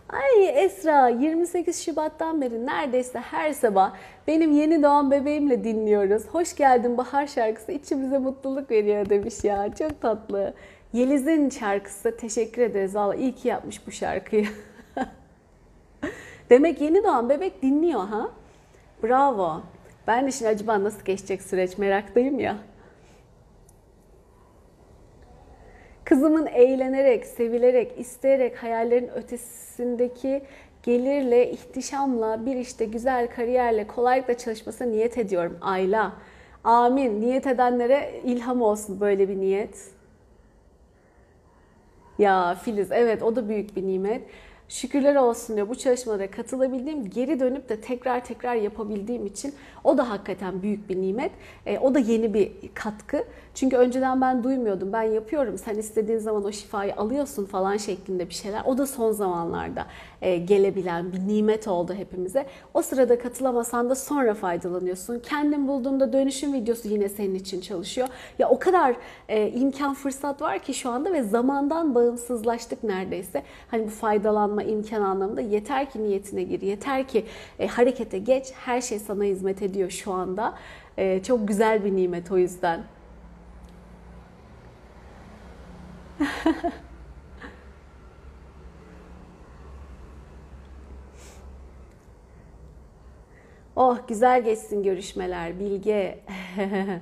Ay 0.08 0.64
Esra 0.64 1.08
28 1.08 1.84
Şubat'tan 1.84 2.40
beri 2.40 2.66
neredeyse 2.66 3.18
her 3.18 3.52
sabah 3.52 3.94
benim 4.26 4.52
yeni 4.52 4.82
doğan 4.82 5.10
bebeğimle 5.10 5.64
dinliyoruz. 5.64 6.22
Hoş 6.26 6.56
geldin 6.56 6.96
Bahar 6.96 7.26
şarkısı 7.26 7.72
içimize 7.72 8.18
mutluluk 8.18 8.70
veriyor 8.70 9.08
demiş 9.08 9.44
ya. 9.44 9.74
Çok 9.78 10.00
tatlı. 10.00 10.54
Yeliz'in 10.92 11.50
şarkısı 11.50 12.16
teşekkür 12.16 12.62
ederiz. 12.62 12.94
Valla 12.94 13.14
iyi 13.14 13.34
ki 13.34 13.48
yapmış 13.48 13.86
bu 13.86 13.90
şarkıyı. 13.90 14.46
Demek 16.50 16.80
yeni 16.80 17.04
doğan 17.04 17.28
bebek 17.28 17.62
dinliyor 17.62 18.06
ha. 18.08 18.30
Bravo. 19.02 19.60
Ben 20.06 20.26
de 20.26 20.32
şimdi 20.32 20.48
acaba 20.48 20.84
nasıl 20.84 21.04
geçecek 21.04 21.42
süreç 21.42 21.78
meraktayım 21.78 22.38
ya. 22.38 22.56
Kızımın 26.06 26.46
eğlenerek, 26.46 27.26
sevilerek, 27.26 27.92
isteyerek 27.98 28.62
hayallerin 28.62 29.08
ötesindeki 29.08 30.42
gelirle, 30.82 31.50
ihtişamla, 31.50 32.46
bir 32.46 32.56
işte 32.56 32.84
güzel 32.84 33.30
kariyerle, 33.30 33.86
kolaylıkla 33.86 34.38
çalışmasına 34.38 34.88
niyet 34.88 35.18
ediyorum. 35.18 35.58
Ayla. 35.60 36.12
Amin. 36.64 37.20
Niyet 37.20 37.46
edenlere 37.46 38.20
ilham 38.24 38.62
olsun 38.62 39.00
böyle 39.00 39.28
bir 39.28 39.36
niyet. 39.36 39.90
Ya 42.18 42.54
Filiz 42.62 42.92
evet 42.92 43.22
o 43.22 43.36
da 43.36 43.48
büyük 43.48 43.76
bir 43.76 43.86
nimet. 43.86 44.22
Şükürler 44.68 45.14
olsun 45.14 45.56
diyor 45.56 45.68
bu 45.68 45.74
çalışmalara 45.74 46.30
katılabildiğim, 46.30 47.10
geri 47.10 47.40
dönüp 47.40 47.68
de 47.68 47.80
tekrar 47.80 48.24
tekrar 48.24 48.54
yapabildiğim 48.54 49.26
için 49.26 49.54
o 49.84 49.98
da 49.98 50.10
hakikaten 50.10 50.62
büyük 50.62 50.88
bir 50.88 51.02
nimet. 51.02 51.32
E, 51.66 51.78
o 51.78 51.94
da 51.94 51.98
yeni 51.98 52.34
bir 52.34 52.52
katkı. 52.74 53.24
Çünkü 53.56 53.76
önceden 53.76 54.20
ben 54.20 54.44
duymuyordum. 54.44 54.92
Ben 54.92 55.02
yapıyorum. 55.02 55.58
Sen 55.58 55.74
istediğin 55.74 56.18
zaman 56.18 56.44
o 56.44 56.52
şifayı 56.52 56.96
alıyorsun 56.96 57.44
falan 57.44 57.76
şeklinde 57.76 58.28
bir 58.28 58.34
şeyler. 58.34 58.62
O 58.64 58.78
da 58.78 58.86
son 58.86 59.12
zamanlarda 59.12 59.86
e, 60.22 60.36
gelebilen 60.36 61.12
bir 61.12 61.18
nimet 61.18 61.68
oldu 61.68 61.94
hepimize. 61.94 62.46
O 62.74 62.82
sırada 62.82 63.18
katılamasan 63.18 63.90
da 63.90 63.94
sonra 63.94 64.34
faydalanıyorsun. 64.34 65.18
Kendin 65.18 65.68
bulduğunda 65.68 66.12
dönüşüm 66.12 66.52
videosu 66.52 66.88
yine 66.88 67.08
senin 67.08 67.34
için 67.34 67.60
çalışıyor. 67.60 68.08
Ya 68.38 68.48
o 68.48 68.58
kadar 68.58 68.96
e, 69.28 69.50
imkan 69.50 69.94
fırsat 69.94 70.42
var 70.42 70.58
ki 70.58 70.74
şu 70.74 70.90
anda 70.90 71.12
ve 71.12 71.22
zamandan 71.22 71.94
bağımsızlaştık 71.94 72.84
neredeyse. 72.84 73.42
Hani 73.70 73.86
bu 73.86 73.90
faydalanma 73.90 74.62
imkan 74.62 75.02
anlamında 75.02 75.40
yeter 75.40 75.90
ki 75.90 76.02
niyetine 76.02 76.42
gir. 76.42 76.60
Yeter 76.60 77.08
ki 77.08 77.24
e, 77.58 77.66
harekete 77.66 78.18
geç. 78.18 78.52
Her 78.54 78.80
şey 78.80 78.98
sana 78.98 79.24
hizmet 79.24 79.62
ediyor 79.62 79.90
şu 79.90 80.12
anda. 80.12 80.54
Çok 81.22 81.48
güzel 81.48 81.84
bir 81.84 81.96
nimet 81.96 82.32
o 82.32 82.38
yüzden. 82.38 82.95
oh 93.76 93.98
güzel 94.08 94.44
geçsin 94.44 94.82
görüşmeler 94.82 95.60
Bilge. 95.60 96.18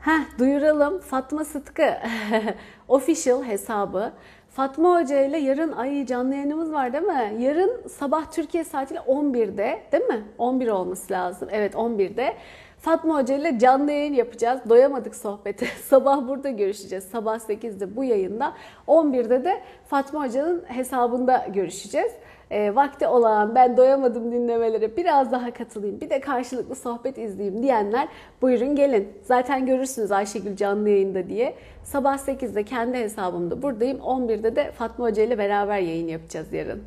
Heh, 0.00 0.38
duyuralım 0.38 1.00
Fatma 1.00 1.44
Sıtkı 1.44 1.94
official 2.88 3.44
hesabı. 3.44 4.12
Fatma 4.48 5.00
Hoca 5.00 5.20
ile 5.24 5.38
yarın 5.38 5.72
ay 5.72 6.06
canlı 6.06 6.34
yayınımız 6.34 6.72
var 6.72 6.92
değil 6.92 7.04
mi? 7.04 7.34
Yarın 7.38 7.88
sabah 7.88 8.30
Türkiye 8.32 8.64
saatiyle 8.64 9.00
11'de 9.00 9.82
değil 9.92 10.04
mi? 10.04 10.24
11 10.38 10.68
olması 10.68 11.12
lazım. 11.12 11.48
Evet 11.52 11.74
11'de. 11.74 12.36
Fatma 12.80 13.18
Hoca 13.18 13.34
ile 13.34 13.58
canlı 13.58 13.92
yayın 13.92 14.14
yapacağız. 14.14 14.60
Doyamadık 14.68 15.14
sohbete. 15.14 15.66
Sabah 15.88 16.28
burada 16.28 16.50
görüşeceğiz. 16.50 17.04
Sabah 17.04 17.38
8'de 17.38 17.96
bu 17.96 18.04
yayında. 18.04 18.54
11'de 18.88 19.44
de 19.44 19.60
Fatma 19.86 20.24
Hoca'nın 20.24 20.64
hesabında 20.66 21.46
görüşeceğiz. 21.54 22.12
E, 22.50 22.74
vakti 22.74 23.06
olan 23.06 23.54
ben 23.54 23.76
doyamadım 23.76 24.32
dinlemelere 24.32 24.96
biraz 24.96 25.32
daha 25.32 25.52
katılayım 25.52 26.00
bir 26.00 26.10
de 26.10 26.20
karşılıklı 26.20 26.74
sohbet 26.74 27.18
izleyeyim 27.18 27.62
diyenler 27.62 28.08
buyurun 28.42 28.76
gelin. 28.76 29.08
Zaten 29.22 29.66
görürsünüz 29.66 30.12
Ayşegül 30.12 30.56
canlı 30.56 30.88
yayında 30.88 31.28
diye. 31.28 31.54
Sabah 31.84 32.18
8'de 32.18 32.62
kendi 32.62 32.98
hesabımda 32.98 33.62
buradayım. 33.62 33.98
11'de 33.98 34.56
de 34.56 34.72
Fatma 34.72 35.06
Hoca 35.06 35.22
ile 35.22 35.38
beraber 35.38 35.78
yayın 35.78 36.08
yapacağız 36.08 36.52
yarın. 36.52 36.82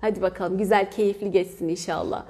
Hadi 0.00 0.22
bakalım 0.22 0.58
güzel 0.58 0.90
keyifli 0.90 1.30
geçsin 1.30 1.68
inşallah. 1.68 2.24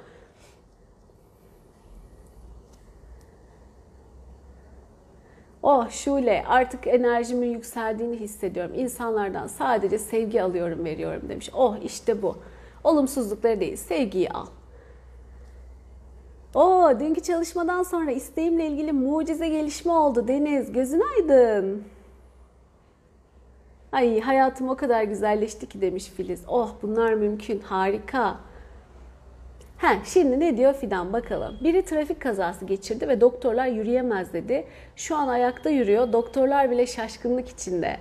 Oh 5.63 5.89
Şule 5.89 6.43
artık 6.47 6.87
enerjimin 6.87 7.49
yükseldiğini 7.49 8.19
hissediyorum. 8.19 8.71
İnsanlardan 8.75 9.47
sadece 9.47 9.99
sevgi 9.99 10.43
alıyorum 10.43 10.85
veriyorum 10.85 11.29
demiş. 11.29 11.49
Oh 11.53 11.75
işte 11.83 12.21
bu. 12.21 12.37
Olumsuzlukları 12.83 13.59
değil 13.59 13.75
sevgiyi 13.75 14.29
al. 14.29 14.45
O 16.55 16.91
dünkü 16.99 17.21
çalışmadan 17.21 17.83
sonra 17.83 18.11
isteğimle 18.11 18.67
ilgili 18.67 18.91
mucize 18.91 19.49
gelişme 19.49 19.91
oldu 19.91 20.27
Deniz. 20.27 20.71
Gözün 20.71 21.01
aydın. 21.15 21.83
Ay 23.91 24.19
hayatım 24.19 24.69
o 24.69 24.75
kadar 24.75 25.03
güzelleşti 25.03 25.69
ki 25.69 25.81
demiş 25.81 26.05
Filiz. 26.05 26.43
Oh 26.47 26.71
bunlar 26.81 27.13
mümkün 27.13 27.59
harika. 27.59 28.37
Ha, 29.81 29.95
şimdi 30.05 30.39
ne 30.39 30.57
diyor 30.57 30.73
Fidan 30.73 31.13
bakalım. 31.13 31.57
Biri 31.63 31.85
trafik 31.85 32.21
kazası 32.21 32.65
geçirdi 32.65 33.07
ve 33.07 33.21
doktorlar 33.21 33.67
yürüyemez 33.67 34.33
dedi. 34.33 34.67
Şu 34.95 35.15
an 35.15 35.27
ayakta 35.27 35.69
yürüyor. 35.69 36.13
Doktorlar 36.13 36.71
bile 36.71 36.87
şaşkınlık 36.87 37.49
içinde. 37.49 37.97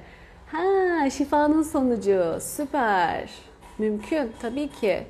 Ha, 0.47 1.11
şifanın 1.11 1.63
sonucu. 1.63 2.39
Süper. 2.41 3.31
Mümkün 3.79 4.33
tabii 4.43 4.69
ki. 4.69 5.03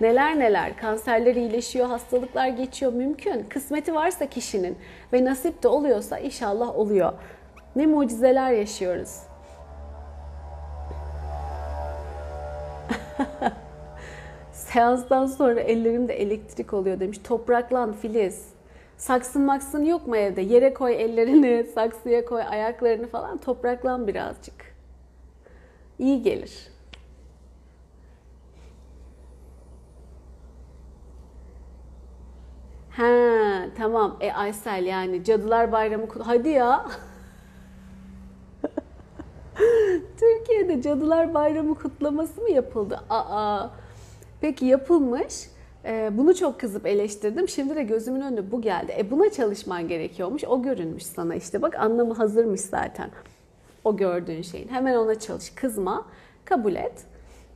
Neler 0.00 0.38
neler 0.38 0.76
kanserler 0.76 1.34
iyileşiyor, 1.34 1.86
hastalıklar 1.86 2.48
geçiyor 2.48 2.92
mümkün. 2.92 3.46
Kısmeti 3.48 3.94
varsa 3.94 4.26
kişinin 4.26 4.78
ve 5.12 5.24
nasip 5.24 5.62
de 5.62 5.68
oluyorsa 5.68 6.18
inşallah 6.18 6.76
oluyor. 6.76 7.12
Ne 7.76 7.86
mucizeler 7.86 8.50
yaşıyoruz. 8.50 9.18
Seanstan 14.72 15.26
sonra 15.26 15.60
ellerimde 15.60 16.14
elektrik 16.14 16.72
oluyor 16.74 17.00
demiş. 17.00 17.18
Topraklan 17.24 17.92
Filiz. 17.92 18.48
Saksın 18.96 19.42
maksın 19.42 19.84
yok 19.84 20.06
mu 20.06 20.16
evde? 20.16 20.40
Yere 20.40 20.74
koy 20.74 21.02
ellerini, 21.02 21.66
saksıya 21.74 22.24
koy 22.24 22.42
ayaklarını 22.42 23.06
falan 23.06 23.38
topraklan 23.38 24.06
birazcık. 24.06 24.76
İyi 25.98 26.22
gelir. 26.22 26.68
Ha 32.90 33.06
tamam. 33.76 34.16
E 34.20 34.32
Aysel 34.32 34.84
yani 34.84 35.24
Cadılar 35.24 35.72
Bayramı 35.72 36.06
hadi 36.24 36.48
ya. 36.48 36.86
Türkiye'de 40.20 40.82
Cadılar 40.82 41.34
Bayramı 41.34 41.74
kutlaması 41.74 42.40
mı 42.40 42.50
yapıldı? 42.50 43.00
Aa. 43.10 43.68
Peki 44.40 44.66
yapılmış. 44.66 45.34
Ee, 45.84 46.10
bunu 46.12 46.34
çok 46.34 46.60
kızıp 46.60 46.86
eleştirdim. 46.86 47.48
Şimdi 47.48 47.76
de 47.76 47.82
gözümün 47.82 48.20
önüne 48.20 48.50
bu 48.50 48.62
geldi. 48.62 48.94
E 48.98 49.10
buna 49.10 49.30
çalışman 49.30 49.88
gerekiyormuş. 49.88 50.44
O 50.44 50.62
görünmüş 50.62 51.02
sana 51.06 51.34
işte. 51.34 51.62
Bak 51.62 51.74
anlamı 51.74 52.14
hazırmış 52.14 52.60
zaten. 52.60 53.10
O 53.84 53.96
gördüğün 53.96 54.42
şeyin. 54.42 54.68
Hemen 54.68 54.94
ona 54.94 55.18
çalış. 55.18 55.50
Kızma. 55.50 56.06
Kabul 56.44 56.74
et. 56.74 57.04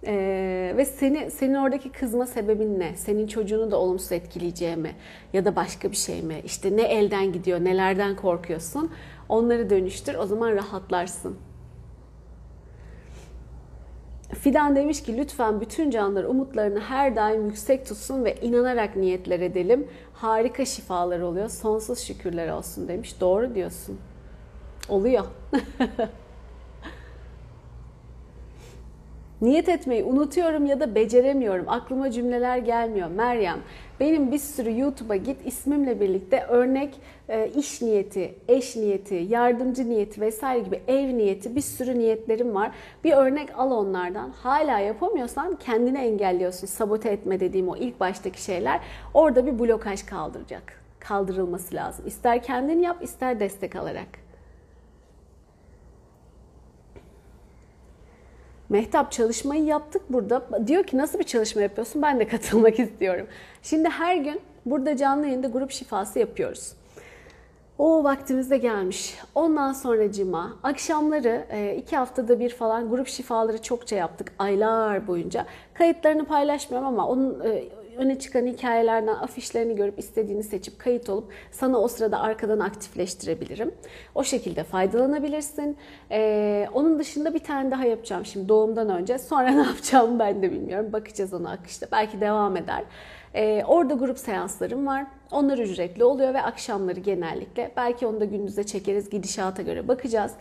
Ee, 0.07 0.74
ve 0.76 0.85
seni 0.85 1.31
senin 1.31 1.55
oradaki 1.55 1.93
kızma 1.93 2.26
sebebin 2.26 2.81
ne? 2.81 2.97
Senin 2.97 3.26
çocuğunu 3.26 3.70
da 3.70 3.76
olumsuz 3.76 4.12
etkileyeceği 4.12 4.76
mi? 4.76 4.91
Ya 5.33 5.45
da 5.45 5.57
başka 5.57 5.91
bir 5.91 5.97
şey 5.97 6.22
mi? 6.22 6.41
İşte 6.45 6.76
ne 6.76 6.83
elden 6.83 7.33
gidiyor, 7.33 7.64
nelerden 7.64 8.16
korkuyorsun? 8.16 8.91
Onları 9.28 9.70
dönüştür, 9.70 10.14
o 10.14 10.26
zaman 10.26 10.53
rahatlarsın. 10.53 11.37
Fidan 14.35 14.76
demiş 14.76 15.03
ki 15.03 15.16
lütfen 15.16 15.61
bütün 15.61 15.91
canlılar 15.91 16.24
umutlarını 16.24 16.81
her 16.81 17.16
daim 17.16 17.47
yüksek 17.47 17.87
tutsun 17.87 18.24
ve 18.24 18.35
inanarak 18.35 18.97
niyetler 18.97 19.41
edelim. 19.41 19.89
Harika 20.14 20.64
şifalar 20.64 21.20
oluyor. 21.20 21.49
Sonsuz 21.49 21.99
şükürler 21.99 22.49
olsun 22.49 22.89
demiş. 22.89 23.20
Doğru 23.20 23.55
diyorsun. 23.55 23.99
Oluyor. 24.89 25.24
Niyet 29.43 29.68
etmeyi 29.68 30.05
unutuyorum 30.05 30.66
ya 30.66 30.80
da 30.80 30.95
beceremiyorum. 30.95 31.68
Aklıma 31.68 32.11
cümleler 32.11 32.59
gelmiyor. 32.59 33.11
Meryem, 33.11 33.59
benim 34.01 34.32
bir 34.32 34.38
sürü 34.38 34.78
YouTube'a 34.80 35.16
git 35.16 35.47
ismimle 35.47 36.01
birlikte 36.01 36.45
örnek 36.49 37.01
e, 37.28 37.49
iş 37.49 37.82
niyeti, 37.82 38.34
eş 38.49 38.76
niyeti, 38.76 39.26
yardımcı 39.28 39.91
niyeti 39.91 40.20
vesaire 40.20 40.61
gibi 40.61 40.80
ev 40.88 41.16
niyeti 41.16 41.57
bir 41.57 41.61
sürü 41.61 41.99
niyetlerim 41.99 42.55
var. 42.55 42.70
Bir 43.05 43.12
örnek 43.12 43.59
al 43.59 43.70
onlardan. 43.70 44.30
Hala 44.30 44.78
yapamıyorsan 44.78 45.57
kendini 45.57 45.99
engelliyorsun. 45.99 46.66
Sabote 46.66 47.11
etme 47.11 47.41
dediğim 47.41 47.68
o 47.68 47.76
ilk 47.76 48.01
baştaki 48.01 48.43
şeyler. 48.43 48.80
Orada 49.14 49.47
bir 49.47 49.59
blokaj 49.59 50.03
kaldıracak. 50.03 50.62
Kaldırılması 50.99 51.74
lazım. 51.74 52.07
İster 52.07 52.43
kendin 52.43 52.78
yap, 52.80 53.03
ister 53.03 53.41
destek 53.41 53.76
alarak. 53.76 54.19
Mehtap 58.70 59.12
çalışmayı 59.12 59.64
yaptık 59.64 60.02
burada. 60.08 60.66
Diyor 60.66 60.84
ki 60.84 60.98
nasıl 60.98 61.18
bir 61.18 61.24
çalışma 61.24 61.62
yapıyorsun? 61.62 62.02
Ben 62.02 62.20
de 62.20 62.28
katılmak 62.28 62.78
istiyorum. 62.78 63.26
Şimdi 63.62 63.88
her 63.88 64.16
gün 64.16 64.40
burada 64.66 64.96
canlı 64.96 65.26
yayında 65.26 65.46
grup 65.46 65.70
şifası 65.70 66.18
yapıyoruz. 66.18 66.72
O 67.78 68.04
vaktimiz 68.04 68.50
de 68.50 68.58
gelmiş. 68.58 69.18
Ondan 69.34 69.72
sonra 69.72 70.12
cima. 70.12 70.56
Akşamları 70.62 71.46
e, 71.50 71.76
iki 71.76 71.96
haftada 71.96 72.40
bir 72.40 72.50
falan 72.50 72.90
grup 72.90 73.08
şifaları 73.08 73.62
çokça 73.62 73.96
yaptık 73.96 74.32
aylar 74.38 75.06
boyunca. 75.06 75.46
Kayıtlarını 75.74 76.24
paylaşmıyorum 76.24 76.88
ama 76.88 77.08
onun 77.08 77.40
e, 77.40 77.64
öne 77.97 78.18
çıkan 78.18 78.47
hikayelerden 78.47 79.14
afişlerini 79.14 79.76
görüp 79.76 79.99
istediğini 79.99 80.43
seçip 80.43 80.78
kayıt 80.78 81.09
olup 81.09 81.32
sana 81.51 81.78
o 81.78 81.88
sırada 81.88 82.20
arkadan 82.20 82.61
aktifleştirebilirim. 82.61 83.74
O 84.14 84.24
şekilde 84.24 84.64
faydalanabilirsin. 84.64 85.76
Ee, 86.11 86.68
onun 86.74 86.99
dışında 86.99 87.34
bir 87.34 87.38
tane 87.38 87.70
daha 87.70 87.84
yapacağım 87.84 88.26
şimdi 88.26 88.49
doğumdan 88.49 88.88
önce. 88.88 89.18
Sonra 89.18 89.51
ne 89.51 89.62
yapacağımı 89.66 90.18
ben 90.18 90.43
de 90.43 90.53
bilmiyorum. 90.53 90.93
Bakacağız 90.93 91.34
ona 91.34 91.51
akışta. 91.51 91.86
Belki 91.93 92.20
devam 92.20 92.57
eder. 92.57 92.84
Ee, 93.34 93.64
orada 93.66 93.95
grup 93.95 94.18
seanslarım 94.18 94.86
var. 94.86 95.07
Onlar 95.30 95.59
ücretli 95.59 96.05
oluyor 96.05 96.34
ve 96.34 96.43
akşamları 96.43 97.01
genellikle. 97.01 97.72
Belki 97.76 98.07
onu 98.07 98.20
da 98.20 98.24
gündüze 98.24 98.64
çekeriz. 98.64 99.11
Gidişata 99.11 99.62
göre 99.62 99.88
bakacağız. 99.88 100.32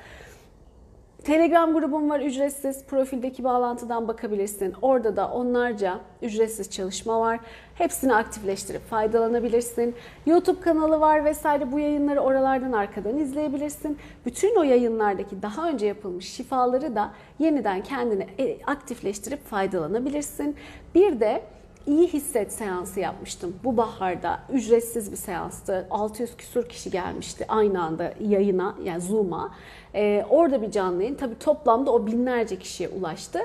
Telegram 1.24 1.74
grubum 1.74 2.10
var 2.10 2.20
ücretsiz. 2.20 2.86
Profildeki 2.86 3.44
bağlantıdan 3.44 4.08
bakabilirsin. 4.08 4.74
Orada 4.82 5.16
da 5.16 5.32
onlarca 5.32 6.00
ücretsiz 6.22 6.70
çalışma 6.70 7.20
var. 7.20 7.40
Hepsini 7.76 8.16
aktifleştirip 8.16 8.90
faydalanabilirsin. 8.90 9.96
YouTube 10.26 10.62
kanalı 10.62 11.00
var 11.00 11.26
vesaire. 11.26 11.72
Bu 11.72 11.80
yayınları 11.80 12.20
oralardan 12.20 12.72
arkadan 12.72 13.18
izleyebilirsin. 13.18 13.98
Bütün 14.26 14.56
o 14.56 14.64
yayınlardaki 14.64 15.42
daha 15.42 15.70
önce 15.70 15.86
yapılmış 15.86 16.30
şifaları 16.30 16.96
da 16.96 17.12
yeniden 17.40 17.84
kendine 17.84 18.28
e, 18.40 18.58
aktifleştirip 18.66 19.46
faydalanabilirsin. 19.46 20.56
Bir 20.96 21.20
de 21.20 21.42
iyi 21.88 22.08
hisset 22.08 22.54
seansı 22.54 23.00
yapmıştım. 23.00 23.56
Bu 23.64 23.78
baharda 23.78 24.40
ücretsiz 24.54 25.12
bir 25.12 25.18
seanstı. 25.18 25.88
600 25.92 26.38
küsur 26.38 26.70
kişi 26.70 26.92
gelmişti 26.92 27.46
aynı 27.48 27.84
anda 27.84 28.14
yayına 28.20 28.76
yani 28.84 29.02
Zoom'a. 29.02 29.56
Ee, 29.96 30.26
orada 30.30 30.62
bir 30.62 30.72
canlı 30.72 31.04
yayın. 31.04 31.16
Tabii 31.16 31.40
toplamda 31.40 31.92
o 31.92 32.08
binlerce 32.08 32.60
kişiye 32.60 32.90
ulaştı. 32.90 33.40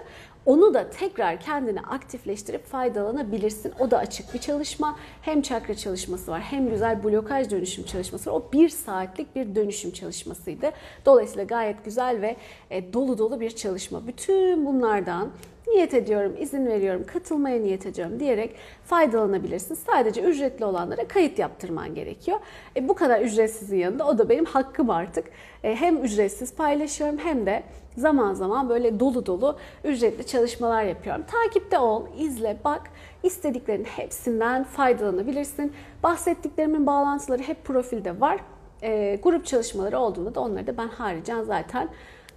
Onu 0.47 0.75
da 0.75 0.91
tekrar 0.91 1.41
kendini 1.41 1.81
aktifleştirip 1.81 2.67
faydalanabilirsin. 2.67 3.73
O 3.79 3.91
da 3.91 3.99
açık 3.99 4.35
bir 4.35 4.39
çalışma. 4.39 4.97
Hem 5.23 5.43
çakra 5.43 5.75
çalışması 5.75 6.31
var 6.31 6.41
hem 6.41 6.71
güzel 6.71 7.05
blokaj 7.05 7.51
dönüşüm 7.51 7.85
çalışması 7.85 8.31
var. 8.31 8.37
O 8.37 8.53
bir 8.53 8.69
saatlik 8.69 9.37
bir 9.37 9.55
dönüşüm 9.55 9.91
çalışmasıydı. 9.91 10.71
Dolayısıyla 11.07 11.45
gayet 11.45 11.85
güzel 11.85 12.21
ve 12.21 12.37
e, 12.71 12.93
dolu 12.93 13.19
dolu 13.19 13.41
bir 13.41 13.51
çalışma. 13.51 14.07
Bütün 14.07 14.67
bunlardan 14.67 15.31
niyet 15.67 15.95
ediyorum, 15.95 16.37
izin 16.41 16.67
veriyorum, 16.67 17.05
katılmaya 17.07 17.61
niyet 17.61 17.87
ediyorum 17.87 18.21
diyerek 18.21 18.57
faydalanabilirsin. 18.85 19.75
Sadece 19.75 20.23
ücretli 20.23 20.65
olanlara 20.65 21.09
kayıt 21.09 21.39
yaptırman 21.39 21.95
gerekiyor. 21.95 22.39
E, 22.77 22.89
bu 22.89 22.95
kadar 22.95 23.21
ücretsizin 23.21 23.77
yanında 23.77 24.07
o 24.07 24.19
da 24.19 24.29
benim 24.29 24.45
hakkım 24.45 24.91
artık. 24.91 25.27
E, 25.65 25.75
hem 25.75 26.05
ücretsiz 26.05 26.55
paylaşıyorum 26.55 27.19
hem 27.19 27.47
de 27.47 27.63
zaman 27.97 28.35
zaman 28.35 28.69
böyle 28.69 29.01
dolu 29.01 29.27
dolu 29.27 29.59
ücretli 29.85 30.27
çalışmalar 30.27 30.85
yapıyorum. 30.85 31.25
Takipte 31.27 31.79
ol, 31.79 32.07
izle, 32.19 32.57
bak. 32.65 32.83
istediklerin 33.23 33.85
hepsinden 33.85 34.65
faydalanabilirsin. 34.65 35.73
Bahsettiklerimin 36.03 36.87
bağlantıları 36.87 37.43
hep 37.43 37.65
profilde 37.65 38.21
var. 38.21 38.41
E, 38.83 39.21
grup 39.23 39.47
çalışmaları 39.47 39.99
olduğunda 39.99 40.35
da 40.35 40.41
onları 40.41 40.67
da 40.67 40.77
ben 40.77 40.89
haricen 40.89 41.43
zaten 41.43 41.89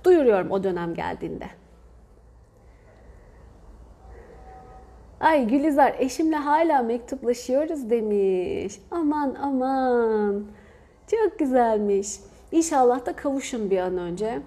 duyuruyorum 0.04 0.52
o 0.52 0.64
dönem 0.64 0.94
geldiğinde. 0.94 1.67
Ay 5.20 5.48
Gülizar 5.48 5.96
eşimle 6.00 6.36
hala 6.36 6.82
mektuplaşıyoruz 6.82 7.90
demiş. 7.90 8.80
Aman 8.92 9.36
aman. 9.42 10.46
Çok 11.12 11.40
güzelmiş. 11.40 12.08
İnşallah 12.52 13.06
da 13.06 13.14
kavuşun 13.14 13.70
bir 13.70 13.78
an 13.78 13.98
önce. 13.98 14.40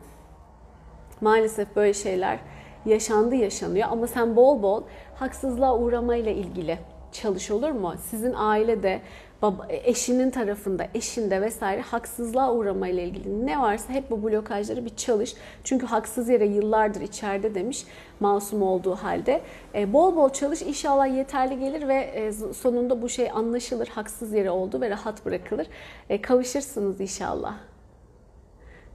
Maalesef 1.21 1.77
böyle 1.77 1.95
şeyler 1.95 2.39
yaşandı 2.87 3.35
yaşanıyor 3.35 3.89
ama 3.91 4.07
sen 4.07 4.37
bol 4.37 4.63
bol 4.63 4.83
haksızlığa 5.15 5.79
uğramayla 5.79 6.33
ilgili 6.33 6.79
çalış 7.13 7.51
olur 7.51 7.71
mu? 7.71 7.95
Sizin 8.11 8.35
ailede 8.35 9.01
baba, 9.43 9.67
eşinin 9.69 10.31
tarafında, 10.31 10.87
eşinde 10.95 11.41
vesaire 11.41 11.81
haksızlığa 11.81 12.55
uğramayla 12.55 13.03
ilgili 13.03 13.47
ne 13.47 13.61
varsa 13.61 13.93
hep 13.93 14.11
bu 14.11 14.23
blokajları 14.23 14.85
bir 14.85 14.97
çalış. 14.97 15.35
Çünkü 15.65 15.87
haksız 15.87 16.29
yere 16.29 16.47
yıllardır 16.47 17.01
içeride 17.01 17.55
demiş 17.55 17.85
masum 18.21 18.63
olduğu 18.63 18.95
halde. 18.95 19.41
E, 19.75 19.93
bol 19.93 20.17
bol 20.17 20.31
çalış 20.31 20.63
inşallah 20.63 21.17
yeterli 21.17 21.59
gelir 21.59 21.89
ve 21.89 21.95
e, 21.95 22.33
sonunda 22.33 23.03
bu 23.03 23.09
şey 23.09 23.31
anlaşılır, 23.31 23.89
haksız 23.89 24.33
yere 24.33 24.51
oldu 24.51 24.81
ve 24.81 24.91
rahat 24.91 25.27
bırakılır. 25.27 25.67
E, 26.09 26.23
kavuşursunuz 26.23 27.01
inşallah. 27.01 27.55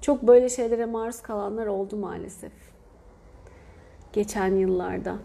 Çok 0.01 0.21
böyle 0.23 0.49
şeylere 0.49 0.85
maruz 0.85 1.21
kalanlar 1.21 1.67
oldu 1.67 1.97
maalesef. 1.97 2.51
Geçen 4.13 4.55
yıllarda. 4.55 5.15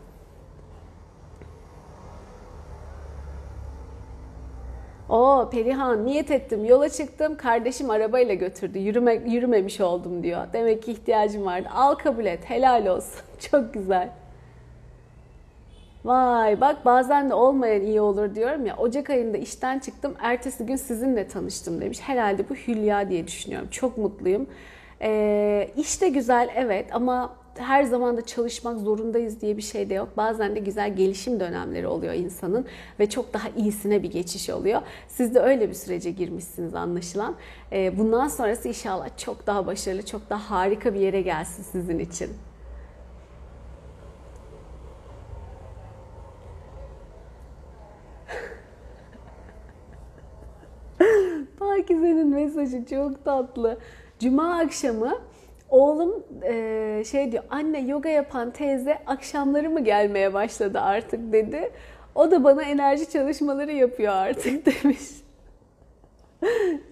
O 5.11 5.49
Perihan 5.53 6.07
niyet 6.07 6.31
ettim 6.31 6.65
yola 6.65 6.89
çıktım 6.89 7.37
kardeşim 7.37 7.91
arabayla 7.91 8.35
götürdü 8.35 8.79
yürüme, 8.79 9.15
yürümemiş 9.15 9.81
oldum 9.81 10.23
diyor. 10.23 10.47
Demek 10.53 10.83
ki 10.83 10.93
ihtiyacım 10.93 11.45
vardı. 11.45 11.69
Al 11.75 11.95
kabul 11.95 12.25
et 12.25 12.51
helal 12.51 12.87
olsun. 12.87 13.21
Çok 13.51 13.75
güzel. 13.75 14.11
Vay 16.05 16.61
bak 16.61 16.85
bazen 16.85 17.31
de 17.31 17.35
olmayan 17.35 17.83
iyi 17.83 18.01
olur 18.01 18.35
diyorum 18.35 18.67
ya. 18.67 18.77
Ocak 18.77 19.11
ayında 19.11 19.39
işten 19.39 19.79
çıktım. 19.79 20.15
Ertesi 20.21 20.67
gün 20.67 20.77
sizinle 20.77 21.29
tanıştım 21.29 21.81
demiş. 21.81 21.99
Herhalde 22.03 22.49
bu 22.49 22.55
Hülya 22.55 23.11
diye 23.11 23.27
düşünüyorum. 23.27 23.69
Çok 23.71 23.99
mutluyum. 23.99 24.47
Ee, 25.03 25.71
iş 25.77 26.03
de 26.03 26.09
güzel 26.09 26.49
evet 26.55 26.87
ama 26.93 27.33
her 27.59 27.83
zaman 27.83 28.17
da 28.17 28.27
çalışmak 28.27 28.79
zorundayız 28.79 29.41
diye 29.41 29.57
bir 29.57 29.63
şey 29.63 29.91
de 29.91 29.95
yok. 29.95 30.09
Bazen 30.17 30.57
de 30.57 30.61
güzel 30.61 30.97
gelişim 30.97 31.41
dönemleri 31.41 31.87
oluyor 31.87 32.15
insanın 32.15 32.67
ve 33.01 33.11
çok 33.11 33.35
daha 33.35 33.49
iyisine 33.57 34.03
bir 34.03 34.11
geçiş 34.11 34.51
oluyor. 34.51 34.83
Siz 35.09 35.35
de 35.35 35.41
öyle 35.41 35.69
bir 35.69 35.75
sürece 35.75 36.11
girmişsiniz 36.11 36.75
anlaşılan. 36.75 37.35
Ee, 37.73 37.99
bundan 37.99 38.29
sonrası 38.29 38.69
inşallah 38.69 39.19
çok 39.19 39.47
daha 39.47 39.67
başarılı, 39.67 40.07
çok 40.07 40.31
daha 40.31 40.51
harika 40.51 40.95
bir 40.95 41.01
yere 41.01 41.21
gelsin 41.21 41.63
sizin 41.63 41.99
için. 41.99 42.31
Pakize'nin 51.59 52.27
mesajı 52.27 52.85
çok 52.91 53.25
tatlı. 53.25 53.79
Cuma 54.21 54.59
akşamı 54.59 55.30
Oğlum 55.71 56.25
e, 56.43 57.03
şey 57.11 57.33
diyor, 57.33 57.45
anne 57.51 57.81
yoga 57.81 58.09
yapan 58.09 58.51
teyze 58.51 58.99
akşamları 59.07 59.71
mı 59.71 59.85
gelmeye 59.85 60.35
başladı 60.35 60.81
artık 60.81 61.33
dedi. 61.33 61.71
O 62.15 62.31
da 62.31 62.45
bana 62.45 62.63
enerji 62.63 63.11
çalışmaları 63.11 63.73
yapıyor 63.73 64.13
artık 64.13 64.67
demiş. 64.85 65.01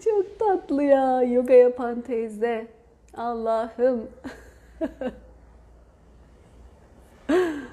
Çok 0.05 0.39
tatlı 0.39 0.83
ya 0.83 1.22
yoga 1.22 1.55
yapan 1.55 2.01
teyze. 2.01 2.66
Allah'ım. 3.16 4.09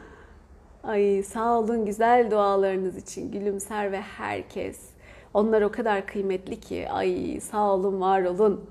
Ay 0.83 1.23
sağ 1.23 1.59
olun 1.59 1.85
güzel 1.85 2.31
dualarınız 2.31 2.97
için 2.97 3.31
gülümser 3.31 3.91
ve 3.91 4.01
herkes. 4.01 4.79
Onlar 5.33 5.61
o 5.61 5.71
kadar 5.71 6.07
kıymetli 6.07 6.59
ki. 6.59 6.89
Ay 6.89 7.39
sağ 7.41 7.73
olun 7.73 8.01
var 8.01 8.23
olun. 8.23 8.69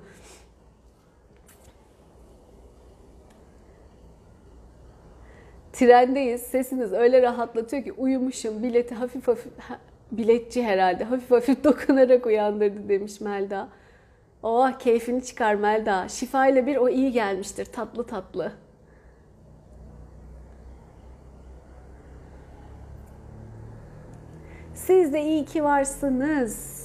Trendeyiz. 5.74 6.42
Sesiniz 6.42 6.92
öyle 6.92 7.22
rahatlatıyor 7.22 7.84
ki 7.84 7.92
uyumuşum. 7.92 8.62
Bileti 8.62 8.94
hafif 8.94 9.28
hafif 9.28 9.52
biletçi 10.12 10.64
herhalde 10.64 11.04
hafif 11.04 11.30
hafif 11.30 11.64
dokunarak 11.64 12.26
uyandırdı 12.26 12.88
demiş 12.88 13.20
Melda. 13.20 13.68
Oh 14.42 14.78
keyfini 14.78 15.24
çıkar 15.24 15.54
Melda. 15.54 16.08
Şifa 16.08 16.46
ile 16.46 16.66
bir 16.66 16.76
o 16.76 16.88
iyi 16.88 17.12
gelmiştir 17.12 17.64
tatlı 17.64 18.06
tatlı. 18.06 18.52
Siz 24.74 25.12
de 25.12 25.22
iyi 25.22 25.44
ki 25.44 25.64
varsınız. 25.64 26.84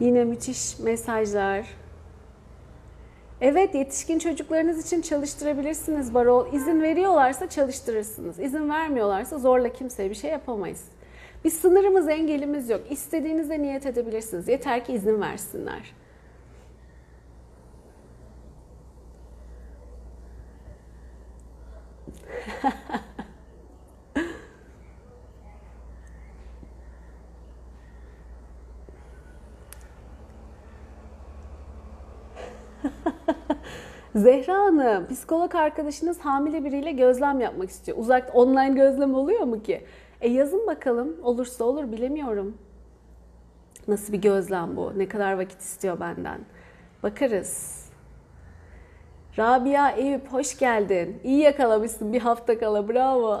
Yine 0.00 0.24
müthiş 0.24 0.78
mesajlar. 0.78 1.85
Evet 3.40 3.74
yetişkin 3.74 4.18
çocuklarınız 4.18 4.86
için 4.86 5.02
çalıştırabilirsiniz 5.02 6.14
barol. 6.14 6.52
İzin 6.52 6.82
veriyorlarsa 6.82 7.48
çalıştırırsınız. 7.48 8.40
İzin 8.40 8.70
vermiyorlarsa 8.70 9.38
zorla 9.38 9.68
kimseye 9.68 10.10
bir 10.10 10.14
şey 10.14 10.30
yapamayız. 10.30 10.84
Bir 11.44 11.50
sınırımız, 11.50 12.08
engelimiz 12.08 12.70
yok. 12.70 12.80
İstediğinizde 12.90 13.62
niyet 13.62 13.86
edebilirsiniz. 13.86 14.48
Yeter 14.48 14.84
ki 14.84 14.92
izin 14.92 15.20
versinler. 15.20 15.94
Zehra 34.16 34.54
Hanım, 34.54 35.06
psikolog 35.08 35.54
arkadaşınız 35.54 36.20
hamile 36.20 36.64
biriyle 36.64 36.92
gözlem 36.92 37.40
yapmak 37.40 37.70
istiyor. 37.70 37.98
Uzak 37.98 38.34
online 38.34 38.74
gözlem 38.74 39.14
oluyor 39.14 39.40
mu 39.40 39.62
ki? 39.62 39.84
E 40.20 40.28
yazın 40.28 40.66
bakalım. 40.66 41.16
Olursa 41.22 41.64
olur 41.64 41.92
bilemiyorum. 41.92 42.58
Nasıl 43.88 44.12
bir 44.12 44.18
gözlem 44.18 44.76
bu? 44.76 44.98
Ne 44.98 45.08
kadar 45.08 45.32
vakit 45.32 45.60
istiyor 45.60 46.00
benden? 46.00 46.40
Bakarız. 47.02 47.84
Rabia 49.38 49.90
Eyüp 49.90 50.32
hoş 50.32 50.58
geldin. 50.58 51.20
İyi 51.24 51.40
yakalamışsın 51.40 52.12
bir 52.12 52.20
hafta 52.20 52.58
kala 52.58 52.88
bravo. 52.88 53.40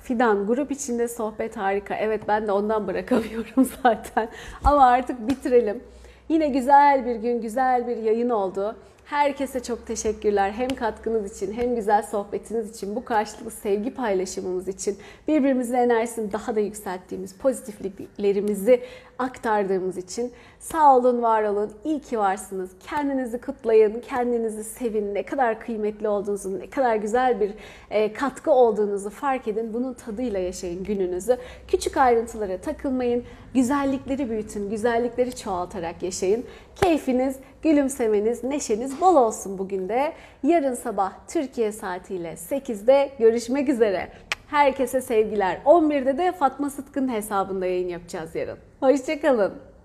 Fidan 0.00 0.46
grup 0.46 0.70
içinde 0.70 1.08
sohbet 1.08 1.56
harika. 1.56 1.94
Evet 1.94 2.22
ben 2.28 2.46
de 2.46 2.52
ondan 2.52 2.86
bırakamıyorum 2.86 3.64
zaten. 3.82 4.28
Ama 4.64 4.86
artık 4.86 5.28
bitirelim. 5.28 5.82
Yine 6.28 6.48
güzel 6.48 7.06
bir 7.06 7.16
gün, 7.16 7.40
güzel 7.40 7.86
bir 7.86 7.96
yayın 7.96 8.30
oldu. 8.30 8.76
Herkese 9.04 9.62
çok 9.62 9.86
teşekkürler. 9.86 10.50
Hem 10.50 10.68
katkınız 10.68 11.36
için 11.36 11.52
hem 11.52 11.74
güzel 11.74 12.02
sohbetiniz 12.02 12.76
için, 12.76 12.96
bu 12.96 13.04
karşılıklı 13.04 13.50
sevgi 13.50 13.94
paylaşımımız 13.94 14.68
için, 14.68 14.98
birbirimizin 15.28 15.74
enerjisini 15.74 16.32
daha 16.32 16.56
da 16.56 16.60
yükselttiğimiz, 16.60 17.34
pozitifliklerimizi 17.34 18.80
aktardığımız 19.18 19.96
için 19.96 20.32
sağ 20.72 20.96
olun, 20.96 21.22
var 21.22 21.42
olun. 21.42 21.72
İyi 21.84 22.00
ki 22.00 22.18
varsınız. 22.18 22.70
Kendinizi 22.80 23.40
kutlayın, 23.40 24.00
kendinizi 24.00 24.64
sevin. 24.64 25.14
Ne 25.14 25.22
kadar 25.22 25.60
kıymetli 25.60 26.08
olduğunuzu, 26.08 26.58
ne 26.58 26.70
kadar 26.70 26.96
güzel 26.96 27.40
bir 27.40 27.50
e, 27.90 28.12
katkı 28.12 28.50
olduğunuzu 28.50 29.10
fark 29.10 29.48
edin. 29.48 29.74
Bunun 29.74 29.94
tadıyla 29.94 30.40
yaşayın 30.40 30.84
gününüzü. 30.84 31.36
Küçük 31.68 31.96
ayrıntılara 31.96 32.58
takılmayın. 32.58 33.24
Güzellikleri 33.54 34.30
büyütün, 34.30 34.70
güzellikleri 34.70 35.36
çoğaltarak 35.36 36.02
yaşayın. 36.02 36.44
Keyfiniz, 36.76 37.36
gülümsemeniz, 37.62 38.44
neşeniz 38.44 39.00
bol 39.00 39.16
olsun 39.16 39.58
bugün 39.58 39.88
de. 39.88 40.12
Yarın 40.42 40.74
sabah 40.74 41.12
Türkiye 41.28 41.72
saatiyle 41.72 42.32
8'de 42.32 43.10
görüşmek 43.18 43.68
üzere. 43.68 44.08
Herkese 44.46 45.00
sevgiler. 45.00 45.60
11'de 45.64 46.18
de 46.18 46.32
Fatma 46.32 46.70
Sıtkın 46.70 47.12
hesabında 47.12 47.66
yayın 47.66 47.88
yapacağız 47.88 48.34
yarın. 48.34 48.58
Hoşçakalın. 48.80 49.75